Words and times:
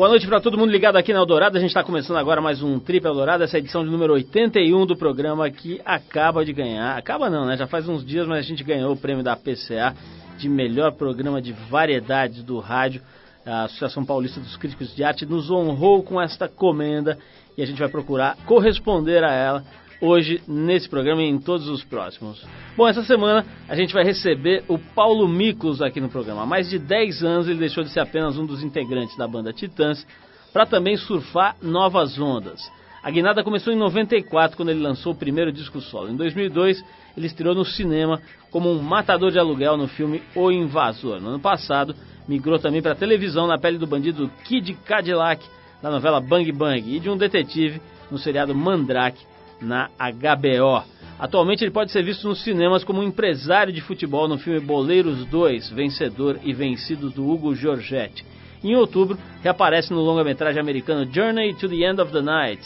Boa 0.00 0.08
noite 0.08 0.26
para 0.26 0.40
todo 0.40 0.56
mundo 0.56 0.72
ligado 0.72 0.96
aqui 0.96 1.12
na 1.12 1.18
Eldorado. 1.18 1.58
A 1.58 1.60
gente 1.60 1.68
está 1.68 1.84
começando 1.84 2.16
agora 2.16 2.40
mais 2.40 2.62
um 2.62 2.80
Trip 2.80 3.06
Eldorado, 3.06 3.44
essa 3.44 3.58
edição 3.58 3.84
de 3.84 3.90
número 3.90 4.14
81 4.14 4.86
do 4.86 4.96
programa 4.96 5.50
que 5.50 5.78
acaba 5.84 6.42
de 6.42 6.54
ganhar. 6.54 6.96
Acaba 6.96 7.28
não, 7.28 7.44
né? 7.44 7.54
Já 7.54 7.66
faz 7.66 7.86
uns 7.86 8.02
dias, 8.02 8.26
mas 8.26 8.38
a 8.38 8.48
gente 8.48 8.64
ganhou 8.64 8.94
o 8.94 8.96
prêmio 8.96 9.22
da 9.22 9.36
PCA 9.36 9.94
de 10.38 10.48
melhor 10.48 10.92
programa 10.92 11.42
de 11.42 11.52
variedades 11.52 12.42
do 12.42 12.58
rádio. 12.60 13.02
A 13.44 13.64
Associação 13.64 14.02
Paulista 14.02 14.40
dos 14.40 14.56
Críticos 14.56 14.96
de 14.96 15.04
Arte 15.04 15.26
nos 15.26 15.50
honrou 15.50 16.02
com 16.02 16.18
esta 16.18 16.48
comenda 16.48 17.18
e 17.58 17.62
a 17.62 17.66
gente 17.66 17.78
vai 17.78 17.90
procurar 17.90 18.38
corresponder 18.46 19.22
a 19.22 19.34
ela 19.34 19.64
hoje 20.00 20.42
nesse 20.48 20.88
programa 20.88 21.22
e 21.22 21.26
em 21.26 21.38
todos 21.38 21.68
os 21.68 21.84
próximos. 21.84 22.44
Bom, 22.76 22.88
essa 22.88 23.02
semana 23.02 23.44
a 23.68 23.74
gente 23.74 23.92
vai 23.92 24.04
receber 24.04 24.64
o 24.68 24.78
Paulo 24.78 25.28
Miklos 25.28 25.82
aqui 25.82 26.00
no 26.00 26.08
programa. 26.08 26.42
Há 26.42 26.46
mais 26.46 26.68
de 26.70 26.78
10 26.78 27.22
anos 27.22 27.48
ele 27.48 27.58
deixou 27.58 27.84
de 27.84 27.90
ser 27.90 28.00
apenas 28.00 28.38
um 28.38 28.46
dos 28.46 28.62
integrantes 28.62 29.16
da 29.16 29.28
banda 29.28 29.52
Titãs 29.52 30.06
para 30.52 30.66
também 30.66 30.96
surfar 30.96 31.56
novas 31.62 32.18
ondas. 32.18 32.60
A 33.02 33.10
guinada 33.10 33.42
começou 33.42 33.72
em 33.72 33.76
94, 33.76 34.56
quando 34.56 34.68
ele 34.68 34.80
lançou 34.80 35.12
o 35.12 35.16
primeiro 35.16 35.50
disco 35.50 35.80
solo. 35.80 36.10
Em 36.10 36.16
2002, 36.16 36.84
ele 37.16 37.26
estreou 37.26 37.54
no 37.54 37.64
cinema 37.64 38.20
como 38.50 38.70
um 38.70 38.82
matador 38.82 39.30
de 39.30 39.38
aluguel 39.38 39.76
no 39.78 39.88
filme 39.88 40.22
O 40.34 40.50
Invasor. 40.50 41.18
No 41.18 41.30
ano 41.30 41.40
passado, 41.40 41.94
migrou 42.28 42.58
também 42.58 42.82
para 42.82 42.92
a 42.92 42.96
televisão 42.96 43.46
na 43.46 43.58
pele 43.58 43.78
do 43.78 43.86
bandido 43.86 44.30
Kid 44.44 44.74
Cadillac, 44.84 45.42
na 45.82 45.90
novela 45.90 46.20
Bang 46.20 46.52
Bang, 46.52 46.94
e 46.94 47.00
de 47.00 47.08
um 47.08 47.16
detetive 47.16 47.80
no 48.10 48.18
seriado 48.18 48.54
Mandrake, 48.54 49.24
na 49.60 49.88
HBO. 49.98 50.84
Atualmente 51.18 51.62
ele 51.62 51.70
pode 51.70 51.92
ser 51.92 52.02
visto 52.02 52.26
nos 52.26 52.42
cinemas 52.42 52.82
como 52.82 53.00
um 53.00 53.04
empresário 53.04 53.72
de 53.72 53.80
futebol 53.80 54.26
no 54.26 54.38
filme 54.38 54.58
Boleiros 54.58 55.24
2, 55.26 55.70
Vencedor 55.70 56.38
e 56.42 56.52
Vencido 56.52 57.10
do 57.10 57.28
Hugo 57.30 57.54
Giorgetti. 57.54 58.24
Em 58.64 58.74
outubro, 58.74 59.18
reaparece 59.42 59.92
no 59.92 60.00
longa-metragem 60.00 60.60
americano 60.60 61.10
Journey 61.10 61.54
to 61.54 61.68
the 61.68 61.84
End 61.84 62.00
of 62.00 62.12
the 62.12 62.22
Night. 62.22 62.62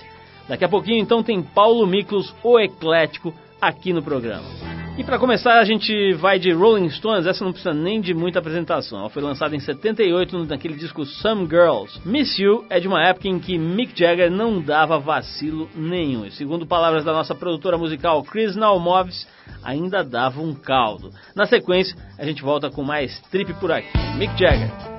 Daqui 0.49 0.65
a 0.65 0.69
pouquinho 0.69 0.99
então 0.99 1.23
tem 1.23 1.43
Paulo 1.43 1.87
Miklos, 1.87 2.35
o 2.43 2.59
Eclético, 2.59 3.35
aqui 3.61 3.93
no 3.93 4.03
programa. 4.03 4.64
E 4.97 5.03
para 5.03 5.19
começar, 5.19 5.59
a 5.59 5.65
gente 5.65 6.13
vai 6.13 6.39
de 6.39 6.53
Rolling 6.53 6.89
Stones, 6.89 7.27
essa 7.27 7.45
não 7.45 7.51
precisa 7.51 7.75
nem 7.75 8.01
de 8.01 8.15
muita 8.15 8.39
apresentação. 8.39 9.01
Ela 9.01 9.11
foi 9.11 9.21
lançada 9.21 9.57
em 9.57 9.59
78 9.59 10.45
naquele 10.45 10.75
disco 10.75 11.05
Some 11.05 11.47
Girls. 11.47 12.01
Miss 12.05 12.39
You 12.39 12.65
é 12.71 12.79
de 12.79 12.87
uma 12.87 13.05
época 13.05 13.27
em 13.27 13.41
que 13.41 13.59
Mick 13.59 13.99
Jagger 13.99 14.31
não 14.31 14.63
dava 14.63 15.01
vacilo 15.01 15.69
nenhum. 15.75 16.25
E 16.25 16.31
segundo 16.31 16.65
palavras 16.65 17.05
da 17.05 17.13
nossa 17.13 17.35
produtora 17.35 17.77
musical 17.77 18.23
Chris 18.23 18.55
Nalmovis, 18.55 19.27
ainda 19.65 20.05
dava 20.05 20.41
um 20.41 20.55
caldo. 20.55 21.11
Na 21.35 21.45
sequência, 21.45 21.97
a 22.17 22.25
gente 22.25 22.41
volta 22.41 22.71
com 22.71 22.85
mais 22.85 23.21
trip 23.33 23.53
por 23.55 23.73
aqui. 23.73 23.99
Mick 24.17 24.39
Jagger. 24.39 24.94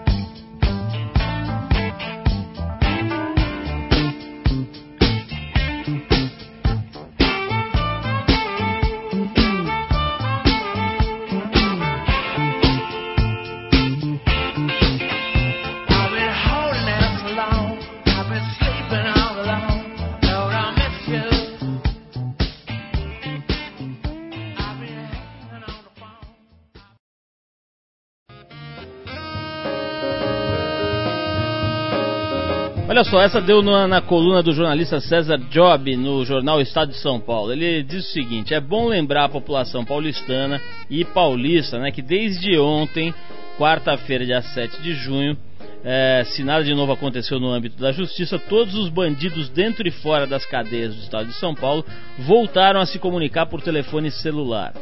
Só, 33.10 33.22
essa 33.22 33.42
deu 33.42 33.62
na, 33.62 33.88
na, 33.88 34.02
coluna 34.02 34.42
do 34.42 34.52
jornalista 34.52 35.00
César 35.00 35.38
Job 35.50 35.96
no 35.96 36.26
jornal 36.26 36.60
Estado 36.60 36.90
de 36.90 36.98
São 36.98 37.20
Paulo. 37.20 37.52
Ele 37.52 37.84
diz 37.84 38.08
o 38.08 38.12
seguinte: 38.12 38.54
é 38.54 38.60
bom 38.60 38.88
lembrar 38.88 39.26
a 39.26 39.30
população 39.30 39.86
paulistana 39.86 40.60
e 40.90 41.06
paulista 41.06 41.80
né, 41.80 41.92
que 41.92 42.02
desde 42.02 42.58
ontem, 42.58 43.14
quarta-feira, 43.58 44.26
dia 44.26 44.42
7 44.42 44.82
de 44.82 44.94
junho, 44.94 45.38
é, 45.84 46.24
se 46.26 46.44
nada 46.44 46.64
de 46.64 46.74
novo 46.74 46.92
aconteceu 46.92 47.40
no 47.40 47.52
âmbito 47.52 47.80
da 47.80 47.92
justiça, 47.92 48.40
todos 48.40 48.74
os 48.76 48.90
bandidos 48.90 49.50
dentro 49.50 49.88
e 49.88 49.92
fora 49.92 50.26
das 50.26 50.46
cadeias 50.46 50.96
do 50.96 51.02
Estado 51.02 51.28
de 51.28 51.34
São 51.34 51.54
Paulo 51.54 51.86
voltaram 52.20 52.80
a 52.80 52.86
se 52.86 52.98
comunicar 52.98 53.46
por 53.46 53.62
telefone 53.62 54.10
celular. 54.10 54.74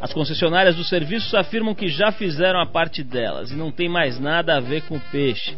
As 0.00 0.12
concessionárias 0.12 0.76
dos 0.76 0.88
serviços 0.88 1.34
afirmam 1.34 1.74
que 1.74 1.88
já 1.88 2.10
fizeram 2.12 2.60
a 2.60 2.66
parte 2.66 3.02
delas 3.02 3.50
e 3.50 3.56
não 3.56 3.70
tem 3.70 3.88
mais 3.88 4.18
nada 4.18 4.56
a 4.56 4.60
ver 4.60 4.82
com 4.82 4.98
peixe. 4.98 5.56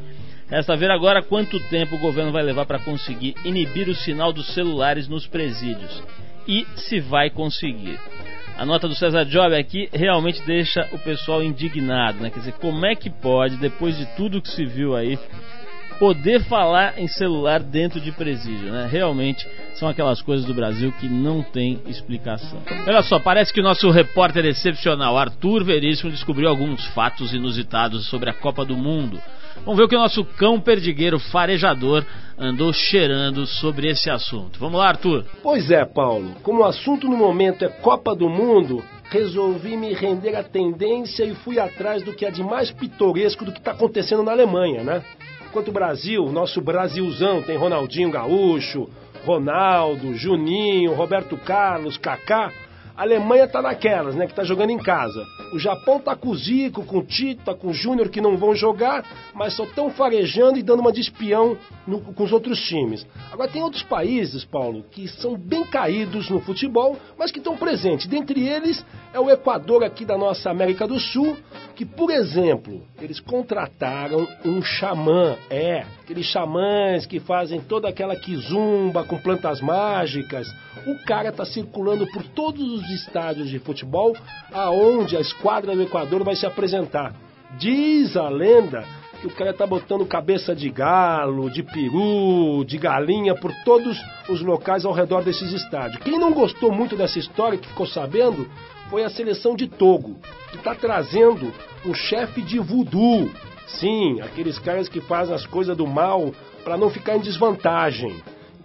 Resta 0.49 0.77
ver 0.77 0.91
agora 0.91 1.23
quanto 1.23 1.59
tempo 1.69 1.97
o 1.97 1.99
governo 1.99 2.33
vai 2.33 2.43
levar 2.43 2.67
para 2.67 2.79
conseguir 2.79 3.35
inibir 3.45 3.89
o 3.89 3.95
sinal 3.95 4.33
dos 4.33 4.53
celulares 4.55 5.09
nos 5.09 5.27
presídios. 5.27 6.03
E 6.47 6.67
se 6.77 7.01
vai 7.01 7.31
conseguir. 7.31 7.99
A 8.57 8.65
nota 8.65 8.87
do 8.87 8.95
César 8.95 9.25
Job 9.25 9.57
aqui 9.57 9.89
realmente 9.93 10.41
deixa 10.47 10.89
o 10.93 10.99
pessoal 10.99 11.43
indignado, 11.43 12.21
né? 12.21 12.31
Quer 12.31 12.39
dizer, 12.41 12.53
como 12.53 12.87
é 12.87 12.95
que 12.95 13.11
pode, 13.11 13.57
depois 13.57 13.97
de 13.97 14.07
tudo 14.17 14.41
que 14.41 14.51
se 14.51 14.65
viu 14.65 14.95
aí, 14.95 15.19
poder 15.99 16.41
falar 16.45 16.99
em 16.99 17.09
celular 17.09 17.61
dentro 17.61 18.01
de 18.01 18.13
presídio, 18.13 18.71
né? 18.71 18.89
Realmente 18.91 19.47
são 19.75 19.89
aquelas 19.89 20.23
coisas 20.23 20.47
do 20.47 20.55
Brasil 20.55 20.93
que 21.01 21.09
não 21.09 21.43
tem 21.43 21.81
explicação. 21.87 22.63
Olha 22.87 23.03
só, 23.03 23.19
parece 23.19 23.53
que 23.53 23.61
o 23.61 23.65
nosso 23.65 23.91
repórter 23.91 24.45
excepcional 24.45 25.19
Arthur 25.19 25.65
Veríssimo 25.65 26.11
descobriu 26.11 26.49
alguns 26.49 26.85
fatos 26.89 27.33
inusitados 27.33 28.07
sobre 28.09 28.31
a 28.31 28.35
Copa 28.35 28.65
do 28.65 28.77
Mundo. 28.77 29.21
Vamos 29.65 29.77
ver 29.77 29.85
o 29.85 29.89
que 29.89 29.97
o 29.97 30.01
nosso 30.01 30.25
cão 30.25 30.61
perdigueiro 30.61 31.19
farejador 31.19 32.05
andou 32.39 32.73
cheirando 32.73 33.47
sobre 33.47 33.89
esse 33.89 34.11
assunto. 34.11 34.59
Vamos 34.59 34.79
lá, 34.79 34.89
Arthur. 34.89 35.25
Pois 35.43 35.71
é, 35.71 35.85
Paulo. 35.85 36.35
Como 36.43 36.61
o 36.61 36.65
assunto 36.65 37.09
no 37.09 37.17
momento 37.17 37.65
é 37.65 37.69
Copa 37.69 38.15
do 38.15 38.29
Mundo, 38.29 38.85
resolvi 39.11 39.77
me 39.77 39.93
render 39.95 40.35
à 40.35 40.43
tendência 40.43 41.25
e 41.25 41.35
fui 41.35 41.59
atrás 41.59 42.03
do 42.03 42.13
que 42.13 42.27
é 42.27 42.31
de 42.31 42.43
mais 42.43 42.71
pitoresco 42.71 43.45
do 43.45 43.53
que 43.53 43.59
está 43.59 43.71
acontecendo 43.71 44.23
na 44.23 44.33
Alemanha, 44.33 44.83
né? 44.83 45.03
Enquanto 45.49 45.69
o 45.69 45.73
Brasil, 45.73 46.25
nosso 46.33 46.61
Brasilzão, 46.61 47.41
tem 47.43 47.57
Ronaldinho 47.57 48.11
Gaúcho, 48.11 48.89
Ronaldo, 49.25 50.15
Juninho, 50.15 50.95
Roberto 50.95 51.37
Carlos, 51.37 51.97
Kaká, 51.97 52.53
a 52.97 53.03
Alemanha 53.03 53.49
tá 53.49 53.61
naquelas, 53.61 54.15
né? 54.15 54.27
Que 54.27 54.35
tá 54.35 54.45
jogando 54.45 54.71
em 54.71 54.79
casa. 54.79 55.25
O 55.53 55.59
Japão 55.59 55.99
tá 55.99 56.15
com 56.15 56.29
o 56.31 56.37
Zico, 56.37 56.85
com 56.85 56.99
o 56.99 57.03
Tito, 57.03 57.45
tá 57.45 57.55
com 57.55 57.69
o 57.69 57.75
Júnior 57.75 58.09
que 58.09 58.21
não 58.21 58.37
vão 58.37 58.55
jogar, 58.55 59.05
mas 59.35 59.55
só 59.55 59.65
estão 59.65 59.91
farejando 59.91 60.59
e 60.59 60.63
dando 60.63 60.81
uma 60.81 60.93
de 60.93 61.01
espião 61.01 61.57
no, 61.87 62.01
com 62.01 62.23
os 62.23 62.33
outros 62.33 62.61
times. 62.61 63.07
Agora 63.33 63.51
tem 63.51 63.63
outros 63.63 63.83
países, 63.83 64.45
Paulo, 64.45 64.85
que 64.91 65.09
são 65.09 65.37
bem 65.37 65.65
caídos 65.65 66.31
no 66.31 66.41
futebol, 66.41 66.97
mas 67.19 67.33
que 67.33 67.39
estão 67.39 67.57
presentes. 67.57 68.07
Dentre 68.07 68.47
eles 68.47 68.85
é 69.13 69.19
o 69.19 69.31
Equador 69.31 69.83
aqui 69.83 70.05
da 70.05 70.17
nossa 70.17 70.51
América 70.51 70.87
do 70.87 71.01
Sul, 71.01 71.37
que, 71.75 71.85
por 71.85 72.11
exemplo, 72.11 72.87
eles 73.01 73.19
contrataram 73.19 74.27
um 74.45 74.63
xamã, 74.63 75.37
é, 75.51 75.85
aqueles 76.03 76.27
xamãs 76.27 77.07
que 77.07 77.19
fazem 77.19 77.61
toda 77.61 77.89
aquela 77.89 78.15
quizumba 78.15 79.05
com 79.05 79.19
plantas 79.19 79.61
mágicas. 79.61 80.47
O 80.87 81.05
cara 81.05 81.33
tá 81.33 81.45
circulando 81.45 82.07
por 82.13 82.23
todos 82.23 82.63
os 82.63 82.84
estádios 82.91 83.49
de 83.49 83.59
futebol 83.59 84.17
aonde 84.53 85.17
a 85.17 85.21
esquadra 85.21 85.75
do 85.75 85.83
Equador 85.83 86.25
vai 86.25 86.37
se 86.37 86.47
apresentar. 86.47 87.15
Diz 87.59 88.17
a 88.17 88.29
lenda 88.29 88.85
que 89.21 89.27
o 89.27 89.35
cara 89.35 89.55
tá 89.55 89.67
botando 89.67 90.05
cabeça 90.05 90.55
de 90.55 90.69
galo, 90.69 91.49
de 91.49 91.63
peru, 91.63 92.65
de 92.65 92.77
galinha 92.77 93.35
por 93.35 93.51
todos 93.65 93.99
os 94.29 94.43
locais 94.43 94.85
ao 94.85 94.93
redor 94.93 95.23
desses 95.23 95.51
estádios. 95.53 96.03
Quem 96.03 96.19
não 96.19 96.33
gostou 96.33 96.71
muito 96.71 96.95
dessa 96.95 97.19
história, 97.19 97.57
que 97.57 97.69
ficou 97.69 97.87
sabendo, 97.87 98.47
foi 98.91 99.03
a 99.03 99.09
seleção 99.09 99.57
de 99.57 99.67
Togo, 99.67 100.17
que 100.51 100.57
está 100.57 100.75
trazendo 100.75 101.53
um 101.87 101.95
chefe 101.95 102.43
de 102.43 102.59
voodoo. 102.59 103.31
Sim, 103.67 104.21
aqueles 104.21 104.59
caras 104.59 104.89
que 104.89 105.01
fazem 105.01 105.35
as 105.35 105.47
coisas 105.47 105.77
do 105.77 105.87
mal 105.87 106.33
para 106.63 106.77
não 106.77 106.91
ficar 106.91 107.17
em 107.17 107.21
desvantagem. 107.21 108.15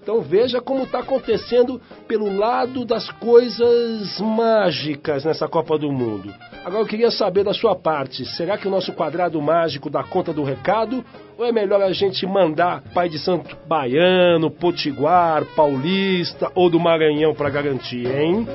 Então 0.10 0.22
veja 0.22 0.60
como 0.60 0.86
está 0.86 1.02
acontecendo 1.02 1.80
pelo 2.08 2.36
lado 2.36 2.84
das 2.84 3.12
coisas 3.12 4.20
mágicas 4.20 5.24
nessa 5.24 5.48
Copa 5.48 5.78
do 5.78 5.92
Mundo. 5.92 6.34
Agora 6.66 6.82
eu 6.82 6.88
queria 6.88 7.12
saber 7.12 7.44
da 7.44 7.54
sua 7.54 7.76
parte, 7.76 8.26
será 8.26 8.58
que 8.58 8.68
o 8.68 8.72
nosso 8.72 8.92
quadrado 8.92 9.40
mágico 9.40 9.88
dá 9.88 10.04
conta 10.04 10.34
do 10.34 10.44
recado? 10.44 11.06
Ou 11.38 11.46
é 11.46 11.52
melhor 11.52 11.80
a 11.84 11.94
gente 11.94 12.26
mandar 12.26 12.82
Pai 12.92 13.08
de 13.08 13.20
Santo 13.20 13.56
Baiano, 13.68 14.50
Potiguar, 14.50 15.46
Paulista 15.56 16.52
ou 16.56 16.72
do 16.72 16.80
Maranhão 16.80 17.36
para 17.36 17.52
garantir, 17.52 18.08
hein? 18.08 18.48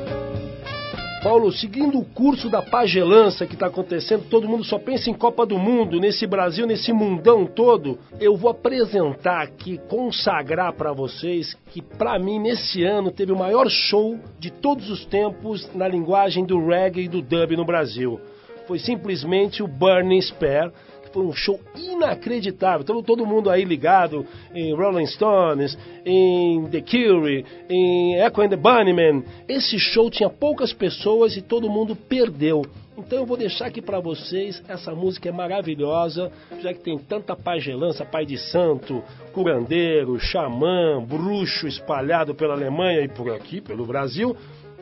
Paulo, 1.24 1.50
seguindo 1.50 1.98
o 1.98 2.04
curso 2.04 2.50
da 2.50 2.60
pagelança 2.60 3.46
que 3.46 3.54
está 3.54 3.68
acontecendo, 3.68 4.28
todo 4.28 4.46
mundo 4.46 4.62
só 4.62 4.78
pensa 4.78 5.08
em 5.08 5.14
Copa 5.14 5.46
do 5.46 5.58
Mundo, 5.58 5.98
nesse 5.98 6.26
Brasil, 6.26 6.66
nesse 6.66 6.92
mundão 6.92 7.46
todo. 7.46 7.98
Eu 8.20 8.36
vou 8.36 8.50
apresentar 8.50 9.40
aqui, 9.40 9.80
consagrar 9.88 10.74
para 10.74 10.92
vocês 10.92 11.56
que, 11.72 11.80
para 11.80 12.18
mim, 12.18 12.38
nesse 12.38 12.84
ano 12.84 13.10
teve 13.10 13.32
o 13.32 13.38
maior 13.38 13.70
show 13.70 14.18
de 14.38 14.50
todos 14.50 14.90
os 14.90 15.06
tempos 15.06 15.66
na 15.74 15.88
linguagem 15.88 16.44
do 16.44 16.62
reggae 16.62 17.04
e 17.04 17.08
do 17.08 17.22
dub 17.22 17.56
no 17.56 17.64
Brasil. 17.64 18.20
Foi 18.66 18.78
simplesmente 18.78 19.62
o 19.62 19.66
Burning 19.66 20.20
Spear, 20.20 20.70
foi 21.14 21.24
um 21.24 21.32
show 21.32 21.60
inacreditável. 21.76 22.84
Todo, 22.84 23.00
todo 23.00 23.24
mundo 23.24 23.48
aí 23.48 23.64
ligado 23.64 24.26
em 24.52 24.74
Rolling 24.74 25.06
Stones, 25.06 25.78
em 26.04 26.66
The 26.66 26.80
Cure, 26.80 27.46
em 27.70 28.16
Echo 28.16 28.42
and 28.42 28.48
the 28.48 28.56
Bunnymen. 28.56 29.24
Esse 29.48 29.78
show 29.78 30.10
tinha 30.10 30.28
poucas 30.28 30.72
pessoas 30.72 31.36
e 31.36 31.40
todo 31.40 31.70
mundo 31.70 31.94
perdeu. 31.94 32.62
Então 32.98 33.18
eu 33.18 33.26
vou 33.26 33.36
deixar 33.36 33.66
aqui 33.66 33.80
para 33.80 34.00
vocês, 34.00 34.62
essa 34.68 34.92
música 34.92 35.28
é 35.28 35.32
maravilhosa, 35.32 36.30
já 36.60 36.72
que 36.72 36.80
tem 36.80 36.98
tanta 36.98 37.36
pagelança, 37.36 38.04
pai 38.04 38.26
de 38.26 38.36
santo, 38.36 39.02
curandeiro, 39.32 40.18
xamã, 40.18 41.00
bruxo 41.00 41.66
espalhado 41.66 42.34
pela 42.34 42.54
Alemanha 42.54 43.00
e 43.00 43.08
por 43.08 43.32
aqui, 43.32 43.60
pelo 43.60 43.86
Brasil. 43.86 44.36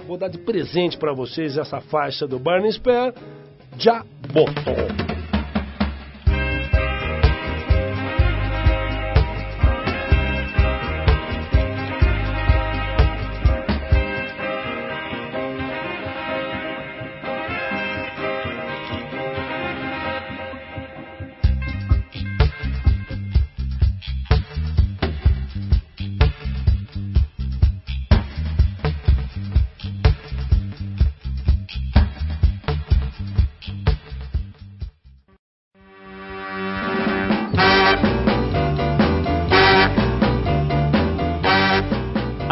Vou 0.07 0.17
dar 0.17 0.29
de 0.29 0.39
presente 0.39 0.97
para 0.97 1.13
vocês 1.13 1.57
essa 1.57 1.81
faixa 1.81 2.27
do 2.27 2.39
Burning 2.39 2.73
Spear, 2.73 3.15
Já 3.79 4.05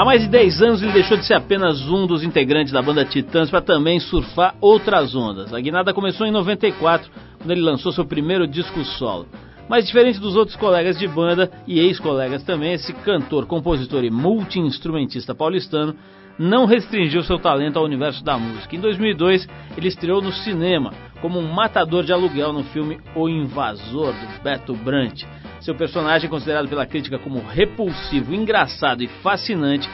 Botou. 0.00 0.05
mais 0.05 0.23
de 0.23 0.29
10 0.29 0.62
anos 0.62 0.82
ele 0.82 0.93
deixou 0.93 1.17
de 1.17 1.26
ser 1.26 1.35
apenas 1.35 1.81
um 1.88 2.06
dos 2.06 2.23
integrantes 2.23 2.73
da 2.73 2.82
banda 2.82 3.05
Titãs 3.05 3.50
para 3.50 3.61
também 3.61 4.00
surfar 4.00 4.55
outras 4.61 5.14
ondas. 5.14 5.52
A 5.52 5.61
guinada 5.61 5.93
começou 5.93 6.26
em 6.26 6.31
94, 6.31 7.11
quando 7.38 7.50
ele 7.50 7.61
lançou 7.61 7.93
seu 7.93 8.05
primeiro 8.05 8.47
disco 8.47 8.82
solo. 8.85 9.26
Mas 9.69 9.87
diferente 9.87 10.19
dos 10.19 10.35
outros 10.35 10.56
colegas 10.56 10.99
de 10.99 11.06
banda 11.06 11.50
e 11.67 11.79
ex-colegas 11.79 12.43
também, 12.43 12.73
esse 12.73 12.93
cantor, 12.93 13.47
compositor 13.47 14.02
e 14.02 14.11
multi-instrumentista 14.11 15.35
paulistano 15.35 15.94
não 16.38 16.64
restringiu 16.64 17.23
seu 17.23 17.38
talento 17.38 17.79
ao 17.79 17.85
universo 17.85 18.25
da 18.25 18.38
música. 18.38 18.75
Em 18.75 18.81
2002, 18.81 19.47
ele 19.76 19.88
estreou 19.88 20.23
no 20.23 20.32
cinema 20.32 20.93
como 21.20 21.38
um 21.38 21.52
matador 21.52 22.05
de 22.05 22.12
aluguel 22.12 22.52
no 22.52 22.64
filme 22.64 22.99
O 23.14 23.28
Invasor, 23.28 24.12
do 24.12 24.43
Beto 24.43 24.75
Brant. 24.75 25.25
Seu 25.61 25.75
personagem, 25.75 26.31
considerado 26.31 26.69
pela 26.69 26.87
crítica 26.87 27.19
como 27.19 27.40
repulsivo, 27.40 28.34
engraçado 28.34 29.02
e 29.02 29.08
fascinante, 29.22 29.88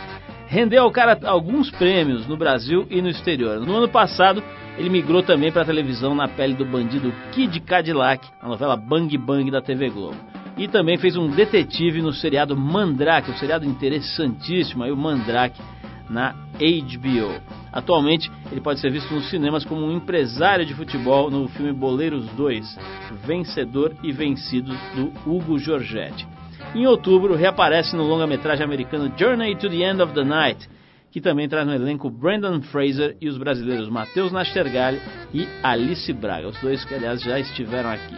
rendeu 0.46 0.82
ao 0.82 0.90
cara 0.90 1.19
alguns 1.25 1.70
prêmios 1.70 2.26
no 2.26 2.37
Brasil 2.37 2.87
e 2.88 3.02
no 3.02 3.08
exterior. 3.08 3.61
No 3.61 3.76
ano 3.76 3.88
passado, 3.88 4.43
ele 4.78 4.88
migrou 4.88 5.23
também 5.23 5.50
para 5.50 5.62
a 5.62 5.67
televisão 5.67 6.14
na 6.14 6.28
pele 6.28 6.55
do 6.55 6.64
bandido 6.64 7.12
Kid 7.32 7.61
Cadillac, 7.61 8.29
a 8.40 8.49
novela 8.49 8.76
Bang 8.76 9.17
Bang 9.19 9.50
da 9.50 9.61
TV 9.61 9.90
Globo. 9.90 10.17
E 10.56 10.69
também 10.69 10.96
fez 10.96 11.17
um 11.17 11.29
detetive 11.29 12.00
no 12.00 12.12
seriado 12.12 12.56
Mandrake, 12.56 13.31
um 13.31 13.37
seriado 13.37 13.67
interessantíssimo, 13.67 14.84
aí 14.84 14.93
o 14.93 14.96
Mandrake, 14.96 15.61
na 16.08 16.32
HBO. 16.58 17.65
Atualmente, 17.76 18.32
ele 18.50 18.62
pode 18.62 18.81
ser 18.81 18.90
visto 18.90 19.12
nos 19.12 19.28
cinemas 19.28 19.62
como 19.62 19.84
um 19.84 19.94
empresário 19.94 20.64
de 20.64 20.73
futebol 20.73 21.31
no 21.31 21.46
filme 21.46 21.75
Boleiros 21.75 22.25
2, 22.31 22.78
Vencedor 23.26 23.94
e 24.02 24.11
Vencido, 24.12 24.73
do 24.94 25.12
Hugo 25.31 25.58
Giorgetti. 25.58 26.26
Em 26.75 26.87
outubro, 26.87 27.37
reaparece 27.37 27.94
no 27.94 28.02
longa-metragem 28.02 28.64
americano 28.64 29.12
Journey 29.14 29.55
to 29.56 29.69
the 29.69 29.82
End 29.82 30.00
of 30.00 30.14
the 30.14 30.25
Night, 30.25 30.67
que 31.12 31.20
também 31.20 31.46
traz 31.50 31.67
no 31.67 31.75
elenco 31.75 32.08
Brandon 32.08 32.62
Fraser 32.62 33.14
e 33.20 33.28
os 33.28 33.37
brasileiros 33.37 33.90
Matheus 33.90 34.32
Nastergalli 34.32 34.99
e 35.34 35.46
Alice 35.62 36.11
Braga, 36.14 36.49
os 36.49 36.58
dois 36.62 36.82
que, 36.82 36.94
aliás, 36.94 37.20
já 37.20 37.38
estiveram 37.38 37.90
aqui. 37.90 38.17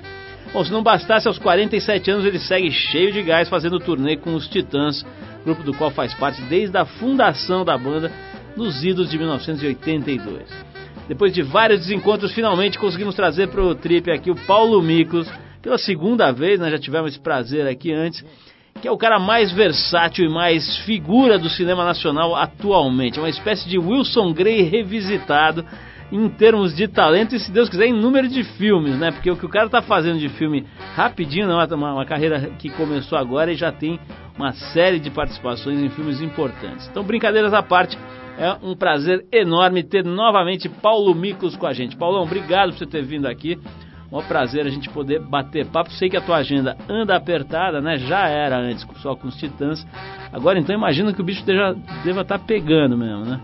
Bom, 0.53 0.65
se 0.65 0.71
não 0.71 0.85
bastasse, 0.85 1.27
aos 1.27 1.37
47 1.37 2.13
anos 2.13 2.25
ele 2.25 2.39
segue 2.39 2.71
cheio 2.71 3.13
de 3.13 3.25
gás 3.25 3.49
fazendo 3.49 3.81
turnê 3.81 4.17
com 4.17 4.37
os 4.37 4.47
Titãs, 4.47 5.05
grupo 5.45 5.65
do 5.65 5.75
qual 5.75 5.91
faz 5.91 6.15
parte 6.15 6.41
desde 6.43 6.77
a 6.79 6.87
fundação 6.87 7.65
da 7.65 7.77
banda 7.77 8.13
nos 8.59 8.85
idos 8.85 9.09
de 9.09 9.17
1982. 9.17 10.43
Depois 11.09 11.33
de 11.33 11.43
vários 11.43 11.81
desencontros, 11.81 12.35
finalmente 12.35 12.79
conseguimos 12.79 13.15
trazer 13.15 13.49
para 13.49 13.63
o 13.63 13.75
trip 13.75 14.11
aqui 14.11 14.31
o 14.31 14.37
Paulo 14.47 14.83
Miklos, 14.83 15.31
pela 15.63 15.79
segunda 15.79 16.31
vez, 16.33 16.61
nós 16.61 16.71
já 16.71 16.79
tivemos 16.79 17.13
esse 17.13 17.21
prazer 17.21 17.67
aqui 17.67 17.93
antes, 17.93 18.25
que 18.81 18.87
é 18.87 18.91
o 18.91 18.99
cara 18.99 19.19
mais 19.19 19.51
versátil 19.53 20.27
e 20.27 20.29
mais 20.29 20.77
figura 20.79 21.39
do 21.39 21.49
cinema 21.49 21.85
nacional 21.85 22.35
atualmente. 22.35 23.19
É 23.19 23.23
uma 23.23 23.29
espécie 23.29 23.69
de 23.69 23.79
Wilson 23.79 24.33
Grey 24.33 24.63
revisitado 24.63 25.65
em 26.11 26.29
termos 26.29 26.75
de 26.75 26.89
talento 26.89 27.35
e, 27.35 27.41
se 27.41 27.51
Deus 27.51 27.69
quiser, 27.69 27.87
em 27.87 27.93
número 27.93 28.29
de 28.29 28.43
filmes, 28.43 28.97
né? 28.99 29.11
Porque 29.11 29.31
o 29.31 29.37
que 29.37 29.45
o 29.45 29.49
cara 29.49 29.67
está 29.67 29.83
fazendo 29.83 30.19
de 30.19 30.29
filme 30.31 30.65
rapidinho, 30.95 31.47
não, 31.47 31.61
é 31.61 31.67
uma, 31.67 31.95
uma 31.95 32.07
carreira 32.07 32.51
que 32.59 32.71
começou 32.71 33.19
agora 33.19 33.53
e 33.53 33.57
já 33.57 33.71
tem 33.71 34.01
uma 34.37 34.53
série 34.53 34.99
de 34.99 35.11
participações 35.11 35.81
em 35.81 35.89
filmes 35.91 36.21
importantes. 36.21 36.89
Então, 36.89 37.03
brincadeiras 37.03 37.53
à 37.53 37.63
parte, 37.63 37.99
é 38.39 38.57
um 38.63 38.77
prazer 38.77 39.27
enorme 39.33 39.83
ter 39.83 40.05
novamente 40.05 40.69
Paulo 40.69 41.15
Micos 41.15 41.57
com 41.57 41.67
a 41.67 41.73
gente. 41.73 41.97
Paulão, 41.97 42.23
obrigado 42.23 42.71
por 42.71 42.79
você 42.79 42.87
ter 42.87 43.03
vindo 43.03 43.27
aqui. 43.27 43.59
Um 44.11 44.23
prazer 44.23 44.65
a 44.65 44.71
gente 44.71 44.89
poder 44.89 45.21
bater 45.21 45.67
papo. 45.67 45.91
Sei 45.91 46.09
que 46.09 46.17
a 46.17 46.21
tua 46.21 46.37
agenda 46.37 46.77
anda 46.89 47.15
apertada, 47.15 47.81
né? 47.81 47.99
Já 47.99 48.27
era 48.29 48.57
antes 48.57 48.87
só 49.03 49.15
com 49.15 49.29
os 49.29 49.37
Titãs. 49.37 49.85
Agora 50.33 50.59
então 50.59 50.75
imagina 50.75 51.13
que 51.13 51.21
o 51.21 51.25
bicho 51.25 51.45
deva, 51.45 51.75
deva 52.05 52.23
estar 52.23 52.39
tá 52.39 52.45
pegando 52.45 52.97
mesmo, 52.97 53.25
né? 53.27 53.41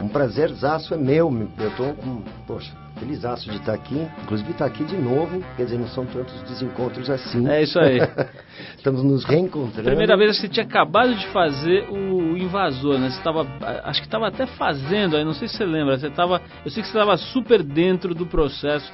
Um 0.00 0.08
prazerzaço 0.08 0.94
é 0.94 0.96
meu. 0.96 1.32
Eu 1.58 1.70
tô 1.76 1.94
com, 1.94 2.22
poxa, 2.46 2.72
felizaço 2.98 3.50
de 3.50 3.56
estar 3.56 3.74
aqui. 3.74 4.08
Inclusive 4.22 4.50
estar 4.50 4.66
aqui 4.66 4.84
de 4.84 4.96
novo. 4.96 5.42
Quer 5.56 5.64
dizer, 5.64 5.78
não 5.78 5.88
são 5.88 6.04
tantos 6.06 6.40
desencontros 6.42 7.08
assim. 7.08 7.48
É 7.48 7.62
isso 7.62 7.78
aí. 7.78 7.98
Estamos 8.76 9.02
nos 9.02 9.24
reencontrando. 9.24 9.88
Primeira 9.88 10.16
vez 10.16 10.36
que 10.36 10.42
você 10.42 10.48
tinha 10.48 10.66
acabado 10.66 11.14
de 11.14 11.26
fazer 11.28 11.88
o 11.90 12.36
Invasor, 12.36 12.98
né? 12.98 13.10
Você 13.10 13.18
estava, 13.18 13.46
acho 13.84 14.00
que 14.00 14.06
estava 14.06 14.28
até 14.28 14.46
fazendo, 14.46 15.16
aí 15.16 15.24
não 15.24 15.34
sei 15.34 15.48
se 15.48 15.56
você 15.56 15.64
lembra. 15.64 15.98
Você 15.98 16.08
estava, 16.08 16.42
eu 16.64 16.70
sei 16.70 16.82
que 16.82 16.88
você 16.88 16.98
estava 16.98 17.16
super 17.16 17.62
dentro 17.62 18.14
do 18.14 18.26
processo 18.26 18.92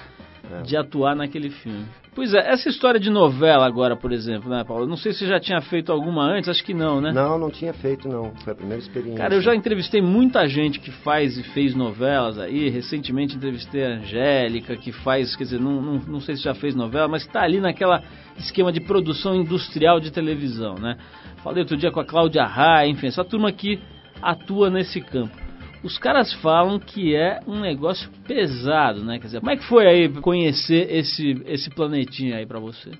é. 0.51 0.63
de 0.63 0.77
atuar 0.77 1.15
naquele 1.15 1.51
filme. 1.51 1.85
Pois 2.15 2.33
é, 2.33 2.53
essa 2.53 2.69
história 2.69 3.01
de 3.01 3.11
novela 3.11 3.67
agora, 3.67 3.97
por 3.97 4.13
exemplo, 4.13 4.49
né, 4.49 4.63
Paulo? 4.63 4.87
Não 4.87 4.97
sei 4.97 5.13
se 5.13 5.21
você 5.21 5.27
já 5.27 5.41
tinha 5.41 5.61
feito 5.61 5.91
alguma 5.91 6.23
antes, 6.23 6.49
acho 6.49 6.63
que 6.63 6.73
não, 6.73 7.01
né? 7.01 7.13
Não, 7.13 7.37
não 7.37 7.51
tinha 7.51 7.73
feito, 7.73 8.09
não. 8.09 8.33
Foi 8.37 8.53
a 8.53 8.57
primeira 8.57 8.81
experiência. 8.81 9.19
Cara, 9.19 9.35
eu 9.35 9.41
já 9.41 9.55
entrevistei 9.55 10.01
muita 10.01 10.47
gente 10.47 10.79
que 10.79 10.93
faz 10.93 11.37
e 11.37 11.43
fez 11.43 11.75
novelas 11.75 12.39
aí. 12.39 12.69
Recentemente 12.69 13.35
entrevistei 13.35 13.85
a 13.85 13.97
Angélica, 13.97 14.77
que 14.77 14.93
faz, 14.93 15.35
quer 15.35 15.45
dizer, 15.45 15.61
não, 15.61 15.83
não, 15.83 15.95
não 16.07 16.21
sei 16.21 16.37
se 16.37 16.43
já 16.45 16.55
fez 16.55 16.75
novela, 16.75 17.09
mas 17.09 17.23
está 17.23 17.43
ali 17.43 17.59
naquela 17.61 18.01
esquema 18.39 18.73
de 18.73 18.81
produção 18.81 19.35
industrial 19.35 19.99
de 19.99 20.13
televisão, 20.13 20.77
né? 20.77 20.97
Falei 21.43 21.63
outro 21.63 21.77
dia 21.77 21.91
com 21.91 22.01
a 22.01 22.05
Cláudia 22.05 22.45
Raia, 22.45 22.89
enfim, 22.89 23.09
essa 23.09 23.25
turma 23.25 23.51
que 23.51 23.81
atua 24.23 24.71
nesse 24.71 25.01
campo. 25.01 25.44
Os 25.85 25.99
caras 25.99 26.33
falam 26.33 26.79
que 26.79 27.15
é 27.15 27.41
um 27.47 27.61
negócio 27.61 28.09
pesado, 28.27 29.05
né? 29.05 29.19
Quer 29.19 29.27
dizer, 29.27 29.41
como 29.41 29.51
é 29.51 29.57
que 29.57 29.65
foi 29.65 29.87
aí 29.87 30.09
conhecer 30.09 30.91
esse, 30.91 31.43
esse 31.45 31.69
planetinha 31.69 32.39
aí 32.39 32.47
para 32.47 32.59
você? 32.59 32.91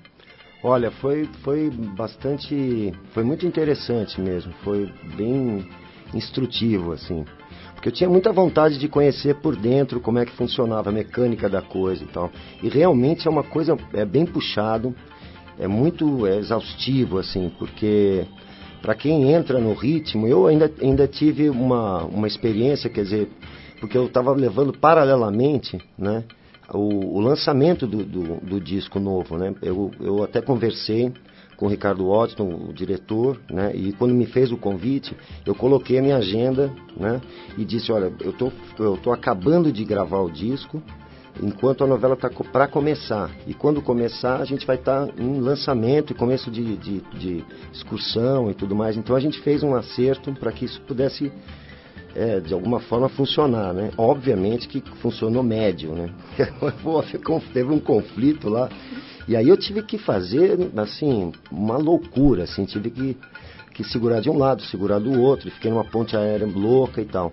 Olha, 0.63 0.91
foi, 0.91 1.27
foi 1.43 1.71
bastante. 1.71 2.93
Foi 3.11 3.23
muito 3.23 3.43
interessante 3.43 4.21
mesmo. 4.21 4.53
Foi 4.63 4.87
bem 5.17 5.67
instrutivo, 6.13 6.91
assim. 6.91 7.25
Porque 7.73 7.89
eu 7.89 7.91
tinha 7.91 8.09
muita 8.09 8.31
vontade 8.31 8.77
de 8.77 8.87
conhecer 8.87 9.33
por 9.35 9.55
dentro 9.55 9.99
como 9.99 10.19
é 10.19 10.25
que 10.25 10.31
funcionava 10.33 10.89
a 10.89 10.93
mecânica 10.93 11.49
da 11.49 11.63
coisa 11.63 12.03
e 12.03 12.07
tal. 12.07 12.31
E 12.61 12.69
realmente 12.69 13.27
é 13.27 13.31
uma 13.31 13.43
coisa. 13.43 13.75
É 13.93 14.05
bem 14.05 14.27
puxado, 14.27 14.95
é 15.57 15.67
muito 15.67 16.27
é 16.27 16.37
exaustivo, 16.37 17.17
assim, 17.17 17.51
porque 17.57 18.27
para 18.85 18.93
quem 18.93 19.31
entra 19.33 19.59
no 19.59 19.73
ritmo, 19.73 20.27
eu 20.27 20.45
ainda, 20.45 20.71
ainda 20.79 21.07
tive 21.07 21.49
uma, 21.49 22.03
uma 22.03 22.27
experiência, 22.27 22.87
quer 22.87 23.01
dizer, 23.01 23.27
porque 23.79 23.97
eu 23.97 24.05
estava 24.05 24.31
levando 24.31 24.71
paralelamente, 24.77 25.81
né, 25.97 26.23
o, 26.71 27.17
o 27.17 27.19
lançamento 27.19 27.87
do, 27.87 28.05
do, 28.05 28.35
do, 28.41 28.59
disco 28.59 28.99
novo, 28.99 29.39
né, 29.39 29.55
eu, 29.63 29.89
eu 29.99 30.23
até 30.23 30.39
conversei 30.39 31.11
com 31.57 31.65
o 31.65 31.69
Ricardo 31.69 32.09
Watson, 32.09 32.67
o 32.69 32.71
diretor, 32.71 33.41
né, 33.49 33.71
e 33.73 33.91
quando 33.93 34.13
me 34.13 34.27
fez 34.27 34.51
o 34.51 34.57
convite, 34.57 35.17
eu 35.47 35.55
coloquei 35.55 35.97
a 35.97 36.03
minha 36.03 36.17
agenda, 36.17 36.71
né, 36.95 37.19
e 37.57 37.65
disse, 37.65 37.91
olha, 37.91 38.13
eu 38.21 38.33
tô, 38.33 38.51
eu 38.77 38.97
tô 38.97 39.11
acabando 39.11 39.71
de 39.71 39.83
gravar 39.83 40.19
o 40.19 40.29
disco, 40.29 40.79
enquanto 41.41 41.83
a 41.83 41.87
novela 41.87 42.13
está 42.13 42.29
para 42.29 42.67
começar. 42.67 43.29
E 43.47 43.53
quando 43.53 43.81
começar, 43.81 44.41
a 44.41 44.45
gente 44.45 44.65
vai 44.65 44.75
estar 44.75 45.07
tá 45.07 45.13
em 45.17 45.39
lançamento 45.39 46.11
e 46.11 46.15
começo 46.15 46.49
de, 46.49 46.75
de, 46.77 47.01
de, 47.17 47.43
excursão 47.73 48.49
e 48.49 48.53
tudo 48.53 48.75
mais. 48.75 48.97
Então 48.97 49.15
a 49.15 49.19
gente 49.19 49.39
fez 49.41 49.63
um 49.63 49.75
acerto 49.75 50.33
para 50.33 50.51
que 50.51 50.65
isso 50.65 50.81
pudesse 50.81 51.31
é, 52.15 52.39
de 52.39 52.53
alguma 52.53 52.79
forma 52.79 53.09
funcionar, 53.09 53.73
né? 53.73 53.91
Obviamente 53.97 54.67
que 54.67 54.81
funcionou 55.01 55.43
médio, 55.43 55.93
né? 55.93 56.09
Teve 57.53 57.71
um 57.71 57.79
conflito 57.79 58.49
lá 58.49 58.69
e 59.27 59.35
aí 59.35 59.49
eu 59.49 59.57
tive 59.57 59.81
que 59.81 59.97
fazer, 59.97 60.71
assim, 60.77 61.31
uma 61.51 61.77
loucura, 61.77 62.43
assim, 62.43 62.63
tive 62.65 62.91
que, 62.91 63.17
que 63.73 63.83
segurar 63.83 64.21
de 64.21 64.29
um 64.29 64.37
lado, 64.37 64.61
segurar 64.63 64.99
do 64.99 65.19
outro, 65.19 65.49
fiquei 65.49 65.71
numa 65.71 65.83
ponte 65.83 66.15
aérea 66.15 66.45
louca 66.45 67.01
e 67.01 67.05
tal. 67.05 67.31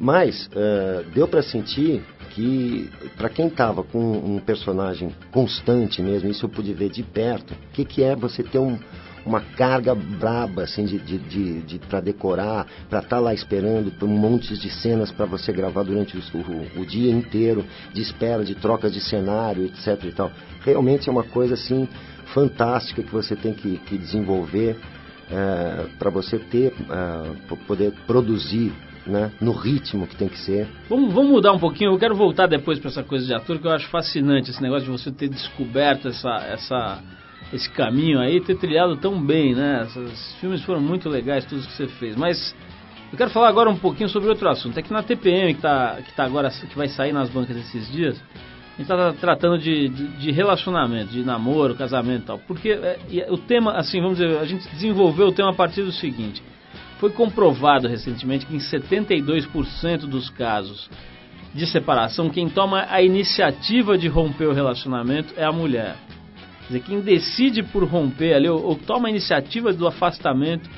Mas 0.00 0.48
uh, 0.48 1.08
deu 1.14 1.28
para 1.28 1.42
sentir 1.42 2.02
que, 2.34 2.90
para 3.16 3.28
quem 3.28 3.46
estava 3.46 3.82
com 3.82 3.98
um 3.98 4.38
personagem 4.38 5.14
constante 5.30 6.00
mesmo, 6.02 6.30
isso 6.30 6.46
eu 6.46 6.48
pude 6.48 6.72
ver 6.72 6.90
de 6.90 7.02
perto, 7.02 7.52
o 7.52 7.72
que, 7.72 7.84
que 7.84 8.02
é 8.02 8.16
você 8.16 8.42
ter 8.42 8.58
um, 8.58 8.78
uma 9.24 9.40
carga 9.40 9.94
braba 9.94 10.62
assim 10.62 10.84
de, 10.84 10.98
de, 10.98 11.18
de, 11.18 11.62
de 11.62 11.78
para 11.78 12.00
decorar, 12.00 12.66
para 12.88 13.00
estar 13.00 13.16
tá 13.16 13.20
lá 13.20 13.34
esperando 13.34 13.92
um 14.02 14.08
monte 14.08 14.56
de 14.56 14.70
cenas 14.70 15.10
para 15.10 15.26
você 15.26 15.52
gravar 15.52 15.82
durante 15.82 16.16
o, 16.16 16.20
o, 16.20 16.80
o, 16.80 16.86
dia 16.86 17.12
inteiro, 17.12 17.64
de 17.92 18.00
espera, 18.00 18.44
de 18.44 18.54
troca 18.54 18.90
de 18.90 19.00
cenário, 19.00 19.64
etc. 19.64 20.04
E 20.04 20.12
tal. 20.12 20.30
Realmente 20.64 21.08
é 21.08 21.12
uma 21.12 21.24
coisa 21.24 21.54
assim 21.54 21.88
fantástica 22.34 23.02
que 23.02 23.12
você 23.12 23.36
tem 23.36 23.52
que, 23.52 23.78
que 23.78 23.98
desenvolver 23.98 24.78
é, 25.30 25.86
para 25.98 26.10
você 26.10 26.38
ter, 26.38 26.72
é, 26.72 27.56
poder 27.66 27.92
produzir 28.06 28.72
né, 29.06 29.32
no 29.40 29.52
ritmo 29.52 30.06
que 30.06 30.16
tem 30.16 30.28
que 30.28 30.38
ser. 30.38 30.68
Vamos, 30.88 31.12
vamos 31.12 31.30
mudar 31.30 31.52
um 31.52 31.58
pouquinho. 31.58 31.92
Eu 31.92 31.98
quero 31.98 32.14
voltar 32.14 32.46
depois 32.46 32.78
para 32.78 32.90
essa 32.90 33.02
coisa 33.02 33.26
de 33.26 33.34
ator 33.34 33.58
que 33.58 33.66
eu 33.66 33.72
acho 33.72 33.88
fascinante 33.88 34.50
esse 34.50 34.62
negócio 34.62 34.84
de 34.84 34.90
você 34.90 35.10
ter 35.10 35.28
descoberto 35.28 36.08
essa, 36.08 36.36
essa 36.46 37.02
esse 37.52 37.68
caminho 37.70 38.18
aí, 38.18 38.40
ter 38.40 38.56
trilhado 38.56 38.96
tão 38.96 39.20
bem, 39.20 39.54
né? 39.54 39.86
Esses 39.86 40.34
filmes 40.40 40.62
foram 40.62 40.80
muito 40.80 41.08
legais, 41.08 41.44
tudo 41.44 41.66
que 41.66 41.72
você 41.72 41.86
fez. 41.86 42.16
Mas 42.16 42.54
eu 43.12 43.18
quero 43.18 43.30
falar 43.30 43.48
agora 43.48 43.68
um 43.68 43.76
pouquinho 43.76 44.08
sobre 44.08 44.28
outro 44.28 44.48
assunto. 44.48 44.78
É 44.78 44.82
que 44.82 44.92
na 44.92 45.02
TPM, 45.02 45.54
que 45.54 45.60
tá, 45.60 45.98
que 46.02 46.14
tá 46.14 46.24
agora, 46.24 46.50
que 46.50 46.76
vai 46.76 46.88
sair 46.88 47.12
nas 47.12 47.28
bancas 47.28 47.56
esses 47.56 47.90
dias, 47.92 48.16
a 48.18 48.80
gente 48.80 48.90
está 48.90 49.12
tratando 49.12 49.58
de, 49.58 49.88
de, 49.88 50.06
de, 50.16 50.30
relacionamento, 50.30 51.12
de 51.12 51.22
namoro, 51.22 51.74
casamento 51.74 52.22
e 52.22 52.26
tal. 52.26 52.38
Porque 52.38 52.70
é, 52.70 53.26
o 53.28 53.36
tema, 53.36 53.72
assim, 53.72 54.00
vamos 54.00 54.16
dizer, 54.16 54.38
a 54.38 54.46
gente 54.46 54.66
desenvolveu 54.70 55.26
o 55.26 55.32
tema 55.32 55.50
a 55.50 55.54
partir 55.54 55.82
do 55.82 55.92
seguinte. 55.92 56.42
Foi 57.02 57.10
comprovado 57.10 57.88
recentemente 57.88 58.46
que 58.46 58.54
em 58.54 58.60
72% 58.60 60.06
dos 60.06 60.30
casos 60.30 60.88
de 61.52 61.66
separação, 61.66 62.30
quem 62.30 62.48
toma 62.48 62.86
a 62.88 63.02
iniciativa 63.02 63.98
de 63.98 64.06
romper 64.06 64.46
o 64.46 64.52
relacionamento 64.52 65.34
é 65.36 65.42
a 65.42 65.50
mulher. 65.50 65.96
Quer 66.60 66.66
dizer, 66.68 66.80
quem 66.84 67.00
decide 67.00 67.60
por 67.60 67.82
romper 67.82 68.34
ali, 68.34 68.48
ou, 68.48 68.62
ou 68.64 68.76
toma 68.76 69.08
a 69.08 69.10
iniciativa 69.10 69.72
do 69.72 69.84
afastamento, 69.88 70.70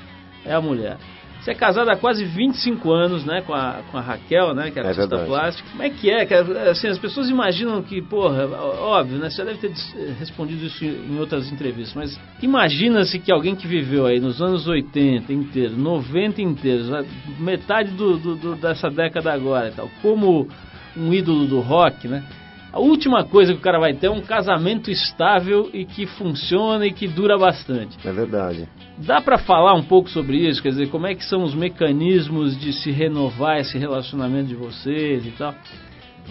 é 0.46 0.54
a 0.54 0.62
mulher. 0.62 0.96
Você 1.44 1.50
é 1.50 1.54
casado 1.54 1.90
há 1.90 1.96
quase 1.96 2.24
25 2.24 2.90
anos, 2.90 3.22
né, 3.26 3.42
com 3.42 3.52
a, 3.52 3.82
com 3.90 3.98
a 3.98 4.00
Raquel, 4.00 4.54
né, 4.54 4.70
que 4.70 4.78
é, 4.78 4.82
é 4.82 4.86
artista 4.86 5.14
é 5.14 5.26
plástica. 5.26 5.68
Como 5.72 5.82
é 5.82 5.90
que 5.90 6.10
é? 6.10 6.24
Que, 6.24 6.32
assim, 6.32 6.88
as 6.88 6.96
pessoas 6.96 7.28
imaginam 7.28 7.82
que, 7.82 8.00
porra, 8.00 8.46
óbvio, 8.48 9.18
né, 9.18 9.28
você 9.28 9.44
deve 9.44 9.58
ter 9.58 9.70
respondido 10.18 10.64
isso 10.64 10.82
em 10.82 11.18
outras 11.18 11.52
entrevistas, 11.52 11.94
mas 11.94 12.20
imagina-se 12.40 13.18
que 13.18 13.30
alguém 13.30 13.54
que 13.54 13.66
viveu 13.66 14.06
aí 14.06 14.18
nos 14.18 14.40
anos 14.40 14.66
80 14.66 15.34
inteiro, 15.34 15.76
90 15.76 16.40
inteiros, 16.40 16.88
metade 17.38 17.90
do, 17.90 18.16
do, 18.16 18.36
do, 18.36 18.56
dessa 18.56 18.88
década 18.88 19.30
agora 19.30 19.68
e 19.68 19.72
tal, 19.72 19.90
como 20.00 20.48
um 20.96 21.12
ídolo 21.12 21.44
do 21.46 21.60
rock, 21.60 22.08
né, 22.08 22.24
a 22.74 22.80
última 22.80 23.22
coisa 23.22 23.52
que 23.52 23.60
o 23.60 23.62
cara 23.62 23.78
vai 23.78 23.94
ter 23.94 24.08
é 24.08 24.10
um 24.10 24.20
casamento 24.20 24.90
estável 24.90 25.70
e 25.72 25.84
que 25.84 26.06
funciona 26.06 26.84
e 26.84 26.92
que 26.92 27.06
dura 27.06 27.38
bastante. 27.38 27.96
É 28.04 28.10
verdade. 28.10 28.68
Dá 28.98 29.20
para 29.20 29.38
falar 29.38 29.74
um 29.74 29.82
pouco 29.84 30.10
sobre 30.10 30.38
isso? 30.38 30.60
Quer 30.60 30.70
dizer, 30.70 30.88
como 30.88 31.06
é 31.06 31.14
que 31.14 31.24
são 31.24 31.44
os 31.44 31.54
mecanismos 31.54 32.58
de 32.58 32.72
se 32.72 32.90
renovar 32.90 33.60
esse 33.60 33.78
relacionamento 33.78 34.48
de 34.48 34.56
vocês 34.56 35.24
e 35.24 35.30
tal? 35.30 35.54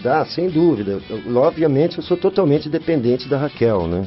Dá, 0.02 0.26
sem 0.26 0.50
dúvida. 0.50 1.00
Eu, 1.08 1.36
obviamente 1.38 1.96
eu 1.96 2.04
sou 2.04 2.16
totalmente 2.18 2.68
dependente 2.68 3.26
da 3.26 3.38
Raquel, 3.38 3.86
né? 3.86 4.06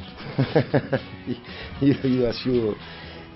e, 1.82 1.86
e 2.08 2.20
eu 2.20 2.30
acho 2.30 2.78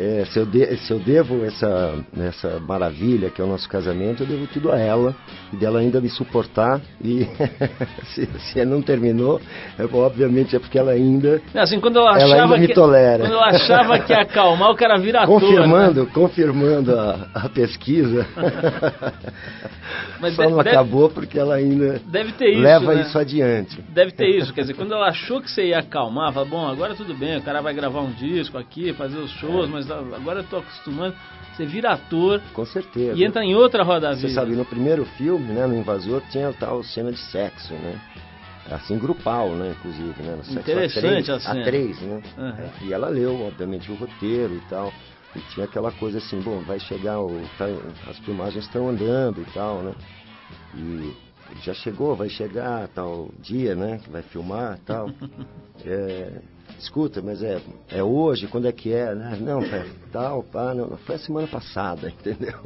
é, 0.01 0.25
se, 0.25 0.39
eu 0.39 0.45
de, 0.47 0.77
se 0.77 0.91
eu 0.91 0.97
devo 0.97 1.45
essa, 1.45 1.93
essa 2.17 2.59
maravilha 2.59 3.29
que 3.29 3.39
é 3.39 3.43
o 3.43 3.47
nosso 3.47 3.69
casamento, 3.69 4.23
eu 4.23 4.27
devo 4.27 4.47
tudo 4.47 4.71
a 4.71 4.79
ela 4.79 5.15
e 5.53 5.55
dela 5.55 5.79
ainda 5.79 6.01
me 6.01 6.09
suportar. 6.09 6.81
E 7.03 7.27
se, 8.15 8.25
se 8.39 8.65
não 8.65 8.81
terminou, 8.81 9.39
é, 9.77 9.83
obviamente 9.83 10.55
é 10.55 10.59
porque 10.59 10.79
ela 10.79 10.91
ainda. 10.91 11.39
Assim, 11.53 11.79
quando 11.79 11.99
ela, 11.99 12.19
ela 12.19 12.41
ainda 12.41 12.57
me 12.57 12.67
que, 12.67 12.73
tolera. 12.73 13.25
Quando 13.25 13.33
ela 13.33 13.49
achava 13.49 13.99
que 13.99 14.11
ia 14.11 14.21
acalmar, 14.21 14.71
o 14.71 14.75
cara 14.75 14.97
vira 14.97 15.23
confirmando, 15.27 16.03
né? 16.03 16.09
Confirmando 16.11 16.99
a, 16.99 17.27
a 17.35 17.49
pesquisa. 17.49 18.25
Mas 20.19 20.35
Só 20.35 20.43
não 20.43 20.57
deve, 20.57 20.69
acabou 20.69 21.09
porque 21.09 21.37
ela 21.37 21.55
ainda 21.55 21.99
deve 22.05 22.31
ter 22.33 22.51
isso, 22.51 22.61
leva 22.61 22.93
né? 22.93 23.01
isso 23.01 23.17
adiante. 23.17 23.81
Deve 23.89 24.11
ter 24.11 24.27
isso, 24.29 24.53
quer 24.53 24.61
dizer, 24.61 24.75
quando 24.75 24.93
ela 24.93 25.07
achou 25.07 25.41
que 25.41 25.49
você 25.49 25.69
ia 25.69 25.79
acalmar, 25.79 26.31
fala, 26.31 26.45
bom, 26.45 26.67
agora 26.67 26.93
tudo 26.93 27.13
bem, 27.15 27.37
o 27.37 27.41
cara 27.41 27.59
vai 27.59 27.73
gravar 27.73 28.01
um 28.01 28.11
disco 28.11 28.57
aqui, 28.57 28.93
fazer 28.93 29.17
os 29.17 29.31
shows, 29.31 29.67
é. 29.67 29.71
mas 29.71 29.90
agora 29.99 30.39
eu 30.39 30.43
tô 30.43 30.57
acostumando. 30.57 31.15
Você 31.53 31.65
vira 31.65 31.91
ator. 31.93 32.41
Com 32.53 32.65
certeza. 32.65 33.17
E 33.17 33.23
entra 33.23 33.43
em 33.43 33.53
outra 33.53 33.83
roda 33.83 34.15
Você 34.15 34.29
sabe, 34.29 34.55
no 34.55 34.65
primeiro 34.65 35.05
filme, 35.05 35.53
né, 35.53 35.67
no 35.67 35.75
Invasor, 35.75 36.21
tinha 36.29 36.51
tal 36.53 36.81
cena 36.83 37.11
de 37.11 37.19
sexo, 37.19 37.73
né? 37.73 37.99
Assim, 38.69 38.97
grupal, 38.97 39.49
né, 39.55 39.75
inclusive, 39.77 40.21
né? 40.23 40.37
No 40.37 40.59
Interessante 40.59 41.31
a, 41.31 41.35
a 41.35 41.39
cena. 41.39 41.61
A 41.61 41.63
três, 41.63 41.99
né? 42.01 42.21
Uhum. 42.37 42.87
E 42.87 42.93
ela 42.93 43.09
leu, 43.09 43.41
obviamente, 43.41 43.91
o 43.91 43.95
roteiro 43.95 44.55
e 44.55 44.61
tal. 44.69 44.93
E 45.35 45.39
tinha 45.53 45.65
aquela 45.65 45.91
coisa 45.91 46.19
assim, 46.19 46.39
bom, 46.39 46.59
vai 46.61 46.79
chegar, 46.79 47.19
o, 47.19 47.41
tá, 47.57 47.65
as 48.09 48.17
filmagens 48.19 48.63
estão 48.65 48.89
andando 48.89 49.41
e 49.41 49.53
tal, 49.53 49.81
né? 49.81 49.93
E 50.73 51.13
já 51.61 51.73
chegou, 51.73 52.15
vai 52.15 52.29
chegar 52.29 52.87
tal 52.89 53.29
dia, 53.39 53.75
né? 53.75 53.99
Que 54.03 54.09
vai 54.09 54.21
filmar 54.21 54.79
tal. 54.85 55.09
é, 55.85 56.31
escuta, 56.81 57.21
mas 57.21 57.41
é, 57.43 57.61
é 57.89 58.03
hoje, 58.03 58.47
quando 58.47 58.67
é 58.67 58.71
que 58.71 58.91
é? 58.93 59.13
Né? 59.13 59.37
Não, 59.39 59.61
é 59.61 59.85
tal, 60.11 60.43
pá, 60.43 60.73
não, 60.73 60.97
foi 60.97 61.15
a 61.15 61.19
semana 61.19 61.47
passada, 61.47 62.09
entendeu? 62.19 62.59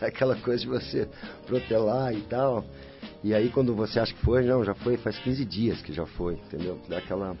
é 0.00 0.06
aquela 0.06 0.34
coisa 0.36 0.62
de 0.62 0.68
você 0.68 1.08
protelar 1.46 2.12
e 2.12 2.22
tal. 2.22 2.64
E 3.22 3.34
aí 3.34 3.50
quando 3.50 3.74
você 3.74 4.00
acha 4.00 4.12
que 4.12 4.20
foi, 4.20 4.44
não, 4.44 4.64
já 4.64 4.74
foi, 4.74 4.96
faz 4.96 5.18
15 5.18 5.44
dias 5.44 5.80
que 5.80 5.92
já 5.92 6.06
foi, 6.06 6.34
entendeu? 6.34 6.78
Dá 6.88 6.98
aquela 6.98 7.36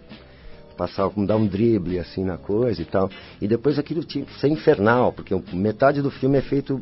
passar, 0.76 1.10
dar 1.26 1.36
um 1.36 1.46
drible 1.46 1.98
assim 1.98 2.24
na 2.24 2.38
coisa 2.38 2.80
e 2.80 2.84
tal. 2.84 3.10
E 3.40 3.48
depois 3.48 3.78
aquilo 3.78 4.04
tinha 4.04 4.24
que 4.24 4.38
ser 4.40 4.48
infernal, 4.48 5.12
porque 5.12 5.34
metade 5.52 6.00
do 6.00 6.10
filme 6.10 6.38
é 6.38 6.42
feito 6.42 6.80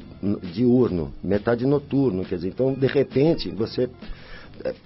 diurno, 0.52 1.12
metade 1.22 1.66
noturno, 1.66 2.24
quer 2.24 2.36
dizer, 2.36 2.48
então 2.48 2.72
de 2.72 2.86
repente 2.86 3.50
você 3.50 3.88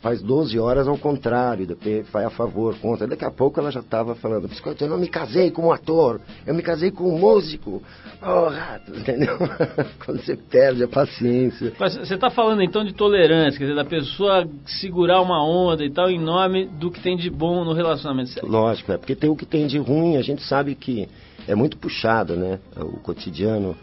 faz 0.00 0.22
12 0.22 0.58
horas 0.58 0.88
ao 0.88 0.98
contrário, 0.98 1.66
depois 1.66 2.08
vai 2.10 2.24
a 2.24 2.30
favor, 2.30 2.76
contra. 2.78 3.06
Daqui 3.06 3.24
a 3.24 3.30
pouco 3.30 3.60
ela 3.60 3.70
já 3.70 3.80
estava 3.80 4.14
falando, 4.14 4.48
eu 4.80 4.88
não 4.88 4.98
me 4.98 5.08
casei 5.08 5.50
com 5.50 5.66
um 5.66 5.72
ator, 5.72 6.20
eu 6.46 6.54
me 6.54 6.62
casei 6.62 6.90
com 6.90 7.04
um 7.04 7.18
músico. 7.18 7.82
Oh, 8.22 8.48
rato, 8.48 8.96
entendeu? 8.96 9.36
Quando 10.04 10.20
você 10.20 10.36
perde 10.36 10.82
a 10.84 10.88
paciência. 10.88 11.72
Mas 11.78 11.96
você 11.96 12.14
está 12.14 12.30
falando 12.30 12.62
então 12.62 12.84
de 12.84 12.94
tolerância, 12.94 13.58
quer 13.58 13.64
dizer, 13.64 13.76
da 13.76 13.84
pessoa 13.84 14.48
segurar 14.66 15.20
uma 15.20 15.44
onda 15.44 15.84
e 15.84 15.90
tal 15.90 16.10
em 16.10 16.18
nome 16.18 16.66
do 16.66 16.90
que 16.90 17.00
tem 17.00 17.16
de 17.16 17.30
bom 17.30 17.64
no 17.64 17.72
relacionamento. 17.72 18.44
Lógico, 18.46 18.92
é 18.92 18.98
porque 18.98 19.14
tem 19.14 19.30
o 19.30 19.36
que 19.36 19.46
tem 19.46 19.66
de 19.66 19.78
ruim, 19.78 20.16
a 20.16 20.22
gente 20.22 20.42
sabe 20.42 20.74
que 20.74 21.08
é 21.46 21.54
muito 21.54 21.76
puxado, 21.76 22.36
né? 22.36 22.58
O 22.76 22.98
cotidiano, 23.00 23.76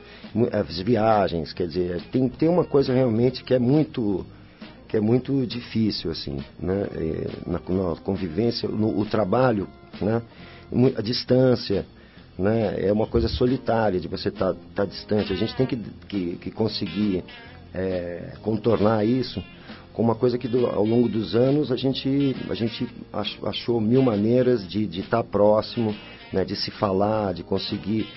as 0.52 0.80
viagens, 0.80 1.54
quer 1.54 1.68
dizer, 1.68 2.02
tem, 2.12 2.28
tem 2.30 2.50
uma 2.50 2.66
coisa 2.66 2.94
realmente 2.94 3.44
que 3.44 3.54
é 3.54 3.60
muito 3.60 4.26
que 4.92 4.98
é 4.98 5.00
muito 5.00 5.48
difícil 5.48 6.12
assim, 6.12 6.38
né? 6.60 6.86
É, 6.94 7.50
na, 7.50 7.60
na 7.60 7.96
convivência, 7.96 8.68
no 8.68 9.00
o 9.00 9.06
trabalho, 9.06 9.66
né? 10.02 10.22
A 10.98 11.02
distância, 11.02 11.86
né? 12.38 12.76
É 12.78 12.92
uma 12.92 13.08
coisa 13.08 13.30
solitária 13.30 14.02
de 14.02 14.10
você 14.10 14.28
estar 14.28 14.54
tá, 14.54 14.60
tá 14.76 14.86
distante. 14.86 15.32
A 15.32 15.36
gente 15.38 15.56
tem 15.56 15.66
que, 15.66 15.78
que, 16.10 16.36
que 16.36 16.52
conseguir 16.52 17.24
é, 17.74 18.34
contornar 18.42 19.06
isso 19.06 19.42
com 19.94 20.02
uma 20.02 20.14
coisa 20.14 20.38
que 20.38 20.50
do, 20.50 20.68
ao 20.68 20.86
longo 20.86 21.08
dos 21.08 21.36
anos 21.36 21.72
a 21.72 21.78
gente 21.78 22.36
a 22.50 22.54
gente 22.54 22.86
achou 23.44 23.80
mil 23.80 24.02
maneiras 24.02 24.68
de 24.68 24.84
estar 25.00 25.24
tá 25.24 25.24
próximo, 25.24 25.96
né? 26.34 26.44
De 26.44 26.58
se 26.58 26.70
falar, 26.70 27.34
de 27.34 27.44
conseguir 27.44 28.10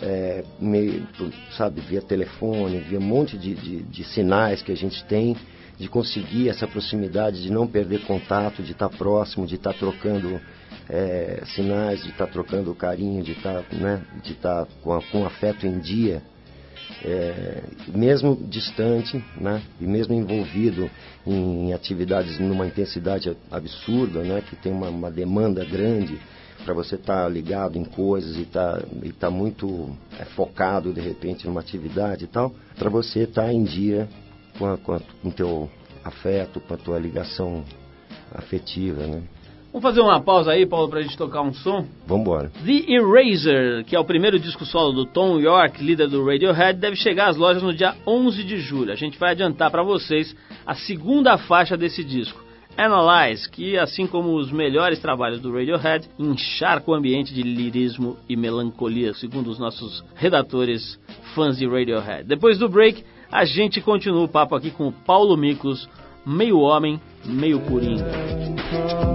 é, 0.00 0.44
meio, 0.60 1.04
sabe, 1.56 1.80
via 1.80 2.00
telefone, 2.00 2.78
via 2.78 3.00
um 3.00 3.02
monte 3.02 3.36
de, 3.36 3.52
de, 3.52 3.82
de 3.82 4.04
sinais 4.04 4.62
que 4.62 4.70
a 4.70 4.76
gente 4.76 5.04
tem 5.06 5.36
de 5.80 5.88
conseguir 5.88 6.50
essa 6.50 6.68
proximidade, 6.68 7.42
de 7.42 7.50
não 7.50 7.66
perder 7.66 8.02
contato, 8.02 8.62
de 8.62 8.72
estar 8.72 8.90
próximo, 8.90 9.46
de 9.46 9.54
estar 9.54 9.72
trocando 9.72 10.38
é, 10.90 11.42
sinais, 11.54 12.02
de 12.02 12.10
estar 12.10 12.26
trocando 12.26 12.74
carinho, 12.74 13.22
de 13.22 13.32
estar, 13.32 13.64
né, 13.72 14.02
estar 14.22 14.66
com, 14.82 15.00
com 15.10 15.24
afeto 15.24 15.66
em 15.66 15.78
dia, 15.78 16.22
é, 17.02 17.62
mesmo 17.88 18.36
distante, 18.36 19.24
né, 19.40 19.62
e 19.80 19.86
mesmo 19.86 20.12
envolvido 20.12 20.90
em 21.26 21.72
atividades 21.72 22.38
numa 22.38 22.66
intensidade 22.66 23.34
absurda, 23.50 24.22
né, 24.22 24.42
que 24.46 24.56
tem 24.56 24.70
uma, 24.70 24.90
uma 24.90 25.10
demanda 25.10 25.64
grande 25.64 26.20
para 26.62 26.74
você 26.74 26.96
estar 26.96 27.22
tá 27.22 27.28
ligado 27.30 27.78
em 27.78 27.84
coisas 27.84 28.36
e 28.36 28.42
estar 28.42 28.82
tá, 28.82 28.86
tá 29.18 29.30
muito 29.30 29.96
é, 30.18 30.26
focado 30.26 30.92
de 30.92 31.00
repente 31.00 31.46
numa 31.46 31.60
atividade 31.60 32.24
e 32.24 32.28
tal, 32.28 32.52
para 32.78 32.90
você 32.90 33.20
estar 33.20 33.44
tá 33.44 33.52
em 33.52 33.64
dia 33.64 34.06
com, 34.60 34.66
a, 34.66 34.76
com, 34.76 34.92
a, 34.92 35.00
com 35.22 35.30
teu 35.30 35.70
afeto, 36.04 36.60
com 36.60 36.74
a 36.74 36.76
tua 36.76 36.98
ligação 36.98 37.64
afetiva, 38.34 39.06
né? 39.06 39.22
Vamos 39.72 39.84
fazer 39.84 40.00
uma 40.00 40.20
pausa 40.20 40.50
aí, 40.50 40.66
Paulo, 40.66 40.88
pra 40.88 41.00
gente 41.00 41.16
tocar 41.16 41.42
um 41.42 41.54
som? 41.54 41.86
Vamos 42.04 42.22
embora. 42.22 42.50
The 42.66 42.92
Eraser, 42.92 43.84
que 43.84 43.94
é 43.94 44.00
o 44.00 44.04
primeiro 44.04 44.38
disco 44.38 44.66
solo 44.66 44.92
do 44.92 45.06
Tom 45.06 45.38
York, 45.38 45.82
líder 45.82 46.08
do 46.08 46.24
Radiohead, 46.24 46.78
deve 46.78 46.96
chegar 46.96 47.28
às 47.28 47.36
lojas 47.36 47.62
no 47.62 47.72
dia 47.72 47.94
11 48.04 48.42
de 48.42 48.58
julho. 48.58 48.92
A 48.92 48.96
gente 48.96 49.16
vai 49.16 49.30
adiantar 49.30 49.70
para 49.70 49.84
vocês 49.84 50.36
a 50.66 50.74
segunda 50.74 51.38
faixa 51.38 51.76
desse 51.76 52.02
disco. 52.02 52.42
Analyze, 52.76 53.48
que 53.48 53.78
assim 53.78 54.08
como 54.08 54.34
os 54.34 54.50
melhores 54.50 54.98
trabalhos 54.98 55.40
do 55.40 55.52
Radiohead, 55.52 56.08
encharca 56.18 56.90
o 56.90 56.94
ambiente 56.94 57.32
de 57.32 57.42
lirismo 57.42 58.16
e 58.28 58.36
melancolia, 58.36 59.14
segundo 59.14 59.50
os 59.50 59.58
nossos 59.58 60.04
redatores 60.16 60.98
fãs 61.32 61.56
de 61.56 61.68
Radiohead. 61.68 62.24
Depois 62.24 62.58
do 62.58 62.68
break, 62.68 63.04
a 63.30 63.44
gente 63.44 63.80
continua 63.80 64.24
o 64.24 64.28
papo 64.28 64.54
aqui 64.54 64.70
com 64.70 64.88
o 64.88 64.92
Paulo 64.92 65.36
Miklos, 65.36 65.88
meio 66.26 66.58
homem, 66.58 67.00
meio 67.24 67.60
coringa. 67.60 69.09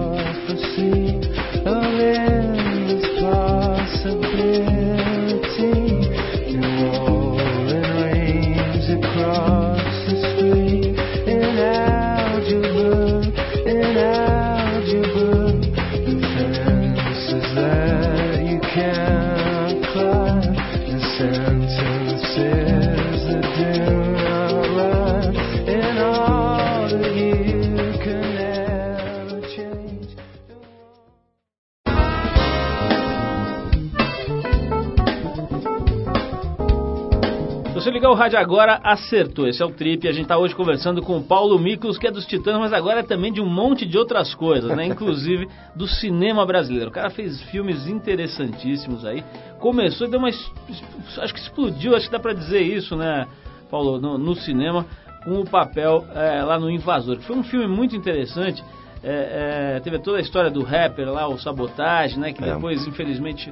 Ligar 38.06 38.12
o 38.12 38.14
rádio 38.14 38.40
agora, 38.40 38.80
acertou. 38.84 39.48
Esse 39.48 39.62
é 39.62 39.66
o 39.66 39.72
Trip. 39.72 40.08
A 40.08 40.12
gente 40.12 40.24
está 40.24 40.38
hoje 40.38 40.56
conversando 40.56 41.02
com 41.02 41.18
o 41.18 41.24
Paulo 41.24 41.58
Miklos, 41.58 41.98
que 41.98 42.08
é 42.08 42.12
dos 42.12 42.26
Titãs, 42.26 42.60
mas 42.60 42.72
agora 42.72 43.00
é 43.00 43.04
também 43.04 43.34
de 43.34 43.42
um 43.42 43.50
monte 43.50 43.86
de 43.86 43.98
outras 43.98 44.36
coisas, 44.36 44.76
né? 44.76 44.86
Inclusive 44.88 45.48
do 45.76 45.88
cinema 45.88 46.46
brasileiro. 46.46 46.90
O 46.90 46.94
cara 46.94 47.10
fez 47.10 47.42
filmes 47.50 47.88
interessantíssimos 47.88 49.06
aí. 49.06 49.24
Começou 49.60 50.08
e 50.08 50.10
deu 50.10 50.20
uma. 50.20 50.28
Acho 50.28 51.34
que 51.34 51.40
explodiu, 51.40 51.96
acho 51.96 52.06
que 52.06 52.12
dá 52.12 52.20
para 52.20 52.34
dizer 52.34 52.62
isso, 52.62 52.96
né, 52.96 53.28
Paulo, 53.72 54.00
no, 54.00 54.18
no 54.18 54.36
cinema, 54.36 54.86
com 55.24 55.40
o 55.40 55.46
papel 55.50 56.06
é, 56.14 56.44
lá 56.44 56.60
no 56.60 56.70
Invasor. 56.70 57.20
Foi 57.22 57.36
um 57.36 57.44
filme 57.44 57.68
muito 57.68 57.96
interessante. 57.96 58.64
É, 59.04 59.76
é, 59.76 59.80
teve 59.82 60.00
toda 60.00 60.18
a 60.18 60.22
história 60.22 60.52
do 60.52 60.64
rapper 60.64 61.12
lá, 61.12 61.28
o 61.28 61.38
Sabotagem, 61.40 62.20
né? 62.20 62.34
Que 62.34 62.44
é. 62.44 62.54
depois, 62.54 62.86
infelizmente, 62.88 63.52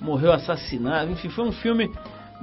morreu 0.00 0.32
assassinado. 0.32 1.10
Enfim, 1.10 1.30
foi 1.30 1.44
um 1.44 1.52
filme 1.52 1.90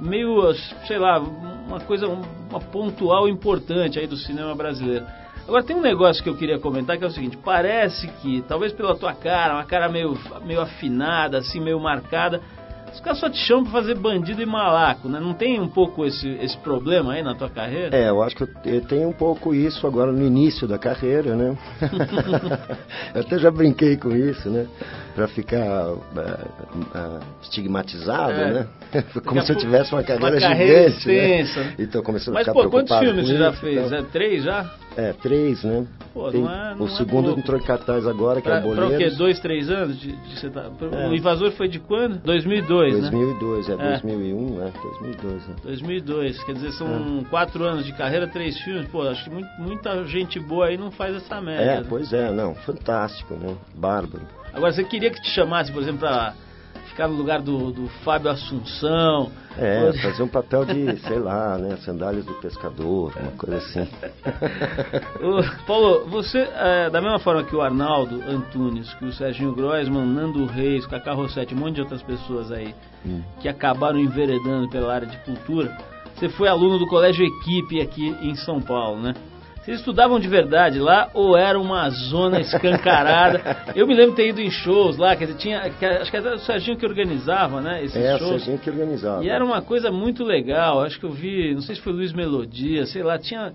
meio, 0.02 0.52
sei 0.86 0.98
lá, 0.98 1.18
uma 1.18 1.80
coisa, 1.80 2.08
uma 2.08 2.60
pontual 2.60 3.28
importante 3.28 3.98
aí 3.98 4.06
do 4.06 4.16
cinema 4.16 4.54
brasileiro. 4.54 5.06
Agora 5.46 5.62
tem 5.62 5.74
um 5.74 5.80
negócio 5.80 6.22
que 6.22 6.28
eu 6.28 6.36
queria 6.36 6.58
comentar 6.58 6.98
que 6.98 7.04
é 7.04 7.06
o 7.06 7.10
seguinte, 7.10 7.36
parece 7.36 8.06
que, 8.20 8.42
talvez 8.42 8.72
pela 8.72 8.96
tua 8.96 9.12
cara, 9.12 9.54
uma 9.54 9.64
cara 9.64 9.88
meio, 9.88 10.16
meio 10.44 10.60
afinada, 10.60 11.38
assim, 11.38 11.60
meio 11.60 11.80
marcada, 11.80 12.40
os 12.92 13.00
caras 13.00 13.18
só 13.18 13.30
te 13.30 13.38
chamam 13.38 13.64
pra 13.64 13.72
fazer 13.72 13.94
bandido 13.94 14.42
e 14.42 14.46
malaco, 14.46 15.08
né? 15.08 15.18
Não 15.18 15.32
tem 15.34 15.60
um 15.60 15.68
pouco 15.68 16.04
esse, 16.04 16.28
esse 16.40 16.56
problema 16.58 17.14
aí 17.14 17.22
na 17.22 17.34
tua 17.34 17.48
carreira? 17.48 17.96
É, 17.96 18.10
eu 18.10 18.22
acho 18.22 18.36
que 18.36 18.42
eu, 18.64 18.80
tenho 18.82 19.08
um 19.08 19.12
pouco 19.12 19.54
isso 19.54 19.86
agora 19.86 20.12
no 20.12 20.24
início 20.24 20.68
da 20.68 20.78
carreira, 20.78 21.34
né? 21.34 21.56
eu 23.14 23.20
até 23.22 23.38
já 23.38 23.50
brinquei 23.50 23.96
com 23.96 24.14
isso, 24.14 24.50
né? 24.50 24.66
Pra 25.14 25.28
ficar 25.28 25.92
uh, 25.92 25.98
uh, 25.98 27.20
estigmatizado, 27.42 28.32
é. 28.32 28.52
né? 28.52 28.66
Como 29.24 29.40
se 29.42 29.52
eu 29.52 29.56
tivesse 29.56 29.92
uma 29.92 30.02
carreira, 30.02 30.34
uma 30.34 30.40
carreira 30.40 30.90
gigante, 30.90 31.10
extensa. 31.10 31.60
né? 31.60 31.74
Então 31.78 32.02
começando 32.02 32.34
Mas, 32.34 32.48
a 32.48 32.52
ficar 32.52 32.64
pô, 32.64 32.70
quantos 32.70 32.98
filmes 32.98 33.26
você 33.26 33.36
já 33.36 33.52
fez? 33.52 33.86
Então... 33.86 33.98
É 33.98 34.02
três 34.02 34.44
já? 34.44 34.70
É, 34.96 35.12
três, 35.12 35.62
né? 35.64 35.86
Pô, 36.12 36.30
Tem, 36.30 36.42
não 36.42 36.52
é, 36.52 36.74
não 36.74 36.86
o 36.86 36.88
é 36.88 36.96
segundo 36.96 37.24
pouco. 37.26 37.40
entrou 37.40 37.58
em 37.58 37.62
cartaz 37.62 38.06
agora, 38.06 38.40
que 38.40 38.48
pra, 38.48 38.56
é 38.56 38.60
o 38.60 38.62
Boleiros. 38.62 38.88
Pra 38.88 38.96
o 38.96 38.98
quê? 38.98 39.16
Dois, 39.16 39.40
três 39.40 39.70
anos? 39.70 39.98
De, 39.98 40.12
de 40.12 40.50
tá... 40.50 40.70
é. 40.92 41.08
O 41.08 41.14
Invasor 41.14 41.50
foi 41.52 41.68
de 41.68 41.78
quando? 41.78 42.18
2002, 42.18 43.00
2002, 43.00 43.68
né? 43.68 43.74
é, 43.74 43.88
2001, 43.90 44.62
é, 44.62 44.70
2002. 44.70 45.42
É. 45.48 45.62
2002, 45.62 46.44
quer 46.44 46.52
dizer, 46.54 46.72
são 46.72 47.20
é. 47.20 47.30
quatro 47.30 47.64
anos 47.64 47.84
de 47.84 47.92
carreira, 47.92 48.26
três 48.28 48.58
filmes. 48.60 48.88
Pô, 48.88 49.02
acho 49.02 49.24
que 49.24 49.30
muito, 49.30 49.48
muita 49.58 50.04
gente 50.04 50.38
boa 50.38 50.66
aí 50.66 50.76
não 50.76 50.90
faz 50.90 51.16
essa 51.16 51.40
média. 51.40 51.62
É, 51.62 51.80
né? 51.80 51.86
pois 51.88 52.12
é, 52.12 52.30
não, 52.30 52.54
fantástico, 52.54 53.34
né? 53.34 53.56
Bárbaro. 53.74 54.24
Agora, 54.52 54.72
você 54.72 54.84
queria 54.84 55.10
que 55.10 55.22
te 55.22 55.30
chamasse, 55.30 55.72
por 55.72 55.82
exemplo, 55.82 56.00
pra 56.00 56.34
ficar 56.92 57.08
no 57.08 57.16
lugar 57.16 57.40
do, 57.40 57.72
do 57.72 57.88
Fábio 58.04 58.30
Assunção. 58.30 59.32
É, 59.58 59.92
fazer 60.00 60.22
um 60.22 60.28
papel 60.28 60.64
de, 60.64 60.96
sei 61.08 61.18
lá, 61.18 61.58
né, 61.58 61.76
sandálias 61.78 62.24
do 62.24 62.34
pescador, 62.34 63.12
uma 63.18 63.32
coisa 63.32 63.56
assim. 63.56 63.88
Paulo, 65.66 66.06
você, 66.08 66.38
é, 66.38 66.90
da 66.90 67.00
mesma 67.00 67.18
forma 67.18 67.42
que 67.44 67.56
o 67.56 67.60
Arnaldo 67.60 68.22
Antunes, 68.26 68.92
que 68.94 69.04
o 69.04 69.12
Serginho 69.12 69.54
Groisman, 69.54 70.06
Nando 70.06 70.46
Reis, 70.46 70.86
Cacá 70.86 71.12
Rossetti, 71.12 71.54
um 71.54 71.58
monte 71.58 71.76
de 71.76 71.80
outras 71.82 72.02
pessoas 72.02 72.52
aí, 72.52 72.74
hum. 73.04 73.22
que 73.40 73.48
acabaram 73.48 73.98
enveredando 73.98 74.68
pela 74.68 74.94
área 74.94 75.06
de 75.06 75.16
cultura, 75.18 75.76
você 76.14 76.28
foi 76.28 76.48
aluno 76.48 76.78
do 76.78 76.86
Colégio 76.86 77.26
Equipe 77.26 77.80
aqui 77.80 78.08
em 78.22 78.34
São 78.34 78.60
Paulo, 78.60 79.00
né? 79.00 79.14
Vocês 79.62 79.78
estudavam 79.78 80.18
de 80.18 80.26
verdade 80.26 80.80
lá 80.80 81.08
ou 81.14 81.36
era 81.36 81.58
uma 81.58 81.88
zona 81.88 82.40
escancarada? 82.40 83.40
Eu 83.76 83.86
me 83.86 83.94
lembro 83.94 84.10
de 84.10 84.16
ter 84.16 84.28
ido 84.30 84.40
em 84.40 84.50
shows 84.50 84.96
lá, 84.96 85.14
quer 85.14 85.26
dizer, 85.26 85.38
tinha, 85.38 85.70
que, 85.70 85.86
acho 85.86 86.10
que 86.10 86.16
era 86.16 86.34
o 86.34 86.38
Serginho 86.40 86.76
que 86.76 86.84
organizava, 86.84 87.60
né? 87.60 87.84
Esses 87.84 87.94
é, 87.94 88.18
shows. 88.18 88.22
o 88.22 88.34
Serginho 88.38 88.58
que 88.58 88.68
organizava. 88.68 89.24
E 89.24 89.28
era 89.28 89.44
uma 89.44 89.62
coisa 89.62 89.92
muito 89.92 90.24
legal, 90.24 90.82
acho 90.82 90.98
que 90.98 91.06
eu 91.06 91.12
vi, 91.12 91.54
não 91.54 91.62
sei 91.62 91.76
se 91.76 91.80
foi 91.80 91.92
Luiz 91.92 92.12
Melodia, 92.12 92.84
sei 92.86 93.04
lá, 93.04 93.16
tinha 93.18 93.52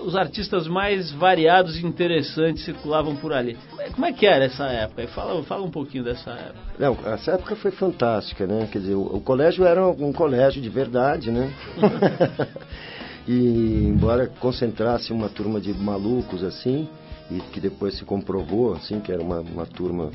os 0.00 0.16
artistas 0.16 0.66
mais 0.66 1.12
variados 1.12 1.76
e 1.76 1.86
interessantes 1.86 2.64
circulavam 2.64 3.14
por 3.16 3.34
ali. 3.34 3.54
Como 3.92 4.06
é 4.06 4.14
que 4.14 4.24
era 4.26 4.46
essa 4.46 4.64
época? 4.64 5.06
Fala, 5.08 5.42
fala 5.42 5.62
um 5.62 5.70
pouquinho 5.70 6.04
dessa 6.04 6.30
época. 6.30 6.58
Não, 6.78 6.96
essa 7.12 7.32
época 7.32 7.54
foi 7.56 7.70
fantástica, 7.70 8.46
né? 8.46 8.66
Quer 8.72 8.78
dizer, 8.78 8.94
o, 8.94 9.16
o 9.16 9.20
colégio 9.20 9.66
era 9.66 9.86
um 9.86 10.10
colégio 10.10 10.62
de 10.62 10.70
verdade, 10.70 11.30
né? 11.30 11.52
Embora 13.32 14.26
concentrasse 14.26 15.12
uma 15.12 15.28
turma 15.28 15.60
de 15.60 15.72
malucos 15.72 16.42
assim, 16.42 16.88
e 17.30 17.38
que 17.52 17.60
depois 17.60 17.96
se 17.96 18.04
comprovou 18.04 18.72
assim 18.72 18.98
que 18.98 19.12
era 19.12 19.22
uma, 19.22 19.38
uma 19.38 19.66
turma 19.66 20.10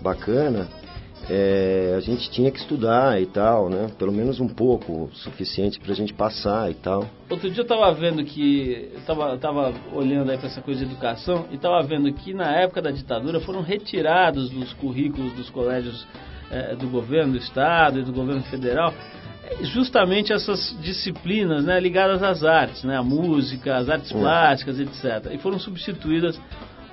bacana, 0.00 0.66
é, 1.28 1.94
a 1.94 2.00
gente 2.00 2.30
tinha 2.30 2.50
que 2.50 2.58
estudar 2.58 3.20
e 3.20 3.26
tal, 3.26 3.68
né? 3.68 3.88
Pelo 3.98 4.10
menos 4.10 4.40
um 4.40 4.48
pouco, 4.48 5.10
suficiente 5.12 5.78
para 5.78 5.92
a 5.92 5.94
gente 5.94 6.14
passar 6.14 6.70
e 6.70 6.74
tal. 6.74 7.04
Outro 7.28 7.50
dia 7.50 7.60
eu 7.60 7.64
estava 7.64 7.92
vendo 7.92 8.24
que, 8.24 8.92
eu 8.94 9.00
tava, 9.02 9.36
tava 9.36 9.74
olhando 9.92 10.30
aí 10.30 10.38
para 10.38 10.46
essa 10.46 10.62
coisa 10.62 10.80
de 10.80 10.90
educação 10.90 11.46
e 11.50 11.56
estava 11.56 11.82
vendo 11.82 12.10
que 12.14 12.32
na 12.32 12.50
época 12.56 12.80
da 12.80 12.90
ditadura 12.90 13.40
foram 13.40 13.60
retirados 13.60 14.48
dos 14.48 14.72
currículos 14.72 15.34
dos 15.34 15.50
colégios 15.50 16.06
é, 16.50 16.74
do 16.74 16.88
governo 16.88 17.32
do 17.32 17.38
estado 17.38 18.00
e 18.00 18.02
do 18.02 18.12
governo 18.12 18.42
federal 18.44 18.94
justamente 19.62 20.32
essas 20.32 20.76
disciplinas 20.80 21.64
né, 21.64 21.78
ligadas 21.80 22.22
às 22.22 22.44
artes, 22.44 22.84
né, 22.84 22.96
a 22.96 23.02
música, 23.02 23.76
as 23.76 23.88
artes 23.88 24.12
plásticas, 24.12 24.78
etc. 24.80 25.32
E 25.32 25.38
foram 25.38 25.58
substituídas 25.58 26.38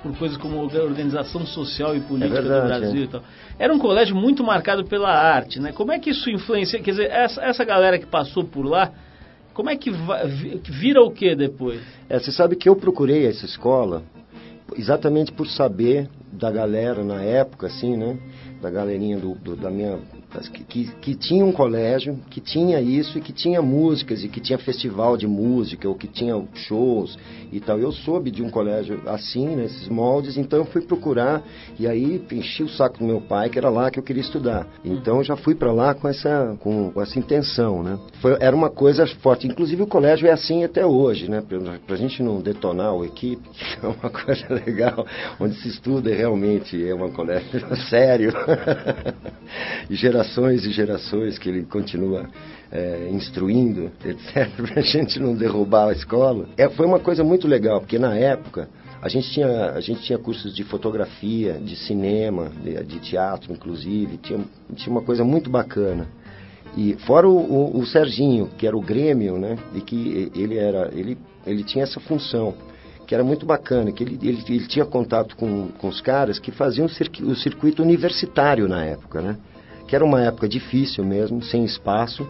por 0.02 0.16
coisas 0.16 0.36
como 0.36 0.58
organização 0.58 1.44
social 1.46 1.96
e 1.96 2.00
política 2.00 2.38
é 2.38 2.42
verdade, 2.42 2.62
do 2.62 2.66
Brasil 2.68 3.00
é. 3.02 3.04
e 3.04 3.08
tal. 3.08 3.22
Era 3.58 3.72
um 3.72 3.78
colégio 3.78 4.14
muito 4.14 4.44
marcado 4.44 4.84
pela 4.84 5.10
arte, 5.10 5.60
né? 5.60 5.72
Como 5.72 5.92
é 5.92 5.98
que 5.98 6.10
isso 6.10 6.30
influencia? 6.30 6.80
Quer 6.80 6.90
dizer, 6.92 7.10
essa, 7.10 7.42
essa 7.42 7.64
galera 7.64 7.98
que 7.98 8.06
passou 8.06 8.44
por 8.44 8.64
lá, 8.64 8.92
como 9.52 9.70
é 9.70 9.76
que 9.76 9.90
vira 10.70 11.02
o 11.02 11.10
que 11.10 11.34
depois? 11.34 11.80
É, 12.08 12.18
você 12.18 12.30
sabe 12.30 12.56
que 12.56 12.68
eu 12.68 12.76
procurei 12.76 13.26
essa 13.26 13.46
escola 13.46 14.02
exatamente 14.76 15.32
por 15.32 15.46
saber 15.46 16.08
da 16.32 16.50
galera 16.50 17.02
na 17.02 17.22
época, 17.22 17.66
assim, 17.66 17.96
né? 17.96 18.18
Da 18.60 18.70
galerinha 18.70 19.18
do, 19.18 19.34
do 19.34 19.56
da 19.56 19.70
minha 19.70 19.98
que, 20.52 20.64
que, 20.64 20.84
que, 21.00 21.14
tinha 21.14 21.44
um 21.44 21.52
colégio, 21.52 22.18
que 22.30 22.40
tinha 22.40 22.80
isso 22.80 23.18
e 23.18 23.20
que 23.20 23.32
tinha 23.32 23.62
músicas 23.62 24.24
e 24.24 24.28
que 24.28 24.40
tinha 24.40 24.58
festival 24.58 25.16
de 25.16 25.26
música 25.26 25.88
ou 25.88 25.94
que 25.94 26.06
tinha 26.06 26.42
shows 26.54 27.16
e 27.52 27.60
tal. 27.60 27.78
Eu 27.78 27.92
soube 27.92 28.30
de 28.30 28.42
um 28.42 28.50
colégio 28.50 29.00
assim, 29.06 29.56
nesses 29.56 29.88
moldes, 29.88 30.36
então 30.36 30.58
eu 30.58 30.64
fui 30.66 30.82
procurar 30.82 31.42
e 31.78 31.86
aí 31.86 32.22
enchi 32.32 32.62
o 32.62 32.68
saco 32.68 32.98
do 32.98 33.04
meu 33.04 33.20
pai, 33.20 33.48
que 33.48 33.58
era 33.58 33.70
lá 33.70 33.90
que 33.90 33.98
eu 33.98 34.02
queria 34.02 34.20
estudar. 34.20 34.66
Então 34.84 35.18
eu 35.18 35.24
já 35.24 35.36
fui 35.36 35.54
para 35.54 35.72
lá 35.72 35.94
com 35.94 36.08
essa, 36.08 36.56
com, 36.60 36.90
com, 36.90 37.00
essa 37.00 37.18
intenção, 37.18 37.82
né? 37.82 37.98
Foi, 38.20 38.36
era 38.40 38.54
uma 38.54 38.70
coisa 38.70 39.06
forte. 39.22 39.46
Inclusive 39.46 39.82
o 39.82 39.86
colégio 39.86 40.28
é 40.28 40.32
assim 40.32 40.64
até 40.64 40.84
hoje, 40.84 41.30
né? 41.30 41.40
Para 41.40 41.94
a 41.94 41.98
gente 41.98 42.22
não 42.22 42.40
detonar 42.40 42.94
o 42.94 43.04
equipe, 43.04 43.48
é 43.82 43.86
uma 43.86 44.10
coisa 44.10 44.46
legal, 44.66 45.06
onde 45.40 45.54
se 45.60 45.68
estuda 45.68 46.12
realmente 46.12 46.86
é 46.86 46.94
um 46.94 47.10
colégio 47.10 47.46
sério. 47.88 48.32
e 49.88 49.94
geralmente 49.94 50.15
gerações 50.16 50.64
e 50.64 50.72
gerações 50.72 51.38
que 51.38 51.48
ele 51.48 51.64
continua 51.64 52.26
é, 52.72 53.08
instruindo, 53.12 53.90
etc., 54.04 54.50
para 54.56 54.80
a 54.80 54.84
gente 54.84 55.20
não 55.20 55.34
derrubar 55.34 55.88
a 55.88 55.92
escola. 55.92 56.48
É, 56.56 56.68
foi 56.70 56.86
uma 56.86 56.98
coisa 56.98 57.22
muito 57.22 57.46
legal, 57.46 57.80
porque 57.80 57.98
na 57.98 58.16
época 58.16 58.68
a 59.02 59.08
gente 59.08 59.30
tinha, 59.30 59.72
a 59.72 59.80
gente 59.80 60.02
tinha 60.02 60.18
cursos 60.18 60.54
de 60.54 60.64
fotografia, 60.64 61.54
de 61.54 61.76
cinema, 61.76 62.50
de, 62.62 62.82
de 62.84 62.98
teatro, 63.00 63.52
inclusive, 63.52 64.16
tinha, 64.18 64.40
tinha 64.74 64.90
uma 64.90 65.02
coisa 65.02 65.22
muito 65.22 65.50
bacana. 65.50 66.08
E 66.76 66.94
fora 67.06 67.28
o, 67.28 67.36
o, 67.36 67.78
o, 67.78 67.86
Serginho, 67.86 68.48
que 68.58 68.66
era 68.66 68.76
o 68.76 68.80
Grêmio, 68.80 69.38
né? 69.38 69.56
E 69.74 69.80
que 69.80 70.30
ele 70.34 70.58
era, 70.58 70.90
ele, 70.94 71.16
ele 71.46 71.62
tinha 71.62 71.84
essa 71.84 72.00
função, 72.00 72.54
que 73.06 73.14
era 73.14 73.24
muito 73.24 73.46
bacana, 73.46 73.92
que 73.92 74.02
ele, 74.02 74.18
ele, 74.22 74.44
ele 74.48 74.66
tinha 74.66 74.84
contato 74.84 75.36
com, 75.36 75.68
com 75.78 75.88
os 75.88 76.00
caras 76.00 76.38
que 76.38 76.50
faziam 76.50 76.86
o 76.86 77.34
circuito 77.36 77.82
universitário 77.82 78.68
na 78.68 78.84
época, 78.84 79.22
né? 79.22 79.36
Que 79.86 79.94
era 79.94 80.04
uma 80.04 80.22
época 80.22 80.48
difícil 80.48 81.04
mesmo, 81.04 81.42
sem 81.42 81.64
espaço, 81.64 82.28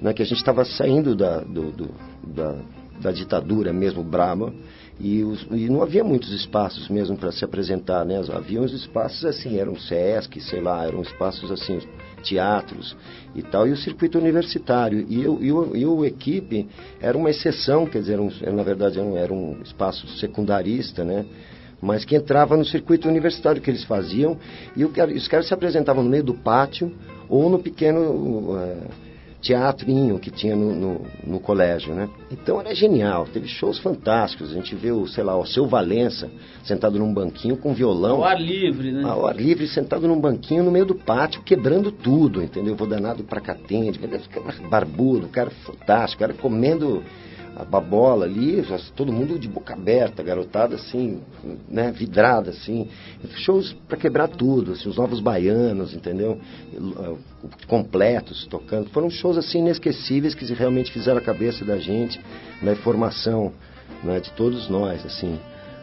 né? 0.00 0.12
Que 0.12 0.22
a 0.22 0.26
gente 0.26 0.38
estava 0.38 0.64
saindo 0.64 1.14
da, 1.14 1.40
do, 1.40 1.72
do, 1.72 1.90
da, 2.26 2.56
da 3.00 3.12
ditadura 3.12 3.72
mesmo 3.72 4.02
braba 4.02 4.52
e, 4.98 5.22
os, 5.22 5.46
e, 5.50 5.68
não 5.68 5.82
havia 5.82 6.02
muitos 6.02 6.32
espaços 6.32 6.88
mesmo 6.88 7.16
para 7.18 7.30
se 7.30 7.44
apresentar, 7.44 8.04
né? 8.04 8.18
Havia 8.32 8.60
uns 8.62 8.72
espaços 8.72 9.24
assim, 9.26 9.58
eram 9.58 9.76
SESC, 9.76 10.40
sei 10.40 10.60
lá, 10.60 10.86
eram 10.86 11.02
espaços 11.02 11.50
assim, 11.50 11.80
teatros 12.22 12.96
e 13.34 13.42
tal, 13.42 13.68
e 13.68 13.72
o 13.72 13.76
circuito 13.76 14.18
universitário. 14.18 15.04
E, 15.08 15.22
eu, 15.22 15.38
e, 15.42 15.52
o, 15.52 15.76
e 15.76 15.86
o 15.86 16.04
equipe 16.04 16.66
era 16.98 17.16
uma 17.16 17.28
exceção, 17.28 17.84
quer 17.84 18.00
dizer, 18.00 18.18
um, 18.18 18.30
na 18.54 18.62
verdade 18.62 18.98
era 18.98 19.06
um, 19.06 19.16
era 19.16 19.32
um 19.32 19.60
espaço 19.62 20.08
secundarista, 20.18 21.04
né? 21.04 21.26
Mas 21.80 22.04
que 22.04 22.16
entrava 22.16 22.56
no 22.56 22.64
circuito 22.64 23.08
universitário 23.08 23.60
que 23.60 23.70
eles 23.70 23.84
faziam, 23.84 24.38
e 24.74 24.84
os 24.84 25.28
caras 25.28 25.46
se 25.46 25.54
apresentavam 25.54 26.02
no 26.02 26.10
meio 26.10 26.24
do 26.24 26.34
pátio 26.34 26.92
ou 27.28 27.50
no 27.50 27.58
pequeno... 27.58 28.00
Uh, 28.00 29.06
teatrinho 29.46 30.18
que 30.18 30.30
tinha 30.30 30.56
no, 30.56 30.74
no, 30.74 31.06
no, 31.24 31.40
colégio, 31.40 31.94
né? 31.94 32.08
Então 32.32 32.60
era 32.60 32.74
genial, 32.74 33.26
teve 33.32 33.46
shows 33.46 33.78
fantásticos. 33.78 34.50
A 34.50 34.54
gente 34.54 34.74
viu, 34.74 35.06
sei 35.06 35.22
lá, 35.22 35.38
o 35.38 35.46
seu 35.46 35.66
Valença 35.66 36.28
sentado 36.64 36.98
num 36.98 37.14
banquinho 37.14 37.56
com 37.56 37.72
violão. 37.72 38.16
Ao 38.16 38.24
ar 38.24 38.40
livre, 38.40 38.90
né? 38.90 39.04
Ao 39.04 39.26
ar 39.26 39.36
livre, 39.36 39.68
sentado 39.68 40.08
num 40.08 40.20
banquinho 40.20 40.64
no 40.64 40.70
meio 40.72 40.84
do 40.84 40.96
pátio, 40.96 41.42
quebrando 41.42 41.92
tudo, 41.92 42.42
entendeu? 42.42 42.74
Vou 42.74 42.88
danado 42.88 43.22
pra 43.22 43.40
catende, 43.40 44.00
barbudo, 44.68 45.28
cara 45.28 45.50
fantástico, 45.50 46.20
cara 46.20 46.34
comendo 46.34 47.04
a 47.56 47.64
babola 47.64 48.26
ali, 48.26 48.62
todo 48.94 49.10
mundo 49.10 49.38
de 49.38 49.48
boca 49.48 49.72
aberta, 49.72 50.22
garotada 50.22 50.74
assim, 50.74 51.22
né, 51.66 51.90
vidrada 51.90 52.50
assim. 52.50 52.86
Shows 53.36 53.72
para 53.88 53.96
quebrar 53.96 54.28
tudo, 54.28 54.72
assim, 54.72 54.88
os 54.88 54.96
novos 54.96 55.20
baianos, 55.20 55.94
entendeu? 55.94 56.38
Completos 57.66 58.46
tocando. 58.46 58.90
Foram 58.90 59.08
shows 59.08 59.38
assim 59.38 59.60
inesquecíveis 59.60 60.34
que 60.34 60.44
realmente 60.52 60.92
fizeram 60.92 61.18
a 61.18 61.22
cabeça 61.22 61.64
da 61.64 61.78
gente, 61.78 62.20
na 62.60 62.72
né, 62.72 62.74
formação 62.76 63.52
né, 64.04 64.20
de 64.20 64.30
todos 64.32 64.68
nós, 64.68 65.04
assim. 65.06 65.40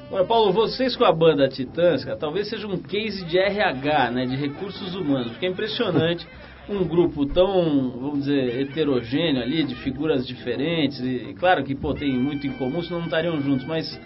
Agora, 0.08 0.26
Paulo, 0.26 0.54
vocês 0.54 0.96
com 0.96 1.06
a 1.06 1.12
banda 1.12 1.50
Titãs, 1.50 2.06
cara, 2.06 2.16
talvez 2.16 2.50
seja 2.50 2.68
um 2.68 2.78
case 2.78 3.26
de 3.26 3.40
RH, 3.40 4.12
né, 4.12 4.26
de 4.28 4.36
recursos 4.36 4.94
humanos, 4.94 5.32
porque 5.32 5.48
é 5.48 5.50
impressionante 5.50 6.28
um 6.70 6.84
grupo 6.86 7.26
tão, 7.26 7.92
vamos 7.92 8.20
dizer, 8.20 8.62
heterogêneo 8.62 9.42
ali, 9.42 9.64
de 9.64 9.76
figuras 9.76 10.26
diferentes, 10.26 11.00
e 11.00 11.36
claro 11.38 11.64
que, 11.64 11.76
pô, 11.76 11.94
tem 11.94 12.14
muito 12.14 12.48
em 12.48 12.54
comum, 12.54 12.82
senão 12.82 13.00
não 13.00 13.06
estariam 13.06 13.42
juntos, 13.42 13.66
mas 13.66 14.00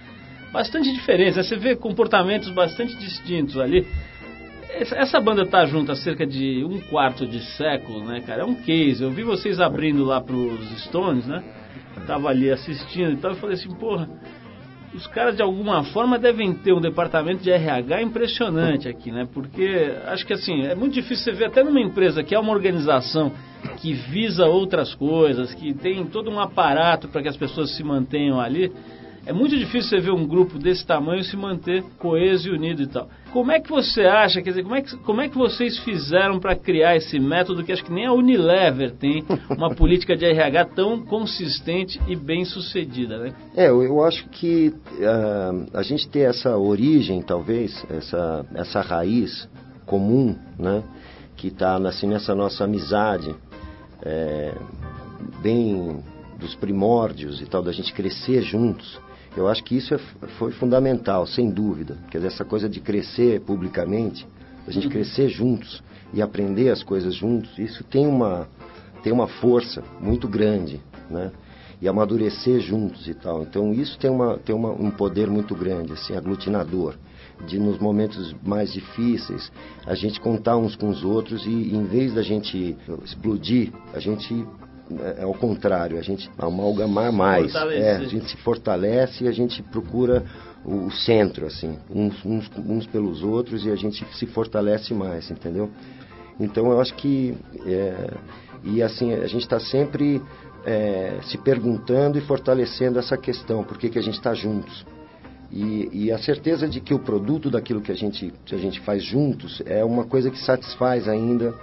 bastante 0.51 0.91
diferença. 0.91 1.43
Você 1.43 1.55
vê 1.55 1.75
comportamentos 1.75 2.49
bastante 2.49 2.95
distintos 2.97 3.59
ali. 3.59 3.85
Essa 4.69 5.19
banda 5.19 5.45
tá 5.45 5.65
junto 5.65 5.91
há 5.91 5.95
cerca 5.95 6.25
de 6.25 6.63
um 6.63 6.79
quarto 6.81 7.25
de 7.25 7.39
século, 7.39 8.03
né, 8.03 8.21
cara? 8.21 8.41
É 8.41 8.45
um 8.45 8.55
case. 8.55 9.01
Eu 9.01 9.11
vi 9.11 9.23
vocês 9.23 9.59
abrindo 9.59 10.03
lá 10.03 10.21
pros 10.21 10.59
Stones, 10.83 11.25
né? 11.25 11.43
Eu 11.95 12.05
tava 12.05 12.29
ali 12.29 12.51
assistindo 12.51 13.13
e 13.13 13.17
tal, 13.17 13.31
e 13.31 13.35
falei 13.35 13.55
assim, 13.55 13.73
porra, 13.75 14.09
os 14.97 15.05
caras 15.07 15.35
de 15.35 15.43
alguma 15.43 15.83
forma 15.83 16.17
devem 16.17 16.53
ter 16.53 16.73
um 16.73 16.81
departamento 16.81 17.43
de 17.43 17.51
RH 17.51 18.01
impressionante 18.01 18.89
aqui, 18.89 19.11
né? 19.11 19.27
Porque 19.31 19.93
acho 20.07 20.25
que 20.25 20.33
assim, 20.33 20.65
é 20.65 20.73
muito 20.73 20.93
difícil 20.93 21.25
você 21.25 21.31
ver 21.31 21.45
até 21.45 21.63
numa 21.63 21.79
empresa 21.79 22.23
que 22.23 22.33
é 22.33 22.39
uma 22.39 22.51
organização 22.51 23.31
que 23.77 23.93
visa 23.93 24.45
outras 24.47 24.95
coisas, 24.95 25.53
que 25.53 25.73
tem 25.73 26.03
todo 26.05 26.31
um 26.31 26.39
aparato 26.39 27.07
para 27.07 27.21
que 27.21 27.27
as 27.27 27.37
pessoas 27.37 27.75
se 27.75 27.83
mantenham 27.83 28.39
ali. 28.39 28.71
É 29.27 29.33
muito 29.33 29.57
difícil 29.57 29.89
você 29.89 29.99
ver 29.99 30.11
um 30.11 30.25
grupo 30.25 30.57
desse 30.57 30.87
tamanho 30.87 31.21
se 31.21 31.35
manter 31.35 31.83
coeso 31.99 32.47
e 32.47 32.51
unido 32.53 32.81
e 32.81 32.87
tal. 32.87 33.09
Como 33.33 33.51
é 33.51 33.59
que 33.59 33.69
você 33.69 34.05
acha, 34.05 34.41
quer 34.41 34.51
dizer, 34.51 34.63
como 34.63 34.75
é 34.75 34.81
que, 34.81 34.95
como 34.99 35.19
é 35.19 35.27
que 35.27 35.37
vocês 35.37 35.77
fizeram 35.79 36.39
para 36.39 36.55
criar 36.55 36.95
esse 36.95 37.19
método 37.19 37.61
que 37.61 37.73
acho 37.73 37.83
que 37.83 37.91
nem 37.91 38.05
a 38.05 38.13
Unilever 38.13 38.93
tem 38.93 39.25
uma 39.49 39.69
política 39.75 40.15
de 40.15 40.23
RH 40.23 40.65
tão 40.67 41.03
consistente 41.03 41.99
e 42.07 42.15
bem 42.15 42.45
sucedida, 42.45 43.17
né? 43.17 43.33
É, 43.53 43.67
eu, 43.67 43.83
eu 43.83 44.01
acho 44.01 44.29
que 44.29 44.69
uh, 44.69 45.67
a 45.73 45.83
gente 45.83 46.07
ter 46.07 46.21
essa 46.21 46.57
origem, 46.57 47.21
talvez, 47.21 47.85
essa, 47.89 48.45
essa 48.55 48.79
raiz 48.79 49.49
comum, 49.85 50.37
né? 50.57 50.83
Que 51.35 51.49
está 51.49 51.75
assim, 51.75 52.07
nessa 52.07 52.33
nossa 52.33 52.63
amizade, 52.63 53.35
é, 54.03 54.55
bem 55.41 56.01
dos 56.39 56.55
primórdios 56.55 57.41
e 57.41 57.45
tal, 57.45 57.61
da 57.61 57.73
gente 57.73 57.93
crescer 57.93 58.41
juntos 58.41 59.05
eu 59.37 59.47
acho 59.47 59.63
que 59.63 59.77
isso 59.77 59.93
é, 59.93 59.99
foi 60.39 60.51
fundamental, 60.51 61.27
sem 61.27 61.49
dúvida. 61.49 61.95
Quer 62.09 62.17
dizer, 62.17 62.27
essa 62.29 62.43
coisa 62.43 62.67
de 62.67 62.79
crescer 62.79 63.39
publicamente, 63.41 64.27
a 64.67 64.71
gente 64.71 64.87
uhum. 64.87 64.91
crescer 64.91 65.29
juntos 65.29 65.83
e 66.11 66.21
aprender 66.21 66.69
as 66.69 66.81
coisas 66.81 67.13
juntos, 67.13 67.57
isso 67.59 67.83
tem 67.83 68.07
uma, 68.07 68.47
tem 69.03 69.13
uma 69.13 69.27
força 69.27 69.83
muito 70.01 70.27
grande, 70.27 70.81
né? 71.09 71.31
E 71.79 71.87
amadurecer 71.87 72.59
juntos 72.59 73.07
e 73.07 73.13
tal. 73.13 73.43
Então 73.43 73.71
isso 73.71 73.99
tem, 73.99 74.09
uma, 74.09 74.39
tem 74.39 74.55
uma, 74.55 74.71
um 74.71 74.89
poder 74.89 75.29
muito 75.29 75.53
grande, 75.53 75.93
assim, 75.93 76.15
aglutinador. 76.17 76.95
De 77.45 77.59
nos 77.59 77.77
momentos 77.77 78.35
mais 78.43 78.73
difíceis, 78.73 79.51
a 79.85 79.93
gente 79.93 80.19
contar 80.19 80.57
uns 80.57 80.75
com 80.75 80.89
os 80.89 81.03
outros 81.03 81.45
e 81.45 81.75
em 81.75 81.83
vez 81.85 82.15
da 82.15 82.23
gente 82.23 82.75
explodir, 83.03 83.71
a 83.93 83.99
gente 83.99 84.43
é, 84.99 85.21
é 85.21 85.23
ao 85.23 85.33
contrário, 85.33 85.97
a 85.97 86.01
gente 86.01 86.29
amalgamar 86.37 87.11
mais. 87.11 87.53
É, 87.55 87.97
a 87.97 88.05
gente 88.05 88.29
se 88.29 88.37
fortalece 88.37 89.23
e 89.23 89.27
a 89.27 89.31
gente 89.31 89.61
procura 89.63 90.23
o, 90.63 90.85
o 90.85 90.91
centro, 90.91 91.45
assim, 91.45 91.77
uns, 91.89 92.23
uns, 92.25 92.49
uns, 92.57 92.87
pelos 92.87 93.23
outros 93.23 93.65
e 93.65 93.71
a 93.71 93.75
gente 93.75 94.05
se 94.15 94.25
fortalece 94.27 94.93
mais, 94.93 95.29
entendeu? 95.29 95.69
Então 96.39 96.71
eu 96.71 96.79
acho 96.79 96.93
que. 96.95 97.35
É, 97.65 98.11
e 98.63 98.81
assim, 98.81 99.13
a 99.13 99.27
gente 99.27 99.43
está 99.43 99.59
sempre 99.59 100.21
é, 100.65 101.19
se 101.23 101.37
perguntando 101.37 102.17
e 102.17 102.21
fortalecendo 102.21 102.99
essa 102.99 103.17
questão, 103.17 103.63
por 103.63 103.77
que, 103.77 103.89
que 103.89 103.99
a 103.99 104.01
gente 104.01 104.15
está 104.15 104.33
juntos. 104.33 104.85
E, 105.49 105.89
e, 105.93 106.11
a 106.11 106.17
certeza 106.17 106.67
de 106.67 106.81
que 106.81 106.93
o 106.93 106.99
produto 106.99 107.49
daquilo 107.49 107.79
que 107.79 107.91
a 107.91 107.95
gente, 107.95 108.33
que 108.45 108.53
a 108.53 108.57
gente 108.57 108.81
faz 108.81 109.01
juntos 109.01 109.61
é 109.65 109.83
uma 109.83 110.03
coisa 110.03 110.29
que 110.29 110.37
satisfaz 110.39 111.07
ainda 111.07 111.53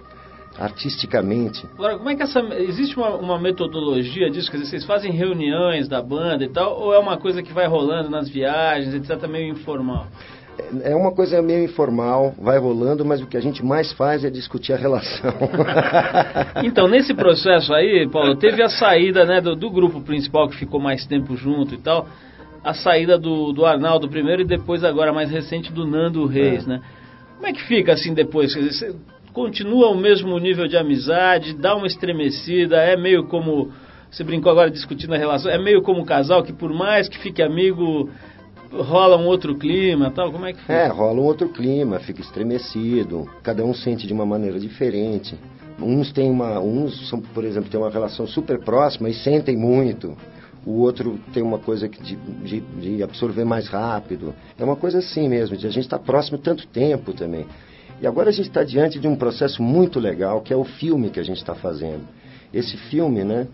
artisticamente. 0.58 1.66
Agora, 1.74 1.96
como 1.96 2.10
é 2.10 2.14
que 2.14 2.22
essa. 2.22 2.40
Existe 2.40 2.96
uma, 2.96 3.10
uma, 3.16 3.38
metodologia 3.38 4.30
disso? 4.30 4.50
Quer 4.50 4.58
dizer, 4.58 4.70
vocês 4.70 4.84
fazem 4.84 5.12
reuniões 5.12 5.88
da 5.88 6.00
banda 6.00 6.44
e 6.44 6.48
tal, 6.48 6.78
ou 6.80 6.94
é 6.94 6.98
uma 6.98 7.16
coisa 7.16 7.42
que 7.42 7.52
vai 7.52 7.66
rolando 7.66 8.10
nas 8.10 8.28
viagens, 8.28 8.94
etc., 8.94 9.28
meio 9.28 9.52
informal? 9.52 10.06
É, 10.58 10.92
é 10.92 10.96
uma 10.96 11.12
coisa 11.12 11.42
meio 11.42 11.64
informal, 11.64 12.34
vai 12.38 12.58
rolando, 12.58 13.04
mas 13.04 13.20
o 13.20 13.26
que 13.26 13.36
a 13.36 13.40
gente 13.40 13.64
mais 13.64 13.92
faz 13.92 14.24
é 14.24 14.30
discutir 14.30 14.72
a 14.72 14.76
relação. 14.76 15.32
então, 16.62 16.88
nesse 16.88 17.14
processo 17.14 17.74
aí, 17.74 18.08
Paulo, 18.08 18.36
teve 18.36 18.62
a 18.62 18.68
saída 18.68 19.24
né, 19.24 19.40
do, 19.40 19.56
do, 19.56 19.70
grupo 19.70 20.00
principal 20.00 20.48
que 20.48 20.56
ficou 20.56 20.80
mais 20.80 21.04
tempo 21.06 21.36
junto 21.36 21.74
e 21.74 21.78
tal, 21.78 22.06
a 22.62 22.72
saída 22.72 23.18
do, 23.18 23.52
do 23.52 23.66
Arnaldo 23.66 24.08
primeiro 24.08 24.42
e 24.42 24.46
depois, 24.46 24.84
agora 24.84 25.12
mais 25.12 25.30
recente, 25.30 25.72
do 25.72 25.84
Nando 25.86 26.24
Reis, 26.26 26.64
é. 26.64 26.68
né? 26.68 26.80
Como 27.34 27.48
é 27.48 27.52
que 27.52 27.62
fica 27.64 27.92
assim 27.92 28.14
depois? 28.14 28.54
Quer 28.54 28.60
dizer, 28.60 28.94
continua 29.34 29.90
o 29.90 29.96
mesmo 29.96 30.38
nível 30.38 30.66
de 30.66 30.76
amizade, 30.76 31.54
dá 31.54 31.74
uma 31.74 31.88
estremecida, 31.88 32.76
é 32.76 32.96
meio 32.96 33.26
como. 33.26 33.70
Você 34.10 34.22
brincou 34.22 34.52
agora 34.52 34.70
discutindo 34.70 35.12
a 35.12 35.18
relação, 35.18 35.50
é 35.50 35.58
meio 35.58 35.82
como 35.82 36.00
um 36.00 36.04
casal 36.04 36.44
que 36.44 36.52
por 36.52 36.72
mais 36.72 37.08
que 37.08 37.18
fique 37.18 37.42
amigo, 37.42 38.08
rola 38.72 39.16
um 39.16 39.26
outro 39.26 39.56
clima 39.56 40.08
tal, 40.12 40.30
como 40.30 40.46
é 40.46 40.52
que 40.52 40.60
fica? 40.60 40.72
É, 40.72 40.86
rola 40.86 41.20
um 41.20 41.24
outro 41.24 41.48
clima, 41.48 41.98
fica 41.98 42.20
estremecido, 42.20 43.28
cada 43.42 43.64
um 43.64 43.74
sente 43.74 44.06
de 44.06 44.12
uma 44.12 44.24
maneira 44.24 44.58
diferente. 44.60 45.36
Uns 45.80 46.12
têm 46.12 46.30
uma, 46.30 46.60
uns 46.60 47.08
são, 47.08 47.20
por 47.20 47.44
exemplo, 47.44 47.68
têm 47.68 47.80
uma 47.80 47.90
relação 47.90 48.28
super 48.28 48.60
próxima 48.60 49.10
e 49.10 49.14
sentem 49.14 49.56
muito. 49.56 50.16
O 50.64 50.80
outro 50.80 51.18
tem 51.32 51.42
uma 51.42 51.58
coisa 51.58 51.88
de, 51.88 52.14
de, 52.14 52.60
de 52.60 53.02
absorver 53.02 53.44
mais 53.44 53.66
rápido. 53.66 54.32
É 54.56 54.62
uma 54.62 54.76
coisa 54.76 54.98
assim 54.98 55.28
mesmo, 55.28 55.56
de 55.56 55.66
a 55.66 55.70
gente 55.70 55.86
estar 55.86 55.98
tá 55.98 56.04
próximo 56.04 56.38
tanto 56.38 56.68
tempo 56.68 57.12
também. 57.12 57.46
E 58.00 58.06
agora 58.06 58.30
a 58.30 58.32
gente 58.32 58.48
está 58.48 58.62
diante 58.62 58.98
de 58.98 59.06
um 59.06 59.16
processo 59.16 59.62
muito 59.62 59.98
legal, 59.98 60.40
que 60.40 60.52
é 60.52 60.56
o 60.56 60.64
filme 60.64 61.10
que 61.10 61.20
a 61.20 61.22
gente 61.24 61.38
está 61.38 61.54
fazendo. 61.54 62.02
Esse 62.52 62.76
filme, 62.76 63.24
né, 63.24 63.48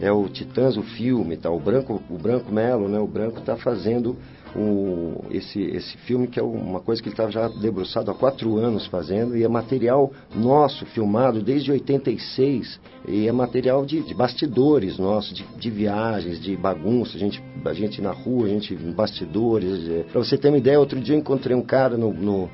é 0.00 0.10
o 0.10 0.28
Titãs, 0.28 0.76
o 0.76 0.82
filme, 0.82 1.36
tá? 1.36 1.50
o 1.50 1.60
Branco, 1.60 2.02
o 2.10 2.18
Branco 2.18 2.52
Melo, 2.52 2.88
né, 2.88 2.98
o 2.98 3.06
Branco 3.06 3.38
está 3.38 3.56
fazendo 3.56 4.16
o, 4.54 5.24
esse, 5.30 5.60
esse 5.60 5.96
filme, 5.98 6.26
que 6.26 6.38
é 6.38 6.42
uma 6.42 6.80
coisa 6.80 7.00
que 7.02 7.08
ele 7.08 7.14
estava 7.14 7.30
já 7.30 7.48
debruçado 7.48 8.10
há 8.10 8.14
quatro 8.14 8.58
anos 8.58 8.86
fazendo, 8.86 9.36
e 9.36 9.42
é 9.42 9.48
material 9.48 10.12
nosso, 10.34 10.84
filmado 10.86 11.42
desde 11.42 11.70
86, 11.70 12.80
e 13.08 13.26
é 13.26 13.32
material 13.32 13.84
de, 13.84 14.02
de 14.02 14.14
bastidores 14.14 14.98
nossos, 14.98 15.34
de, 15.34 15.44
de, 15.56 15.70
viagens, 15.70 16.40
de 16.40 16.56
bagunça, 16.56 17.16
a 17.16 17.20
gente, 17.20 17.42
a 17.64 17.72
gente 17.72 18.02
na 18.02 18.12
rua, 18.12 18.46
a 18.46 18.48
gente 18.48 18.74
em 18.74 18.92
bastidores. 18.92 19.88
É. 19.88 20.02
Para 20.10 20.22
você 20.22 20.36
ter 20.36 20.48
uma 20.48 20.58
ideia, 20.58 20.78
outro 20.78 21.00
dia 21.00 21.14
eu 21.14 21.18
encontrei 21.18 21.56
um 21.56 21.62
cara 21.62 21.96
no, 21.96 22.12
no, 22.12 22.50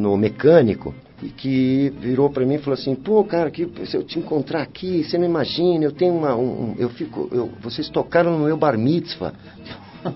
no 0.00 0.16
mecânico, 0.16 0.94
e 1.22 1.28
que 1.28 1.92
virou 2.00 2.30
para 2.30 2.46
mim 2.46 2.54
e 2.54 2.58
falou 2.58 2.78
assim, 2.78 2.94
pô, 2.94 3.22
cara, 3.24 3.50
que 3.50 3.68
se 3.86 3.96
eu 3.96 4.02
te 4.02 4.18
encontrar 4.18 4.62
aqui, 4.62 5.04
você 5.04 5.18
não 5.18 5.26
imagina, 5.26 5.84
eu 5.84 5.92
tenho 5.92 6.14
uma, 6.14 6.34
um, 6.34 6.74
eu 6.78 6.88
fico, 6.88 7.28
eu, 7.30 7.50
vocês 7.60 7.88
tocaram 7.90 8.38
no 8.38 8.46
meu 8.46 8.56
bar 8.56 8.78
mitzvah. 8.78 9.34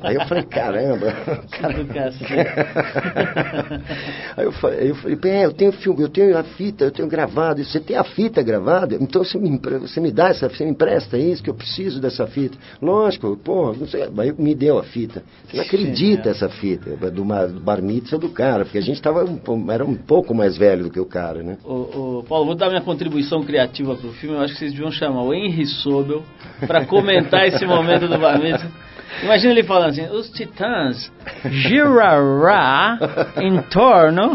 Aí 0.02 0.14
eu 0.14 0.26
falei, 0.26 0.44
caramba. 0.44 1.12
Cara... 1.50 1.74
Aí 4.36 4.44
eu 4.44 4.52
falei, 4.52 4.90
eu 4.90 4.94
falei, 4.96 5.16
bem, 5.16 5.42
eu 5.42 5.52
tenho 5.52 5.72
filme, 5.72 6.02
eu 6.02 6.08
tenho 6.08 6.36
a 6.36 6.42
fita, 6.42 6.84
eu 6.84 6.90
tenho 6.90 7.08
gravado. 7.08 7.62
Você 7.62 7.80
tem 7.80 7.96
a 7.96 8.04
fita 8.04 8.42
gravada? 8.42 8.96
Então 9.00 9.24
você 9.24 9.38
me, 9.38 9.58
você 9.80 10.00
me 10.00 10.10
dá 10.10 10.28
essa, 10.28 10.48
você 10.48 10.64
me 10.64 10.70
empresta 10.70 11.18
isso, 11.18 11.42
que 11.42 11.50
eu 11.50 11.54
preciso 11.54 12.00
dessa 12.00 12.26
fita. 12.26 12.56
Lógico, 12.80 13.36
pô, 13.36 13.72
não 13.72 13.86
sei, 13.86 14.02
aí 14.02 14.34
me 14.38 14.54
deu 14.54 14.78
a 14.78 14.82
fita. 14.82 15.22
Você 15.46 15.56
não 15.56 15.64
acredita 15.64 16.30
essa 16.30 16.48
fita 16.48 16.96
do, 16.96 17.10
do 17.10 17.24
bar 17.60 17.82
mitzvah 17.82 18.18
do 18.18 18.30
cara, 18.30 18.64
porque 18.64 18.78
a 18.78 18.82
gente 18.82 19.00
tava, 19.00 19.24
era 19.72 19.84
um 19.84 19.94
pouco 19.94 20.34
mais 20.34 20.56
velho 20.56 20.84
do 20.84 20.90
que 20.90 21.00
o 21.00 21.06
cara, 21.06 21.42
né? 21.42 21.58
Ô, 21.64 22.18
ô 22.18 22.24
Paulo, 22.28 22.46
vou 22.46 22.54
dar 22.54 22.68
minha 22.68 22.82
contribuição 22.82 23.42
criativa 23.44 23.96
pro 23.96 24.12
filme, 24.12 24.36
eu 24.36 24.42
acho 24.42 24.54
que 24.54 24.58
vocês 24.58 24.72
deviam 24.72 24.90
chamar 24.90 25.22
o 25.22 25.34
Henry 25.34 25.66
Sobel 25.66 26.22
para 26.66 26.84
comentar 26.86 27.46
esse 27.46 27.64
momento 27.66 28.08
do 28.08 28.18
bar 28.18 28.40
mitzvah. 28.40 28.84
Imagina 29.22 29.52
ele 29.52 29.62
falando 29.62 29.90
assim, 29.90 30.06
os 30.10 30.30
titãs 30.30 31.12
girará 31.48 32.98
em 33.36 33.60
torno... 33.62 34.32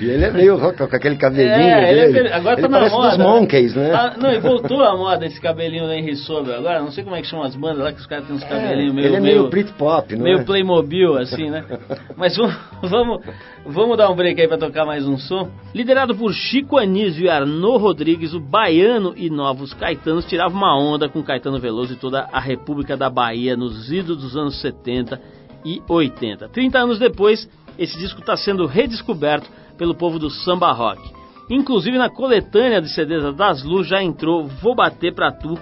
e 0.00 0.10
ele 0.10 0.24
é 0.24 0.30
meio 0.30 0.58
com 0.58 0.84
aquele 0.84 1.16
cabelinho 1.16 1.50
é, 1.52 1.94
dele. 1.94 2.18
Ele 2.18 2.28
é, 2.28 2.34
agora 2.34 2.60
ele 2.60 2.68
tá 2.68 2.80
na 2.80 2.88
moda. 2.88 3.08
dos 3.08 3.18
Monkeys, 3.18 3.74
né? 3.74 3.92
Ah, 3.92 4.14
não, 4.18 4.32
e 4.32 4.38
voltou 4.38 4.82
a 4.82 4.96
moda 4.96 5.26
esse 5.26 5.40
cabelinho 5.40 5.86
da 5.86 5.96
Henry 5.96 6.16
Sobel 6.16 6.56
agora. 6.56 6.80
Não 6.80 6.90
sei 6.90 7.04
como 7.04 7.16
é 7.16 7.20
que 7.20 7.26
chamam 7.26 7.44
as 7.46 7.54
bandas 7.54 7.78
lá, 7.78 7.92
que 7.92 8.00
os 8.00 8.06
caras 8.06 8.26
têm 8.26 8.36
uns 8.36 8.44
cabelinhos 8.44 8.92
é, 8.92 8.94
meio... 8.94 9.06
Ele 9.06 9.16
é 9.16 9.20
meio, 9.20 9.38
meio 9.38 9.50
Britpop, 9.50 10.14
não 10.16 10.24
Meio 10.24 10.40
é? 10.40 10.44
Playmobil, 10.44 11.16
assim, 11.18 11.50
né? 11.50 11.64
Mas 12.16 12.36
vamos, 12.36 12.54
vamos, 12.90 13.24
vamos 13.64 13.96
dar 13.96 14.10
um 14.10 14.16
break 14.16 14.40
aí 14.40 14.48
pra 14.48 14.58
tocar 14.58 14.84
mais 14.84 15.06
um 15.06 15.16
som. 15.16 15.48
Liderado 15.72 16.16
por 16.16 16.32
Chico 16.32 16.76
Anísio 16.76 17.24
e 17.24 17.28
Arnaud 17.28 17.78
Rodrigues, 17.78 18.34
o 18.34 18.40
Baiano 18.40 19.14
e 19.16 19.30
Novos 19.30 19.72
Caetanos 19.72 20.24
tiravam 20.26 20.58
uma 20.58 20.76
onda 20.76 21.08
com 21.08 21.22
Caetano 21.22 21.60
Veloso 21.60 21.92
e 21.92 21.96
toda 21.96 22.28
a 22.32 22.40
República 22.40 22.96
da 22.96 23.08
Bahia 23.08 23.56
nos 23.56 23.92
idos 23.92 24.18
dos 24.18 24.36
anos 24.36 24.60
70 24.60 25.20
e 25.64 25.80
80. 25.88 26.48
30 26.48 26.78
anos 26.78 26.98
depois, 26.98 27.48
esse 27.78 27.96
disco 27.98 28.20
está 28.20 28.36
sendo 28.36 28.66
redescoberto 28.66 29.48
pelo 29.78 29.94
povo 29.94 30.18
do 30.18 30.28
samba 30.28 30.72
rock. 30.72 31.00
Inclusive 31.48 31.96
na 31.96 32.10
coletânea 32.10 32.80
de 32.80 32.88
CDs 32.92 33.34
das 33.36 33.62
Luz 33.62 33.86
já 33.86 34.02
entrou 34.02 34.46
Vou 34.46 34.74
Bater 34.74 35.14
Pra 35.14 35.30
Tu, 35.30 35.56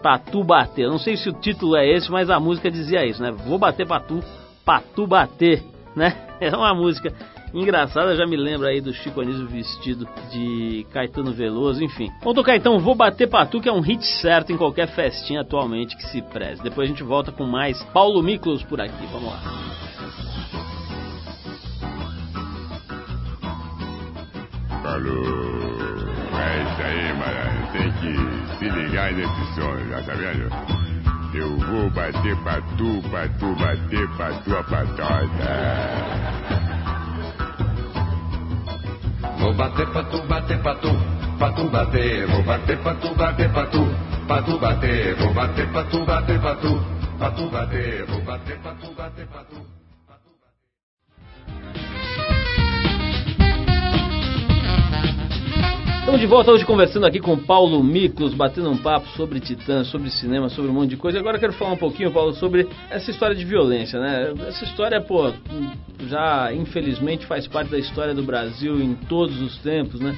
Pra 0.00 0.18
Tu 0.18 0.42
Bater. 0.42 0.88
Não 0.88 0.98
sei 0.98 1.18
se 1.18 1.28
o 1.28 1.32
título 1.34 1.76
é 1.76 1.86
esse, 1.86 2.10
mas 2.10 2.30
a 2.30 2.40
música 2.40 2.70
dizia 2.70 3.04
isso, 3.04 3.22
né? 3.22 3.30
Vou 3.30 3.58
Bater 3.58 3.86
Pra 3.86 4.00
Tu, 4.00 4.22
Pra 4.64 4.80
Tu 4.80 5.06
Bater, 5.06 5.62
né? 5.94 6.31
É 6.52 6.56
uma 6.56 6.74
música 6.74 7.12
engraçada, 7.54 8.16
já 8.16 8.26
me 8.26 8.36
lembra 8.36 8.68
aí 8.68 8.80
do 8.80 8.92
Chico 8.92 9.20
Anísio 9.20 9.46
vestido 9.46 10.08
de 10.30 10.84
Caetano 10.90 11.32
Veloso, 11.32 11.82
enfim. 11.84 12.10
Vamos 12.20 12.34
tocar 12.34 12.56
então 12.56 12.80
Vou 12.80 12.94
Bater 12.96 13.28
Patu, 13.28 13.60
que 13.60 13.68
é 13.68 13.72
um 13.72 13.80
hit 13.80 14.04
certo 14.04 14.52
em 14.52 14.56
qualquer 14.56 14.88
festinha 14.88 15.42
atualmente 15.42 15.96
que 15.96 16.02
se 16.08 16.20
preze. 16.20 16.62
Depois 16.62 16.88
a 16.88 16.92
gente 16.92 17.04
volta 17.04 17.30
com 17.30 17.44
mais 17.44 17.80
Paulo 17.92 18.22
Miklos 18.22 18.62
por 18.64 18.80
aqui, 18.80 19.06
vamos 19.12 19.30
lá. 19.30 19.40
Falou. 24.82 25.52
É 26.34 26.62
isso 26.62 26.82
aí, 26.82 27.12
mano. 27.14 27.72
Tem 27.72 27.92
que 27.92 28.58
se 28.58 28.68
ligar 28.68 29.12
nesse 29.12 29.54
som, 29.54 29.78
já 29.88 30.02
tá 30.02 30.14
vendo? 30.14 30.91
Eu 31.34 31.56
vou 31.56 31.88
bater 31.90 32.36
patu, 32.44 33.02
patu, 33.10 33.54
bater 33.56 34.08
patu, 34.18 34.50
patota. 34.68 35.52
Vou 39.38 39.54
bater 39.54 39.86
patu, 39.92 40.22
bater 40.28 40.62
patu, 40.62 40.88
patu 41.38 41.70
bater, 41.70 42.26
vou 42.26 42.42
bater 42.42 42.78
patu, 42.82 43.14
bater 43.14 43.50
patu, 43.50 43.78
patu 44.28 44.58
bater, 44.58 45.14
vou 45.16 45.32
bater 45.32 45.72
patu, 45.72 46.04
bater 46.04 46.40
patu, 46.40 46.86
patu 47.18 47.50
bater, 47.50 48.06
vou 48.06 48.20
bater 48.20 48.58
patu, 48.58 48.94
bater 48.94 49.26
patu. 49.28 49.71
Estamos 56.12 56.28
de 56.28 56.30
volta 56.30 56.52
hoje 56.52 56.66
conversando 56.66 57.06
aqui 57.06 57.18
com 57.18 57.38
Paulo 57.38 57.82
Miklos, 57.82 58.34
batendo 58.34 58.68
um 58.68 58.76
papo 58.76 59.08
sobre 59.16 59.40
Titã, 59.40 59.82
sobre 59.82 60.10
cinema, 60.10 60.50
sobre 60.50 60.70
um 60.70 60.74
monte 60.74 60.90
de 60.90 60.96
coisa. 60.98 61.18
Agora 61.18 61.38
eu 61.38 61.40
quero 61.40 61.54
falar 61.54 61.72
um 61.72 61.78
pouquinho, 61.78 62.10
Paulo, 62.10 62.34
sobre 62.34 62.68
essa 62.90 63.10
história 63.10 63.34
de 63.34 63.46
violência, 63.46 63.98
né? 63.98 64.34
Essa 64.46 64.62
história, 64.62 65.00
pô, 65.00 65.32
já 66.06 66.52
infelizmente 66.52 67.24
faz 67.24 67.48
parte 67.48 67.70
da 67.70 67.78
história 67.78 68.12
do 68.12 68.22
Brasil 68.22 68.78
em 68.78 68.94
todos 68.94 69.40
os 69.40 69.56
tempos, 69.60 70.00
né? 70.00 70.14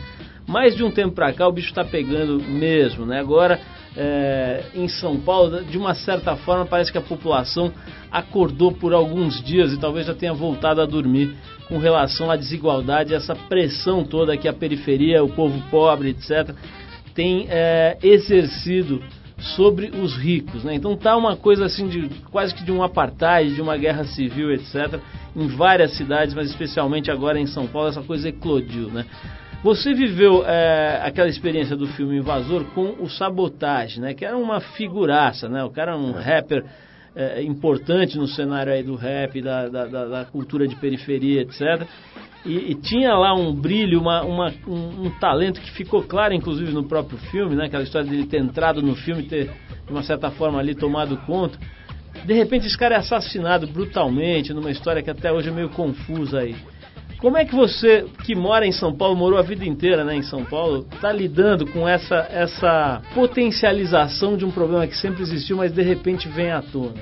Mais 0.48 0.74
de 0.74 0.82
um 0.82 0.90
tempo 0.90 1.14
pra 1.14 1.32
cá 1.32 1.46
o 1.46 1.52
bicho 1.52 1.68
está 1.68 1.84
pegando 1.84 2.42
mesmo, 2.42 3.06
né? 3.06 3.20
Agora, 3.20 3.60
é, 3.96 4.64
em 4.74 4.88
São 4.88 5.20
Paulo, 5.20 5.62
de 5.62 5.78
uma 5.78 5.94
certa 5.94 6.34
forma, 6.34 6.66
parece 6.66 6.90
que 6.90 6.98
a 6.98 7.02
população 7.02 7.72
acordou 8.10 8.72
por 8.72 8.92
alguns 8.92 9.40
dias 9.44 9.72
e 9.72 9.78
talvez 9.78 10.08
já 10.08 10.14
tenha 10.14 10.34
voltado 10.34 10.80
a 10.80 10.86
dormir 10.86 11.36
com 11.68 11.78
relação 11.78 12.30
à 12.30 12.36
desigualdade, 12.36 13.14
essa 13.14 13.34
pressão 13.34 14.04
toda 14.04 14.36
que 14.36 14.48
a 14.48 14.52
periferia, 14.52 15.24
o 15.24 15.28
povo 15.28 15.62
pobre, 15.70 16.10
etc., 16.10 16.54
tem 17.14 17.46
é, 17.48 17.96
exercido 18.02 19.02
sobre 19.38 19.86
os 19.86 20.16
ricos, 20.16 20.64
né? 20.64 20.74
Então 20.74 20.96
tá 20.96 21.16
uma 21.16 21.36
coisa 21.36 21.66
assim 21.66 21.86
de 21.88 22.08
quase 22.30 22.54
que 22.54 22.64
de 22.64 22.72
um 22.72 22.82
apartheid, 22.82 23.54
de 23.54 23.60
uma 23.60 23.76
guerra 23.76 24.04
civil, 24.04 24.52
etc. 24.52 25.00
Em 25.36 25.48
várias 25.48 25.96
cidades, 25.96 26.34
mas 26.34 26.48
especialmente 26.48 27.10
agora 27.10 27.38
em 27.38 27.46
São 27.46 27.66
Paulo 27.66 27.88
essa 27.88 28.02
coisa 28.02 28.28
eclodiu, 28.28 28.88
né? 28.88 29.04
Você 29.62 29.94
viveu 29.94 30.44
é, 30.46 31.00
aquela 31.02 31.28
experiência 31.28 31.74
do 31.74 31.86
filme 31.86 32.18
Invasor 32.18 32.64
com 32.74 32.96
o 33.00 33.08
Sabotage, 33.08 33.98
né? 33.98 34.12
Que 34.12 34.24
era 34.24 34.36
uma 34.36 34.60
figuraça, 34.60 35.48
né? 35.48 35.64
O 35.64 35.70
cara 35.70 35.92
era 35.92 36.00
um 36.00 36.18
é. 36.18 36.22
rapper 36.22 36.64
é, 37.16 37.42
importante 37.42 38.18
no 38.18 38.26
cenário 38.26 38.72
aí 38.72 38.82
do 38.82 38.96
rap, 38.96 39.40
da, 39.40 39.68
da, 39.68 39.84
da 39.86 40.24
cultura 40.24 40.66
de 40.66 40.74
periferia, 40.76 41.42
etc. 41.42 41.86
E, 42.44 42.72
e, 42.72 42.74
tinha 42.74 43.14
lá 43.14 43.34
um 43.34 43.54
brilho, 43.54 44.00
uma, 44.00 44.22
uma 44.22 44.52
um, 44.66 45.06
um, 45.06 45.10
talento 45.18 45.60
que 45.60 45.70
ficou 45.70 46.02
claro, 46.02 46.34
inclusive, 46.34 46.72
no 46.72 46.84
próprio 46.84 47.16
filme, 47.30 47.56
né? 47.56 47.66
Aquela 47.66 47.84
história 47.84 48.08
dele 48.08 48.26
ter 48.26 48.38
entrado 48.38 48.82
no 48.82 48.94
filme, 48.94 49.22
ter, 49.22 49.50
de 49.86 49.92
uma 49.92 50.02
certa 50.02 50.30
forma, 50.30 50.58
ali 50.58 50.74
tomado 50.74 51.16
conta. 51.18 51.58
De 52.24 52.34
repente, 52.34 52.66
esse 52.66 52.76
cara 52.76 52.96
é 52.96 52.98
assassinado 52.98 53.66
brutalmente, 53.66 54.52
numa 54.52 54.70
história 54.70 55.02
que 55.02 55.10
até 55.10 55.32
hoje 55.32 55.48
é 55.48 55.52
meio 55.52 55.70
confusa 55.70 56.40
aí. 56.40 56.54
Como 57.24 57.38
é 57.38 57.44
que 57.46 57.54
você, 57.54 58.04
que 58.22 58.34
mora 58.34 58.66
em 58.66 58.70
São 58.70 58.94
Paulo, 58.94 59.16
morou 59.16 59.38
a 59.38 59.42
vida 59.42 59.64
inteira 59.64 60.04
né, 60.04 60.14
em 60.14 60.22
São 60.22 60.44
Paulo, 60.44 60.86
está 60.92 61.10
lidando 61.10 61.66
com 61.66 61.88
essa, 61.88 62.16
essa 62.30 63.00
potencialização 63.14 64.36
de 64.36 64.44
um 64.44 64.50
problema 64.50 64.86
que 64.86 64.94
sempre 64.94 65.22
existiu, 65.22 65.56
mas 65.56 65.72
de 65.72 65.80
repente 65.80 66.28
vem 66.28 66.52
à 66.52 66.60
tona? 66.60 66.92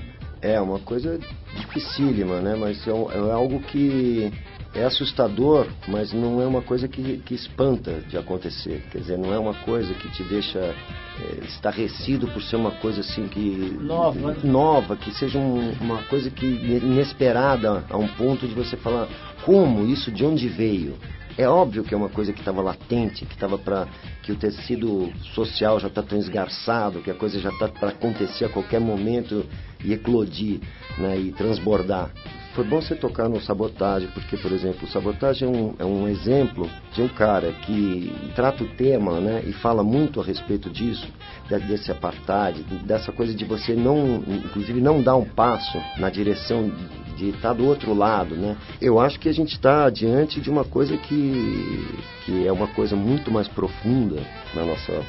É 0.40 0.60
uma 0.60 0.78
coisa 0.78 1.18
dificílima, 1.56 2.40
né? 2.40 2.54
Mas 2.54 2.86
é, 2.86 2.90
é 2.92 3.32
algo 3.32 3.58
que 3.62 4.32
é 4.74 4.84
assustador, 4.84 5.66
mas 5.88 6.12
não 6.12 6.40
é 6.40 6.46
uma 6.46 6.62
coisa 6.62 6.86
que, 6.86 7.18
que 7.18 7.34
espanta 7.34 8.00
de 8.08 8.16
acontecer. 8.16 8.84
Quer 8.90 8.98
dizer, 8.98 9.18
não 9.18 9.34
é 9.34 9.38
uma 9.38 9.54
coisa 9.54 9.92
que 9.92 10.08
te 10.10 10.22
deixa 10.22 10.58
é, 10.60 11.44
estarrecido 11.44 12.26
por 12.28 12.42
ser 12.42 12.56
uma 12.56 12.70
coisa 12.70 13.00
assim 13.00 13.26
que 13.28 13.76
nova, 13.80 14.36
nova 14.42 14.96
que 14.96 15.10
seja 15.12 15.38
um, 15.38 15.72
uma 15.80 16.02
coisa 16.04 16.30
que 16.30 16.46
inesperada 16.46 17.84
a 17.90 17.96
um 17.96 18.08
ponto 18.08 18.46
de 18.46 18.54
você 18.54 18.76
falar 18.76 19.08
como 19.44 19.84
isso, 19.86 20.10
de 20.10 20.24
onde 20.24 20.48
veio. 20.48 20.96
É 21.36 21.48
óbvio 21.48 21.82
que 21.82 21.94
é 21.94 21.96
uma 21.96 22.10
coisa 22.10 22.32
que 22.32 22.40
estava 22.40 22.60
latente, 22.60 23.24
que 23.24 23.34
estava 23.34 23.56
para 23.56 23.88
que 24.22 24.32
o 24.32 24.36
tecido 24.36 25.10
social 25.34 25.80
já 25.80 25.88
está 25.88 26.02
tão 26.02 26.18
esgarçado, 26.18 27.00
que 27.00 27.10
a 27.10 27.14
coisa 27.14 27.38
já 27.40 27.48
está 27.48 27.68
para 27.68 27.88
acontecer 27.88 28.44
a 28.44 28.48
qualquer 28.50 28.80
momento 28.80 29.46
e 29.82 29.92
eclodir, 29.92 30.60
né, 30.98 31.18
e 31.18 31.32
transbordar. 31.32 32.10
Foi 32.54 32.64
bom 32.64 32.82
você 32.82 32.94
tocar 32.94 33.30
no 33.30 33.40
Sabotagem, 33.40 34.10
porque, 34.12 34.36
por 34.36 34.52
exemplo, 34.52 34.86
o 34.86 34.90
Sabotagem 34.90 35.48
é 35.48 35.50
um, 35.50 35.74
é 35.78 35.84
um 35.86 36.06
exemplo 36.06 36.68
de 36.92 37.00
um 37.00 37.08
cara 37.08 37.50
que 37.64 38.14
trata 38.34 38.62
o 38.62 38.68
tema 38.68 39.18
né, 39.20 39.42
e 39.46 39.54
fala 39.54 39.82
muito 39.82 40.20
a 40.20 40.24
respeito 40.24 40.68
disso, 40.68 41.08
desse 41.66 41.90
apartheid, 41.90 42.62
dessa 42.84 43.10
coisa 43.10 43.34
de 43.34 43.46
você 43.46 43.74
não, 43.74 44.16
inclusive, 44.26 44.82
não 44.82 45.00
dar 45.00 45.16
um 45.16 45.24
passo 45.24 45.78
na 45.96 46.10
direção 46.10 46.70
de 47.22 47.36
estar 47.36 47.52
do 47.52 47.64
outro 47.64 47.94
lado, 47.94 48.34
né? 48.34 48.56
Eu 48.80 48.98
acho 48.98 49.20
que 49.20 49.28
a 49.28 49.32
gente 49.32 49.54
está 49.54 49.88
diante 49.88 50.40
de 50.40 50.50
uma 50.50 50.64
coisa 50.64 50.96
que, 50.96 51.98
que 52.24 52.46
é 52.46 52.52
uma 52.52 52.66
coisa 52.68 52.96
muito 52.96 53.30
mais 53.30 53.46
profunda 53.46 54.20
na 54.54 54.64
nossa 54.64 55.04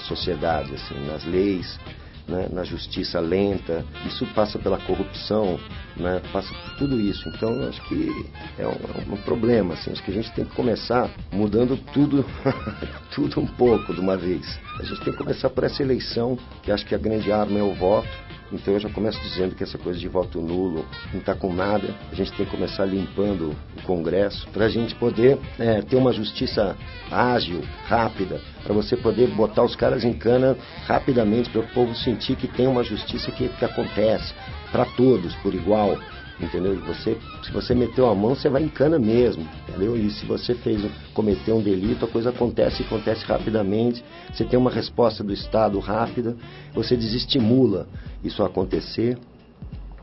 sociedade, 0.00 0.74
assim, 0.74 1.06
nas 1.06 1.24
leis, 1.24 1.78
né, 2.26 2.48
na 2.52 2.64
justiça 2.64 3.20
lenta, 3.20 3.84
isso 4.06 4.26
passa 4.34 4.58
pela 4.58 4.78
corrupção, 4.78 5.58
né, 5.96 6.20
passa 6.32 6.52
por 6.52 6.76
tudo 6.78 7.00
isso. 7.00 7.28
Então, 7.28 7.68
acho 7.68 7.82
que 7.88 8.26
é 8.58 8.66
um, 8.66 8.70
é 8.70 9.12
um, 9.12 9.16
problema, 9.18 9.74
assim, 9.74 9.90
acho 9.90 10.02
que 10.02 10.10
a 10.10 10.14
gente 10.14 10.32
tem 10.32 10.44
que 10.44 10.54
começar 10.54 11.10
mudando 11.32 11.76
tudo, 11.92 12.24
tudo 13.14 13.40
um 13.40 13.46
pouco 13.46 13.92
de 13.94 14.00
uma 14.00 14.16
vez. 14.16 14.58
A 14.78 14.84
gente 14.84 15.00
tem 15.02 15.12
que 15.12 15.18
começar 15.18 15.50
por 15.50 15.64
essa 15.64 15.82
eleição, 15.82 16.38
que 16.62 16.70
acho 16.70 16.86
que 16.86 16.94
a 16.94 16.98
grande 16.98 17.30
arma 17.30 17.58
é 17.58 17.62
o 17.62 17.74
voto, 17.74 18.08
então 18.52 18.74
eu 18.74 18.80
já 18.80 18.90
começo 18.90 19.20
dizendo 19.22 19.54
que 19.54 19.62
essa 19.62 19.78
coisa 19.78 19.98
de 19.98 20.08
voto 20.08 20.40
nulo 20.40 20.84
não 21.12 21.20
está 21.20 21.34
com 21.34 21.52
nada. 21.52 21.94
A 22.10 22.14
gente 22.14 22.32
tem 22.32 22.44
que 22.44 22.52
começar 22.52 22.84
limpando 22.84 23.56
o 23.76 23.82
Congresso 23.82 24.46
para 24.52 24.66
a 24.66 24.68
gente 24.68 24.94
poder 24.96 25.38
é, 25.58 25.80
ter 25.82 25.96
uma 25.96 26.12
justiça 26.12 26.76
ágil, 27.10 27.62
rápida, 27.86 28.40
para 28.62 28.74
você 28.74 28.96
poder 28.96 29.28
botar 29.28 29.62
os 29.62 29.74
caras 29.74 30.04
em 30.04 30.12
cana 30.12 30.56
rapidamente, 30.86 31.50
para 31.50 31.62
o 31.62 31.68
povo 31.68 31.94
sentir 31.94 32.36
que 32.36 32.46
tem 32.46 32.66
uma 32.66 32.84
justiça 32.84 33.30
que, 33.30 33.48
que 33.48 33.64
acontece 33.64 34.34
para 34.70 34.84
todos 34.84 35.34
por 35.36 35.54
igual 35.54 35.98
entendeu? 36.44 36.76
Você, 36.86 37.16
se 37.42 37.52
você 37.52 37.74
meteu 37.74 38.08
a 38.08 38.14
mão, 38.14 38.34
você 38.34 38.48
vai 38.48 38.62
em 38.62 38.68
cana 38.68 38.98
mesmo, 38.98 39.46
entendeu? 39.68 39.96
E 39.96 40.10
se 40.10 40.26
você 40.26 40.54
fez, 40.54 40.84
cometeu 41.14 41.56
um 41.56 41.62
delito, 41.62 42.04
a 42.04 42.08
coisa 42.08 42.30
acontece, 42.30 42.82
acontece 42.82 43.24
rapidamente. 43.24 44.04
Você 44.32 44.44
tem 44.44 44.58
uma 44.58 44.70
resposta 44.70 45.22
do 45.22 45.32
Estado 45.32 45.78
rápida, 45.78 46.36
você 46.74 46.96
desestimula 46.96 47.86
isso 48.22 48.42
acontecer. 48.42 49.18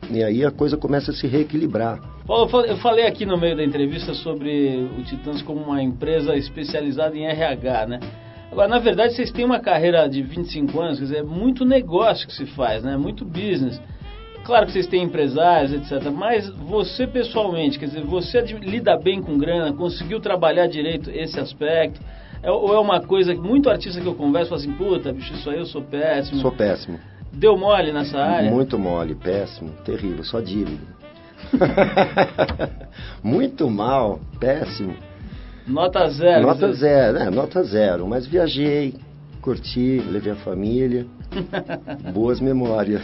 E 0.10 0.24
aí 0.24 0.44
a 0.44 0.52
coisa 0.52 0.78
começa 0.78 1.12
a 1.12 1.14
se 1.14 1.28
reequilibrar. 1.28 2.00
Paulo, 2.26 2.66
eu 2.66 2.78
falei 2.78 3.06
aqui 3.06 3.26
no 3.26 3.38
meio 3.38 3.56
da 3.56 3.64
entrevista 3.64 4.14
sobre 4.14 4.90
o 4.98 5.04
Titãs 5.04 5.42
como 5.42 5.62
uma 5.62 5.84
empresa 5.84 6.36
especializada 6.36 7.16
em 7.16 7.26
RH, 7.26 7.88
né? 7.88 8.00
Agora, 8.52 8.68
na 8.68 8.80
verdade, 8.80 9.14
vocês 9.14 9.32
têm 9.32 9.46
uma 9.46 9.60
carreira 9.60 10.08
de 10.08 10.24
25 10.24 10.80
anos, 10.80 10.98
quer 10.98 11.06
dizer, 11.06 11.18
é 11.18 11.24
muito 11.24 11.64
negócio 11.64 12.28
que 12.28 12.34
se 12.34 12.48
faz, 12.48 12.84
né? 12.84 12.98
Muito 12.98 13.24
business. 13.24 13.80
Claro 14.50 14.66
que 14.66 14.72
vocês 14.72 14.88
têm 14.88 15.04
empresários, 15.04 15.72
etc. 15.72 16.10
Mas 16.12 16.50
você 16.50 17.06
pessoalmente, 17.06 17.78
quer 17.78 17.86
dizer, 17.86 18.02
você 18.02 18.42
lida 18.42 18.98
bem 18.98 19.22
com 19.22 19.38
grana, 19.38 19.72
conseguiu 19.72 20.20
trabalhar 20.20 20.66
direito 20.66 21.12
esse 21.12 21.40
aspecto? 21.40 22.02
É, 22.42 22.50
ou 22.50 22.74
é 22.74 22.80
uma 22.80 23.00
coisa 23.00 23.36
que 23.36 23.40
muito 23.40 23.70
artista 23.70 24.02
que 24.02 24.08
eu 24.08 24.16
converso 24.16 24.50
fala 24.50 24.60
assim, 24.60 24.72
puta, 24.72 25.14
bicho, 25.14 25.36
isso 25.36 25.52
aí 25.52 25.60
eu 25.60 25.68
sou 25.68 25.84
péssimo. 25.84 26.42
Sou 26.42 26.52
péssimo. 26.52 27.00
Deu 27.32 27.56
mole 27.56 27.92
nessa 27.92 28.18
área? 28.18 28.50
Muito 28.50 28.80
mole, 28.80 29.14
péssimo, 29.14 29.70
terrível, 29.86 30.24
só 30.24 30.40
dívida. 30.40 30.82
muito 33.22 33.70
mal, 33.70 34.20
péssimo. 34.40 34.96
Nota 35.68 36.10
zero. 36.10 36.42
Nota 36.42 36.74
zero, 36.74 37.18
é, 37.20 37.30
nota 37.30 37.62
zero. 37.62 38.08
Mas 38.08 38.26
viajei, 38.26 38.96
curti, 39.42 40.00
levei 40.00 40.34
a 40.34 40.36
família. 40.36 41.06
Boas 42.14 42.40
memórias. 42.40 43.04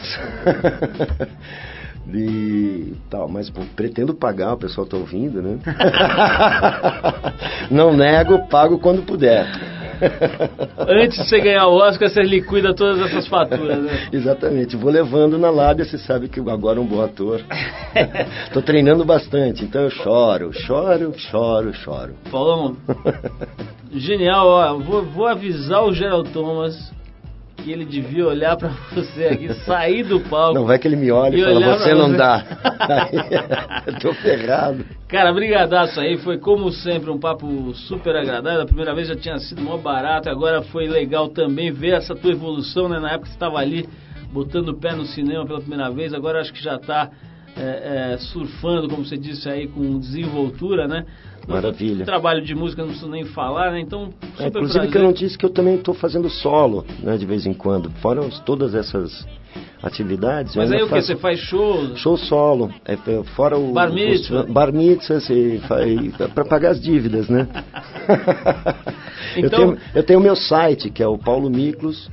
de 2.06 2.94
tal, 3.10 3.28
mas 3.28 3.50
pô, 3.50 3.62
pretendo 3.76 4.14
pagar, 4.14 4.54
o 4.54 4.58
pessoal 4.58 4.86
está 4.86 4.98
ouvindo, 4.98 5.42
né? 5.42 5.58
Não 7.72 7.96
nego, 7.96 8.48
pago 8.48 8.80
quando 8.80 9.04
puder. 9.04 9.48
Antes 10.78 11.18
de 11.18 11.30
você 11.30 11.40
ganhar 11.40 11.68
o 11.68 11.76
Oscar, 11.76 12.10
você 12.10 12.22
liquida 12.22 12.74
todas 12.74 13.00
essas 13.02 13.28
faturas, 13.28 13.84
né? 13.84 14.08
Exatamente. 14.14 14.76
Vou 14.76 14.92
levando 14.92 15.38
na 15.38 15.50
lábia, 15.50 15.86
você 15.86 15.98
sabe 15.98 16.28
que 16.28 16.40
agora 16.40 16.80
é 16.80 16.82
um 16.82 16.86
bom 16.86 17.02
ator. 17.02 17.42
Estou 18.48 18.62
treinando 18.62 19.06
bastante, 19.06 19.64
então 19.64 19.82
eu 19.82 19.90
choro, 19.90 20.52
choro, 20.54 21.14
choro, 21.18 21.74
choro. 21.74 22.16
Paulão, 22.32 22.76
genial, 23.92 24.48
ó. 24.48 24.78
Vou, 24.78 25.04
vou 25.04 25.28
avisar 25.28 25.84
o 25.84 25.94
Gerald 25.94 26.30
Thomas 26.32 26.94
que 27.58 27.72
ele 27.72 27.86
devia 27.86 28.28
olhar 28.28 28.56
para 28.58 28.70
você 28.94 29.26
aqui, 29.26 29.54
sair 29.66 30.04
do 30.04 30.20
palco. 30.20 30.54
Não 30.54 30.66
vai 30.66 30.78
que 30.78 30.88
ele 30.88 30.96
me 30.96 31.12
olhe 31.12 31.40
e 31.40 31.44
fala, 31.44 31.78
você 31.78 31.94
não 31.94 32.10
você. 32.10 32.18
dá. 32.18 32.46
eu 33.88 34.00
tô 34.00 34.14
ferrado. 34.14 34.86
Cara, 35.08 35.34
brigadaço 35.34 36.00
aí, 36.00 36.18
foi 36.18 36.38
como 36.38 36.72
sempre 36.72 37.10
um 37.10 37.20
papo 37.20 37.74
super 37.74 38.16
agradável. 38.16 38.62
A 38.62 38.66
primeira 38.66 38.94
vez 38.94 39.08
já 39.08 39.16
tinha 39.16 39.38
sido 39.40 39.62
mó 39.62 39.78
barato, 39.78 40.30
agora 40.30 40.62
foi 40.64 40.88
legal 40.88 41.30
também 41.30 41.72
ver 41.72 41.94
essa 41.94 42.16
tua 42.16 42.32
evolução, 42.32 42.90
né? 42.90 43.00
Na 43.00 43.12
época 43.12 43.28
você 43.28 43.34
estava 43.34 43.58
ali 43.58 43.88
botando 44.32 44.70
o 44.70 44.74
pé 44.74 44.94
no 44.94 45.06
cinema 45.06 45.46
pela 45.46 45.60
primeira 45.60 45.90
vez, 45.90 46.14
agora 46.14 46.42
acho 46.42 46.52
que 46.52 46.62
já 46.62 46.76
está 46.76 47.10
é, 47.58 48.14
é, 48.14 48.18
surfando, 48.18 48.90
como 48.90 49.06
você 49.06 49.18
disse 49.18 49.48
aí, 49.48 49.68
com 49.68 49.98
desenvoltura, 49.98 50.88
né? 50.88 51.06
Maravilha. 51.48 52.06
Trabalho 52.06 52.42
de 52.42 52.56
música 52.56 52.82
não 52.82 52.90
preciso 52.90 53.10
nem 53.10 53.26
falar, 53.26 53.72
né? 53.72 53.80
Então, 53.80 54.10
é, 54.40 54.48
inclusive 54.48 54.74
prazer. 54.74 54.92
que 54.92 54.98
eu 54.98 55.04
não 55.04 55.14
disse 55.14 55.38
que 55.38 55.46
eu 55.46 55.50
também 55.50 55.76
estou 55.76 55.94
fazendo 55.94 56.30
solo, 56.30 56.86
né, 57.02 57.18
de 57.18 57.26
vez 57.26 57.46
em 57.46 57.54
quando. 57.54 57.90
Fora 58.02 58.22
todas 58.46 58.74
essas 58.74 59.26
atividades. 59.82 60.56
Mas 60.56 60.72
aí 60.72 60.82
o 60.82 60.88
que? 60.88 61.02
Você 61.02 61.16
faz 61.16 61.40
show? 61.40 61.96
Show 61.96 62.18
solo. 62.18 62.74
É, 62.86 62.94
é 62.94 63.24
fora 63.36 63.58
o. 63.58 63.72
Bar 63.74 63.92
mitzvah? 63.92 64.42
Os, 64.42 64.52
bar 64.52 64.74
mitzvah, 64.74 65.20
para 66.34 66.46
pagar 66.46 66.72
as 66.72 66.82
dívidas, 66.82 67.30
né? 67.30 67.48
então... 69.38 69.44
eu, 69.44 69.50
tenho, 69.50 69.78
eu 69.96 70.04
tenho 70.04 70.20
meu 70.20 70.36
site, 70.36 70.90
que 70.90 71.04
é 71.04 71.08
o 71.08 71.18
Paulo 71.18 71.50
Miklos 71.50 72.10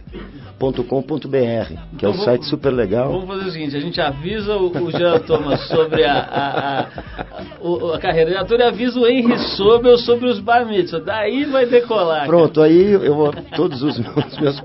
com.br 0.70 1.82
que 1.98 2.04
é 2.04 2.08
um 2.08 2.12
então 2.12 2.24
site 2.24 2.46
super 2.46 2.70
legal. 2.70 3.10
Vamos 3.10 3.26
fazer 3.26 3.48
o 3.48 3.50
seguinte, 3.50 3.76
a 3.76 3.80
gente 3.80 4.00
avisa 4.00 4.56
o, 4.56 4.70
o 4.70 4.90
Jean 4.90 5.18
Thomas 5.20 5.66
sobre 5.66 6.04
a, 6.04 6.18
a, 6.18 6.80
a, 6.80 7.94
a, 7.94 7.98
carreira 7.98 8.30
de 8.30 8.36
ator 8.36 8.60
e 8.60 8.62
avisa 8.62 9.00
o 9.00 9.06
Henry 9.06 9.38
Sobel 9.56 9.98
sobre 9.98 10.28
os 10.28 10.38
bar 10.38 10.64
mitzvah. 10.66 11.00
Daí 11.00 11.44
vai 11.46 11.66
decolar. 11.66 12.26
Pronto, 12.26 12.60
cara. 12.60 12.66
aí 12.68 12.92
eu 12.92 13.14
vou, 13.14 13.32
todos 13.56 13.82
os 13.82 13.98
meus, 14.00 14.38
meus 14.38 14.60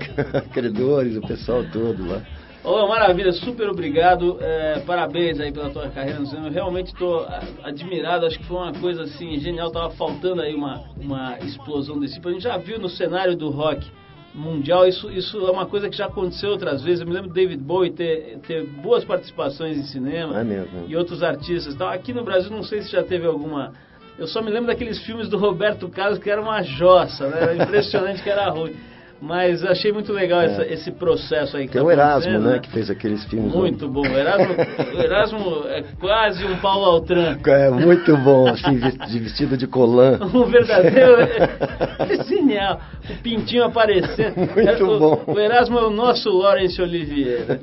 credores, 0.52 1.16
o 1.16 1.22
pessoal 1.22 1.64
todo 1.72 2.08
lá. 2.08 2.22
Oh, 2.64 2.86
maravilha, 2.86 3.32
super 3.32 3.68
obrigado. 3.70 4.36
É, 4.40 4.80
parabéns 4.80 5.40
aí 5.40 5.50
pela 5.50 5.70
tua 5.70 5.88
carreira 5.88 6.18
no 6.18 6.26
cinema. 6.26 6.48
Eu 6.48 6.52
realmente 6.52 6.88
estou 6.88 7.26
admirado. 7.62 8.26
Acho 8.26 8.38
que 8.38 8.44
foi 8.44 8.56
uma 8.58 8.72
coisa 8.74 9.04
assim 9.04 9.38
genial. 9.38 9.70
Tava 9.70 9.90
faltando 9.90 10.42
aí 10.42 10.54
uma, 10.54 10.82
uma 11.00 11.38
explosão 11.38 11.98
desse 11.98 12.14
tipo. 12.14 12.28
A 12.28 12.32
gente 12.32 12.42
já 12.42 12.58
viu 12.58 12.78
no 12.78 12.88
cenário 12.88 13.36
do 13.36 13.48
rock 13.48 13.86
mundial, 14.34 14.86
isso, 14.86 15.10
isso 15.10 15.38
é 15.38 15.50
uma 15.50 15.66
coisa 15.66 15.88
que 15.88 15.96
já 15.96 16.06
aconteceu 16.06 16.50
outras 16.50 16.82
vezes. 16.82 17.00
Eu 17.00 17.06
me 17.06 17.12
lembro 17.12 17.28
de 17.28 17.34
David 17.34 17.62
Bowie 17.62 17.90
ter, 17.90 18.38
ter 18.46 18.64
boas 18.66 19.04
participações 19.04 19.76
em 19.76 19.82
cinema 19.84 20.40
é 20.40 20.44
mesmo. 20.44 20.84
e 20.86 20.96
outros 20.96 21.22
artistas. 21.22 21.74
Então, 21.74 21.88
aqui 21.88 22.12
no 22.12 22.24
Brasil, 22.24 22.50
não 22.50 22.62
sei 22.62 22.82
se 22.82 22.90
já 22.90 23.02
teve 23.02 23.26
alguma. 23.26 23.72
Eu 24.18 24.26
só 24.26 24.42
me 24.42 24.50
lembro 24.50 24.66
daqueles 24.66 25.00
filmes 25.04 25.28
do 25.28 25.38
Roberto 25.38 25.88
Carlos 25.88 26.18
que 26.18 26.30
era 26.30 26.40
uma 26.40 26.62
jossa, 26.62 27.28
né? 27.28 27.42
Era 27.42 27.56
impressionante 27.56 28.22
que 28.22 28.30
era 28.30 28.48
ruim. 28.50 28.74
Mas 29.20 29.64
achei 29.64 29.92
muito 29.92 30.12
legal 30.12 30.40
é. 30.40 30.46
essa, 30.46 30.66
esse 30.66 30.92
processo 30.92 31.56
aí. 31.56 31.66
Que 31.66 31.72
Tem 31.72 31.82
tá 31.82 31.86
o 31.86 31.90
Erasmo, 31.90 32.38
né, 32.38 32.58
Que 32.60 32.70
fez 32.70 32.88
aqueles 32.88 33.24
filmes. 33.24 33.52
Muito 33.52 33.88
bom. 33.88 34.02
O 34.02 34.06
Erasmo, 34.06 34.54
o 34.54 35.00
Erasmo 35.00 35.64
é 35.66 35.84
quase 35.98 36.44
um 36.44 36.56
Paulo 36.58 36.84
Altran. 36.84 37.36
É 37.44 37.70
muito 37.70 38.16
bom, 38.18 38.48
assim, 38.48 38.78
vestido 39.18 39.56
de 39.56 39.66
colã. 39.66 40.18
um 40.32 40.44
verdadeiro. 40.46 41.16
É, 41.20 42.14
é 42.14 42.24
genial. 42.24 42.80
O 43.10 43.22
pintinho 43.22 43.64
aparecendo. 43.64 44.36
Muito 44.36 44.84
o, 44.84 44.98
bom. 44.98 45.24
O 45.26 45.38
Erasmo 45.38 45.78
é 45.78 45.86
o 45.86 45.90
nosso 45.90 46.30
Laurence 46.30 46.80
Olivier. 46.80 47.44
Né? 47.48 47.58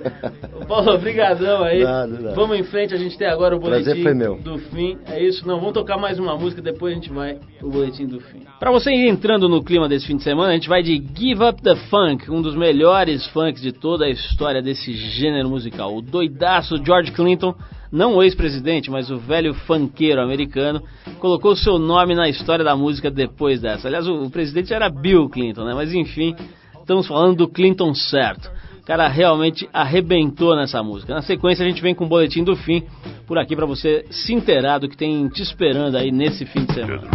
Paulo, 0.68 0.94
obrigadão 0.94 1.64
aí. 1.64 1.84
Nada, 1.84 2.08
nada. 2.08 2.36
Vamos 2.36 2.60
em 2.60 2.64
frente, 2.64 2.94
a 2.94 2.98
gente 2.98 3.18
tem 3.18 3.28
agora 3.28 3.56
o 3.56 3.60
boletim 3.60 4.04
meu. 4.14 4.36
do 4.36 4.58
fim. 4.58 4.98
É 5.08 5.24
isso, 5.24 5.48
não, 5.48 5.60
vamos 5.60 5.74
tocar 5.74 5.98
mais 5.98 6.20
uma 6.20 6.36
música, 6.36 6.62
depois 6.62 6.94
a 6.94 6.96
gente 6.96 7.12
vai 7.12 7.38
pro 7.60 7.70
boletim 7.70 8.06
do 8.06 8.20
fim. 8.20 8.42
Para 8.60 8.72
você 8.72 8.92
ir 8.92 9.08
entrando 9.08 9.48
no 9.48 9.64
clima 9.64 9.88
desse 9.88 10.08
fim 10.08 10.18
de 10.18 10.24
semana, 10.24 10.50
a 10.50 10.54
gente 10.54 10.68
vai 10.68 10.82
de 10.82 11.02
Give 11.16 11.45
Up 11.48 11.62
the 11.62 11.76
Funk, 11.90 12.32
um 12.32 12.42
dos 12.42 12.56
melhores 12.56 13.28
funks 13.28 13.62
de 13.62 13.72
toda 13.72 14.06
a 14.06 14.10
história 14.10 14.64
desse 14.64 14.92
gênero 14.94 15.48
musical. 15.48 15.96
O 15.96 16.02
doidaço 16.02 16.84
George 16.84 17.12
Clinton, 17.12 17.54
não 17.92 18.16
o 18.16 18.24
ex-presidente, 18.24 18.90
mas 18.90 19.12
o 19.12 19.18
velho 19.18 19.54
funkeiro 19.54 20.22
americano, 20.22 20.82
colocou 21.20 21.56
seu 21.56 21.78
nome 21.78 22.16
na 22.16 22.28
história 22.28 22.66
da 22.66 22.76
música 22.76 23.12
depois 23.12 23.62
dessa. 23.62 23.88
Aliás, 23.88 24.08
o, 24.08 24.28
presidente 24.32 24.74
era 24.74 24.90
Bill 24.90 25.30
Clinton, 25.30 25.66
né? 25.66 25.74
Mas 25.76 25.94
enfim, 25.94 26.36
estamos 26.80 27.08
falando 27.08 27.36
do 27.36 27.48
Clinton 27.48 27.94
certo. 27.94 28.50
O 28.80 28.86
cara 28.86 29.08
realmente 29.08 29.70
arrebentou 29.72 30.56
nessa 30.56 30.82
música. 30.82 31.14
Na 31.14 31.22
sequência, 31.22 31.64
a 31.64 31.68
gente 31.68 31.82
vem 31.82 31.94
com 31.94 32.06
o 32.06 32.10
boletim 32.10 32.44
do 32.44 32.56
fim 32.56 32.84
por 33.28 33.38
aqui 33.38 33.56
para 33.56 33.66
você 33.66 34.06
se 34.10 34.34
inteirar 34.34 34.80
do 34.80 34.90
que 34.90 34.98
tem 34.98 35.28
te 35.30 35.44
esperando 35.44 35.96
aí 35.96 36.12
nesse 36.12 36.46
fim 36.46 36.66
de 36.66 36.74
semana. 36.74 37.10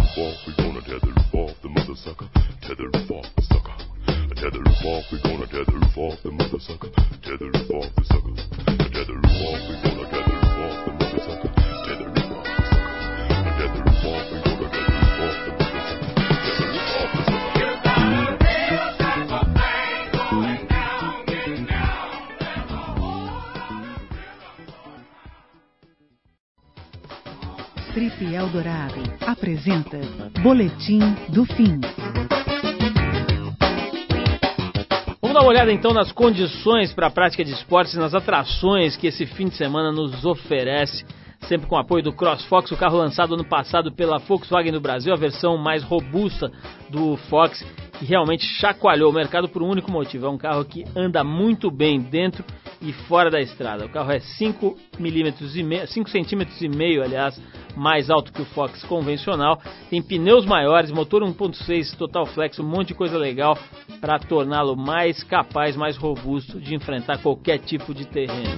Tether 4.41 4.57
roof 4.57 4.81
off, 4.85 5.05
we 5.11 5.21
gonna 5.21 5.45
tether 5.45 5.77
roof 5.77 5.97
off 5.97 6.17
the 6.23 6.31
mother 6.31 6.57
sucker. 6.57 6.89
Tether 7.21 7.45
roof 7.45 7.69
off 7.77 7.93
the 7.93 8.01
sucker. 8.09 8.33
Tether 8.89 9.13
roof 9.13 9.37
off, 9.45 9.61
we 9.69 9.77
gonna 9.85 10.01
tether 10.09 10.33
roof 10.33 10.57
off 10.65 10.81
the 10.81 10.97
mother 10.97 11.21
sucker. 11.21 11.53
Tether 11.85 12.09
roof 12.09 12.25
off 12.25 12.49
the 12.49 12.65
sucker. 12.65 12.89
Tether 13.61 13.85
roof 13.85 14.01
off, 14.01 14.33
we 14.33 14.41
gonna 14.41 14.65
tether 14.65 14.97
roof 14.97 15.21
off 15.21 15.37
the 15.45 15.53
mother 15.61 15.81
sucker. 15.85 16.09
Tether 16.49 16.73
the 28.17 28.33
Eldorado 28.35 29.03
apresenta 29.19 29.99
Boletim 30.41 31.15
do 31.29 31.45
Fim. 31.45 32.40
Vamos 35.31 35.43
dar 35.43 35.47
uma 35.47 35.55
olhada 35.55 35.71
então 35.71 35.93
nas 35.93 36.11
condições 36.11 36.93
para 36.93 37.07
a 37.07 37.09
prática 37.09 37.41
de 37.41 37.53
esportes 37.53 37.93
nas 37.93 38.13
atrações 38.13 38.97
que 38.97 39.07
esse 39.07 39.25
fim 39.25 39.47
de 39.47 39.55
semana 39.55 39.89
nos 39.89 40.25
oferece. 40.25 41.05
Sempre 41.47 41.67
com 41.67 41.77
apoio 41.77 42.03
do 42.03 42.11
CrossFox, 42.11 42.69
o 42.69 42.75
carro 42.75 42.97
lançado 42.97 43.35
ano 43.35 43.45
passado 43.45 43.93
pela 43.93 44.19
Volkswagen 44.19 44.73
no 44.73 44.81
Brasil, 44.81 45.13
a 45.13 45.15
versão 45.15 45.55
mais 45.57 45.83
robusta 45.83 46.51
do 46.89 47.15
Fox, 47.29 47.65
que 47.97 48.03
realmente 48.03 48.45
chacoalhou 48.59 49.09
o 49.09 49.13
mercado 49.13 49.47
por 49.47 49.63
um 49.63 49.69
único 49.69 49.89
motivo. 49.89 50.25
É 50.25 50.29
um 50.29 50.37
carro 50.37 50.65
que 50.65 50.83
anda 50.97 51.23
muito 51.23 51.71
bem 51.71 52.01
dentro 52.01 52.43
e 52.81 52.91
fora 52.91 53.29
da 53.29 53.39
estrada. 53.39 53.85
O 53.85 53.89
carro 53.89 54.11
é 54.11 54.19
5 54.19 54.77
milímetros 54.99 55.55
e 55.55 55.63
meio, 55.63 55.87
5 55.87 56.09
centímetros 56.09 56.61
e 56.61 56.67
meio, 56.67 57.03
aliás, 57.03 57.39
mais 57.75 58.09
alto 58.09 58.33
que 58.33 58.41
o 58.41 58.45
Fox 58.45 58.83
convencional. 58.83 59.61
Tem 59.89 60.01
pneus 60.01 60.45
maiores, 60.45 60.91
motor 60.91 61.21
1.6 61.23 61.95
Total 61.95 62.25
Flex, 62.25 62.59
um 62.59 62.63
monte 62.63 62.89
de 62.89 62.93
coisa 62.95 63.17
legal 63.17 63.57
para 63.99 64.17
torná-lo 64.19 64.75
mais 64.75 65.23
capaz, 65.23 65.75
mais 65.75 65.95
robusto 65.95 66.59
de 66.59 66.73
enfrentar 66.73 67.19
qualquer 67.19 67.59
tipo 67.59 67.93
de 67.93 68.05
terreno. 68.05 68.57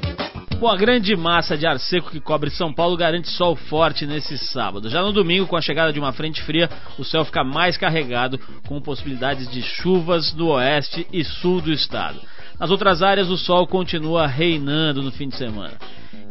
Bom, 0.64 0.70
a 0.70 0.78
grande 0.78 1.14
massa 1.14 1.58
de 1.58 1.68
ar 1.68 1.78
seco 1.78 2.10
que 2.10 2.22
cobre 2.22 2.50
São 2.50 2.72
Paulo 2.72 2.96
garante 2.96 3.30
sol 3.30 3.54
forte 3.54 4.06
nesse 4.06 4.38
sábado. 4.38 4.90
Já 4.90 5.02
no 5.02 5.12
domingo, 5.12 5.46
com 5.46 5.58
a 5.58 5.62
chegada 5.62 5.92
de 5.92 6.00
uma 6.00 6.14
frente 6.14 6.42
fria, 6.44 6.70
o 6.98 7.04
céu 7.04 7.26
fica 7.26 7.44
mais 7.44 7.76
carregado, 7.76 8.40
com 8.66 8.80
possibilidades 8.80 9.52
de 9.52 9.62
chuvas 9.62 10.34
no 10.34 10.52
oeste 10.52 11.06
e 11.12 11.22
sul 11.26 11.60
do 11.60 11.70
estado. 11.70 12.22
Nas 12.64 12.72
outras 12.72 13.04
áreas, 13.04 13.30
o 13.30 13.36
sol 13.36 13.68
continua 13.68 14.26
reinando 14.26 15.04
no 15.04 15.12
fim 15.12 15.28
de 15.28 15.36
semana. 15.36 15.74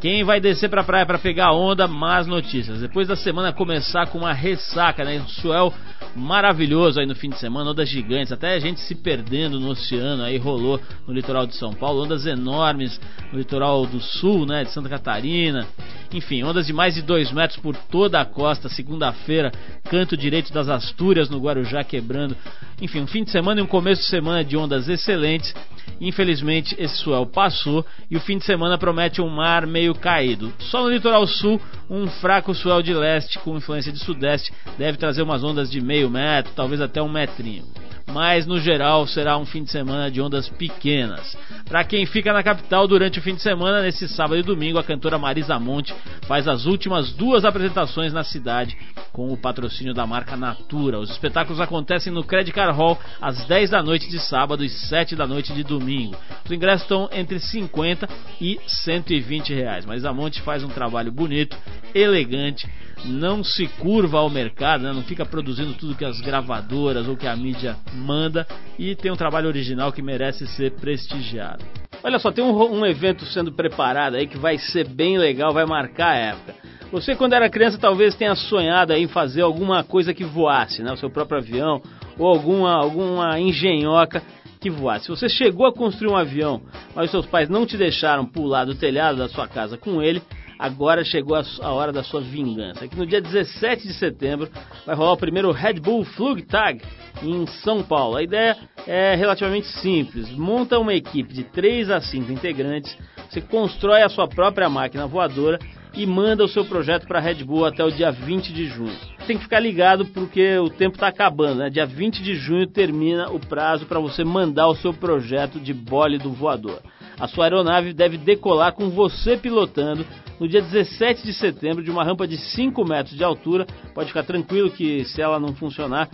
Quem 0.00 0.24
vai 0.24 0.40
descer 0.40 0.70
para 0.70 0.80
a 0.80 0.84
praia 0.84 1.04
para 1.04 1.18
pegar 1.18 1.52
onda, 1.52 1.86
más 1.86 2.26
notícias. 2.26 2.80
Depois 2.80 3.06
da 3.06 3.14
semana 3.14 3.52
começar 3.52 4.06
com 4.06 4.16
uma 4.16 4.32
ressaca, 4.32 5.04
né? 5.04 5.20
Um 5.20 5.28
swell 5.28 5.74
maravilhoso 6.16 6.98
aí 6.98 7.06
no 7.06 7.14
fim 7.14 7.28
de 7.28 7.38
semana, 7.38 7.70
ondas 7.70 7.88
gigantes, 7.88 8.32
até 8.32 8.54
a 8.54 8.58
gente 8.58 8.80
se 8.80 8.94
perdendo 8.94 9.60
no 9.60 9.70
oceano 9.70 10.22
aí 10.22 10.38
rolou 10.38 10.80
no 11.06 11.12
litoral 11.12 11.46
de 11.46 11.54
São 11.54 11.72
Paulo, 11.72 12.04
ondas 12.04 12.26
enormes 12.26 12.98
no 13.30 13.38
litoral 13.38 13.86
do 13.86 14.00
sul, 14.00 14.46
né, 14.46 14.64
de 14.64 14.70
Santa 14.70 14.88
Catarina. 14.88 15.66
Enfim, 16.12 16.42
ondas 16.42 16.66
de 16.66 16.72
mais 16.72 16.94
de 16.94 17.02
2 17.02 17.30
metros 17.32 17.58
por 17.60 17.76
toda 17.76 18.20
a 18.20 18.24
costa, 18.24 18.68
segunda-feira, 18.68 19.52
canto 19.90 20.16
direito 20.16 20.52
das 20.52 20.68
Astúrias 20.68 21.30
no 21.30 21.38
Guarujá 21.38 21.84
quebrando. 21.84 22.36
Enfim, 22.80 23.00
um 23.00 23.06
fim 23.06 23.22
de 23.22 23.30
semana 23.30 23.60
e 23.60 23.62
um 23.62 23.66
começo 23.66 24.02
de 24.02 24.08
semana 24.08 24.44
de 24.44 24.56
ondas 24.56 24.88
excelentes. 24.88 25.54
Infelizmente, 26.00 26.21
esse 26.30 26.96
swell 26.96 27.26
passou 27.26 27.84
e 28.10 28.16
o 28.16 28.20
fim 28.20 28.38
de 28.38 28.44
semana 28.44 28.78
promete 28.78 29.20
um 29.20 29.28
mar 29.28 29.66
meio 29.66 29.94
caído. 29.94 30.52
Só 30.58 30.82
no 30.82 30.90
litoral 30.90 31.26
sul, 31.26 31.60
um 31.90 32.06
fraco 32.06 32.54
swell 32.54 32.82
de 32.82 32.94
leste 32.94 33.38
com 33.38 33.56
influência 33.56 33.92
de 33.92 33.98
sudeste 33.98 34.52
deve 34.78 34.98
trazer 34.98 35.22
umas 35.22 35.42
ondas 35.42 35.70
de 35.70 35.80
meio 35.80 36.08
metro, 36.10 36.52
talvez 36.54 36.80
até 36.80 37.02
um 37.02 37.08
metrinho 37.08 37.64
mas 38.12 38.46
no 38.46 38.60
geral 38.60 39.06
será 39.06 39.36
um 39.38 39.46
fim 39.46 39.64
de 39.64 39.70
semana 39.70 40.10
de 40.10 40.20
ondas 40.20 40.48
pequenas. 40.48 41.36
Para 41.64 41.82
quem 41.84 42.04
fica 42.04 42.32
na 42.32 42.42
capital 42.42 42.86
durante 42.86 43.18
o 43.18 43.22
fim 43.22 43.34
de 43.34 43.42
semana, 43.42 43.80
nesse 43.80 44.06
sábado 44.08 44.38
e 44.38 44.42
domingo, 44.42 44.78
a 44.78 44.84
cantora 44.84 45.18
Marisa 45.18 45.58
Monte 45.58 45.94
faz 46.26 46.46
as 46.46 46.66
últimas 46.66 47.12
duas 47.12 47.44
apresentações 47.44 48.12
na 48.12 48.22
cidade 48.22 48.76
com 49.12 49.32
o 49.32 49.36
patrocínio 49.36 49.94
da 49.94 50.06
marca 50.06 50.36
Natura. 50.36 50.98
Os 50.98 51.10
espetáculos 51.10 51.60
acontecem 51.60 52.12
no 52.12 52.24
Credit 52.24 52.52
Car 52.52 52.74
Hall 52.74 52.98
às 53.20 53.44
10 53.46 53.70
da 53.70 53.82
noite 53.82 54.08
de 54.08 54.18
sábado 54.18 54.64
e 54.64 54.68
7 54.68 55.16
da 55.16 55.26
noite 55.26 55.52
de 55.52 55.62
domingo. 55.62 56.16
Os 56.44 56.50
ingressos 56.50 56.82
estão 56.82 57.08
entre 57.12 57.38
50 57.38 58.08
e 58.40 58.60
120 58.66 59.54
reais. 59.54 59.86
Marisa 59.86 60.12
Monte 60.12 60.40
faz 60.42 60.62
um 60.62 60.68
trabalho 60.68 61.10
bonito, 61.10 61.56
elegante 61.94 62.68
não 63.04 63.42
se 63.42 63.66
curva 63.66 64.18
ao 64.18 64.30
mercado, 64.30 64.84
né? 64.84 64.92
não 64.92 65.02
fica 65.02 65.24
produzindo 65.24 65.74
tudo 65.74 65.94
que 65.94 66.04
as 66.04 66.20
gravadoras 66.20 67.08
ou 67.08 67.16
que 67.16 67.26
a 67.26 67.34
mídia 67.34 67.76
manda 68.02 68.46
e 68.78 68.94
tem 68.94 69.10
um 69.10 69.16
trabalho 69.16 69.48
original 69.48 69.92
que 69.92 70.02
merece 70.02 70.46
ser 70.46 70.72
prestigiado. 70.72 71.64
Olha 72.04 72.18
só, 72.18 72.32
tem 72.32 72.44
um, 72.44 72.80
um 72.80 72.84
evento 72.84 73.24
sendo 73.26 73.52
preparado 73.52 74.16
aí 74.16 74.26
que 74.26 74.36
vai 74.36 74.58
ser 74.58 74.88
bem 74.88 75.16
legal, 75.16 75.52
vai 75.52 75.64
marcar 75.64 76.08
a 76.08 76.16
época. 76.16 76.54
Você, 76.90 77.14
quando 77.14 77.32
era 77.32 77.48
criança, 77.48 77.78
talvez 77.78 78.14
tenha 78.14 78.34
sonhado 78.34 78.92
em 78.92 79.08
fazer 79.08 79.40
alguma 79.40 79.82
coisa 79.82 80.12
que 80.12 80.24
voasse, 80.24 80.82
né? 80.82 80.92
o 80.92 80.96
seu 80.96 81.08
próprio 81.08 81.38
avião 81.38 81.80
ou 82.18 82.26
alguma, 82.28 82.74
alguma 82.74 83.40
engenhoca 83.40 84.22
que 84.60 84.68
voasse. 84.68 85.06
Se 85.06 85.10
você 85.10 85.28
chegou 85.28 85.66
a 85.66 85.72
construir 85.72 86.10
um 86.10 86.16
avião, 86.16 86.60
mas 86.94 87.10
seus 87.10 87.24
pais 87.24 87.48
não 87.48 87.64
te 87.64 87.76
deixaram 87.76 88.26
pular 88.26 88.64
do 88.64 88.74
telhado 88.74 89.16
da 89.16 89.28
sua 89.28 89.48
casa 89.48 89.78
com 89.78 90.02
ele, 90.02 90.22
agora 90.62 91.04
chegou 91.04 91.36
a, 91.36 91.72
hora 91.72 91.92
da 91.92 92.04
sua 92.04 92.20
vingança. 92.20 92.84
Aqui 92.84 92.96
no 92.96 93.04
dia 93.04 93.20
17 93.20 93.88
de 93.88 93.94
setembro 93.94 94.48
vai 94.86 94.94
rolar 94.94 95.12
o 95.14 95.16
primeiro 95.16 95.50
Red 95.50 95.80
Bull 95.80 96.04
Flugtag 96.04 96.80
em 97.20 97.44
São 97.64 97.82
Paulo. 97.82 98.16
A 98.16 98.22
ideia 98.22 98.56
é 98.86 99.16
relativamente 99.16 99.66
simples. 99.66 100.30
Monta 100.30 100.78
uma 100.78 100.94
equipe 100.94 101.34
de 101.34 101.42
3 101.42 101.90
a 101.90 102.00
5 102.00 102.30
integrantes, 102.30 102.96
você 103.28 103.40
constrói 103.40 104.02
a 104.02 104.08
sua 104.08 104.28
própria 104.28 104.68
máquina 104.68 105.04
voadora 105.04 105.58
e 105.94 106.06
manda 106.06 106.44
o 106.44 106.48
seu 106.48 106.64
projeto 106.64 107.08
para 107.08 107.18
a 107.18 107.22
Red 107.22 107.42
Bull 107.42 107.66
até 107.66 107.84
o 107.84 107.90
dia 107.90 108.12
20 108.12 108.52
de 108.52 108.66
junho. 108.66 108.96
Tem 109.26 109.36
que 109.36 109.42
ficar 109.42 109.58
ligado 109.58 110.06
porque 110.06 110.58
o 110.58 110.70
tempo 110.70 110.94
está 110.94 111.08
acabando, 111.08 111.56
né? 111.56 111.70
Dia 111.70 111.86
20 111.86 112.22
de 112.22 112.36
junho 112.36 112.68
termina 112.68 113.28
o 113.30 113.40
prazo 113.40 113.84
para 113.84 113.98
você 113.98 114.22
mandar 114.22 114.68
o 114.68 114.76
seu 114.76 114.94
projeto 114.94 115.58
de 115.58 115.74
bólido 115.74 116.30
voador. 116.30 116.80
A 117.22 117.28
sua 117.28 117.44
aeronave 117.44 117.92
deve 117.92 118.18
decolar 118.18 118.72
com 118.72 118.90
você 118.90 119.36
pilotando 119.36 120.04
no 120.40 120.48
dia 120.48 120.60
17 120.60 121.22
de 121.22 121.32
setembro 121.32 121.84
de 121.84 121.88
uma 121.88 122.02
rampa 122.02 122.26
de 122.26 122.36
5 122.36 122.84
metros 122.84 123.16
de 123.16 123.22
altura. 123.22 123.64
Pode 123.94 124.08
ficar 124.08 124.24
tranquilo 124.24 124.72
que 124.72 125.04
se 125.04 125.22
ela 125.22 125.38
não 125.38 125.54
funcionar, 125.54 126.08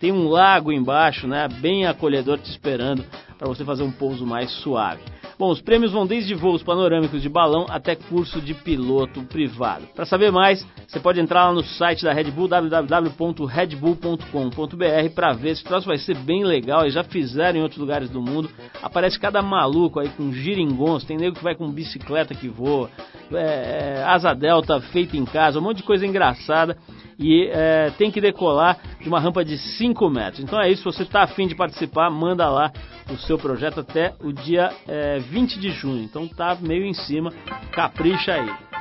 tem 0.00 0.10
um 0.10 0.26
lago 0.26 0.72
embaixo, 0.72 1.28
né, 1.28 1.46
bem 1.60 1.84
acolhedor 1.84 2.38
te 2.38 2.50
esperando 2.50 3.04
para 3.36 3.46
você 3.46 3.62
fazer 3.62 3.82
um 3.82 3.90
pouso 3.90 4.24
mais 4.24 4.50
suave. 4.62 5.02
Bom, 5.38 5.50
os 5.50 5.60
prêmios 5.60 5.92
vão 5.92 6.06
desde 6.06 6.34
voos 6.34 6.62
panorâmicos 6.62 7.20
de 7.20 7.28
balão 7.28 7.66
até 7.68 7.94
curso 7.96 8.40
de 8.40 8.54
piloto 8.54 9.24
privado. 9.24 9.86
Para 9.94 10.06
saber 10.06 10.30
mais, 10.30 10.64
você 10.86 11.00
pode 11.00 11.18
entrar 11.18 11.46
lá 11.46 11.52
no 11.52 11.64
site 11.64 12.04
da 12.04 12.12
Red 12.12 12.30
Bull, 12.30 12.46
www.redbull.com.br, 12.46 15.14
para 15.14 15.32
ver. 15.32 15.50
Esse 15.50 15.64
troço 15.64 15.88
vai 15.88 15.98
ser 15.98 16.16
bem 16.18 16.44
legal. 16.44 16.82
Eles 16.82 16.94
já 16.94 17.02
fizeram 17.02 17.58
em 17.58 17.62
outros 17.62 17.80
lugares 17.80 18.08
do 18.10 18.22
mundo. 18.22 18.48
Aparece 18.80 19.18
cada 19.18 19.42
maluco 19.42 19.98
aí 19.98 20.08
com 20.10 20.32
giringons. 20.32 21.02
Tem 21.04 21.16
nego 21.16 21.34
que 21.36 21.42
vai 21.42 21.56
com 21.56 21.68
bicicleta 21.70 22.34
que 22.34 22.48
voa, 22.48 22.88
é, 23.32 23.96
é, 23.98 24.04
asa 24.04 24.34
delta 24.34 24.80
feita 24.80 25.16
em 25.16 25.24
casa, 25.24 25.58
um 25.58 25.62
monte 25.62 25.78
de 25.78 25.82
coisa 25.82 26.06
engraçada 26.06 26.76
e 27.18 27.48
é, 27.52 27.90
tem 27.96 28.10
que 28.10 28.20
decolar 28.20 28.78
de 29.00 29.08
uma 29.08 29.20
rampa 29.20 29.44
de 29.44 29.56
5 29.58 30.08
metros. 30.10 30.42
Então 30.42 30.60
é 30.60 30.70
isso, 30.70 30.82
se 30.82 30.96
você 30.96 31.02
está 31.02 31.22
afim 31.22 31.46
de 31.46 31.54
participar, 31.54 32.10
manda 32.10 32.48
lá 32.48 32.72
o 33.10 33.16
seu 33.18 33.38
projeto 33.38 33.80
até 33.80 34.14
o 34.20 34.32
dia 34.32 34.70
é, 34.88 35.18
20 35.18 35.58
de 35.58 35.70
junho. 35.70 36.02
Então 36.02 36.26
tá 36.26 36.56
meio 36.60 36.84
em 36.84 36.94
cima, 36.94 37.32
capricha 37.72 38.32
aí. 38.32 38.73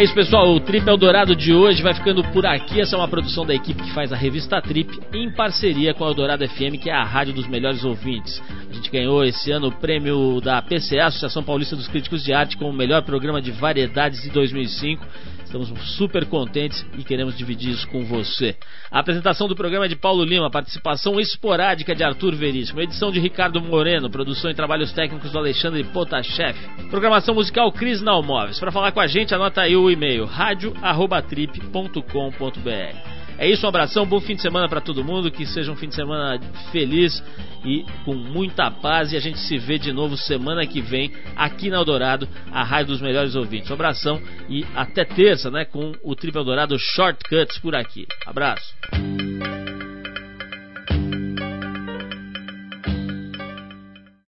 É 0.00 0.02
isso, 0.02 0.14
pessoal. 0.14 0.54
O 0.54 0.60
Trip 0.60 0.88
Eldorado 0.88 1.36
de 1.36 1.52
hoje 1.52 1.82
vai 1.82 1.92
ficando 1.92 2.24
por 2.32 2.46
aqui. 2.46 2.80
Essa 2.80 2.96
é 2.96 2.98
uma 2.98 3.06
produção 3.06 3.44
da 3.44 3.54
equipe 3.54 3.82
que 3.82 3.92
faz 3.92 4.10
a 4.10 4.16
revista 4.16 4.58
Trip 4.62 4.98
em 5.12 5.30
parceria 5.30 5.92
com 5.92 6.06
a 6.06 6.08
Eldorado 6.08 6.48
FM, 6.48 6.80
que 6.82 6.88
é 6.88 6.94
a 6.94 7.04
rádio 7.04 7.34
dos 7.34 7.46
melhores 7.46 7.84
ouvintes. 7.84 8.42
A 8.70 8.72
gente 8.72 8.90
ganhou 8.90 9.22
esse 9.22 9.52
ano 9.52 9.66
o 9.66 9.72
prêmio 9.72 10.40
da 10.40 10.62
PCA, 10.62 11.04
Associação 11.08 11.42
Paulista 11.42 11.76
dos 11.76 11.86
Críticos 11.86 12.24
de 12.24 12.32
Arte, 12.32 12.56
como 12.56 12.70
o 12.70 12.72
melhor 12.72 13.02
programa 13.02 13.42
de 13.42 13.50
variedades 13.50 14.22
de 14.22 14.30
2005. 14.30 15.06
Estamos 15.50 15.68
super 15.96 16.24
contentes 16.26 16.86
e 16.96 17.02
queremos 17.02 17.36
dividir 17.36 17.72
isso 17.72 17.88
com 17.88 18.04
você. 18.04 18.56
A 18.88 19.00
apresentação 19.00 19.48
do 19.48 19.56
programa 19.56 19.86
é 19.86 19.88
de 19.88 19.96
Paulo 19.96 20.22
Lima, 20.22 20.48
participação 20.48 21.18
esporádica 21.18 21.92
de 21.92 22.04
Arthur 22.04 22.36
Veríssimo, 22.36 22.80
edição 22.80 23.10
de 23.10 23.18
Ricardo 23.18 23.60
Moreno, 23.60 24.08
produção 24.08 24.48
e 24.48 24.54
trabalhos 24.54 24.92
técnicos 24.92 25.32
do 25.32 25.38
Alexandre 25.38 25.82
Potashev, 25.82 26.56
programação 26.88 27.34
musical 27.34 27.72
Cris 27.72 28.00
Nalmóveis. 28.00 28.60
Para 28.60 28.70
falar 28.70 28.92
com 28.92 29.00
a 29.00 29.08
gente, 29.08 29.34
anota 29.34 29.62
aí 29.62 29.74
o 29.74 29.90
e-mail 29.90 30.24
radio@trip.com.br. 30.24 33.19
É 33.40 33.48
isso, 33.48 33.64
um 33.64 33.70
abração, 33.70 34.04
bom 34.04 34.20
fim 34.20 34.36
de 34.36 34.42
semana 34.42 34.68
para 34.68 34.82
todo 34.82 35.02
mundo, 35.02 35.30
que 35.30 35.46
seja 35.46 35.72
um 35.72 35.74
fim 35.74 35.88
de 35.88 35.94
semana 35.94 36.38
feliz 36.70 37.24
e 37.64 37.86
com 38.04 38.12
muita 38.14 38.70
paz. 38.70 39.12
E 39.12 39.16
a 39.16 39.20
gente 39.20 39.38
se 39.38 39.56
vê 39.56 39.78
de 39.78 39.94
novo 39.94 40.14
semana 40.14 40.66
que 40.66 40.82
vem 40.82 41.10
aqui 41.34 41.70
na 41.70 41.78
Eldorado, 41.78 42.28
a 42.52 42.62
rádio 42.62 42.88
dos 42.88 43.00
melhores 43.00 43.34
ouvintes. 43.34 43.70
Um 43.70 43.74
abração 43.74 44.20
e 44.46 44.62
até 44.76 45.06
terça, 45.06 45.50
né, 45.50 45.64
com 45.64 45.94
o 46.04 46.14
Triple 46.14 46.38
Eldorado 46.38 46.78
Shortcuts 46.78 47.56
por 47.60 47.74
aqui. 47.74 48.06
Abraço. 48.26 48.74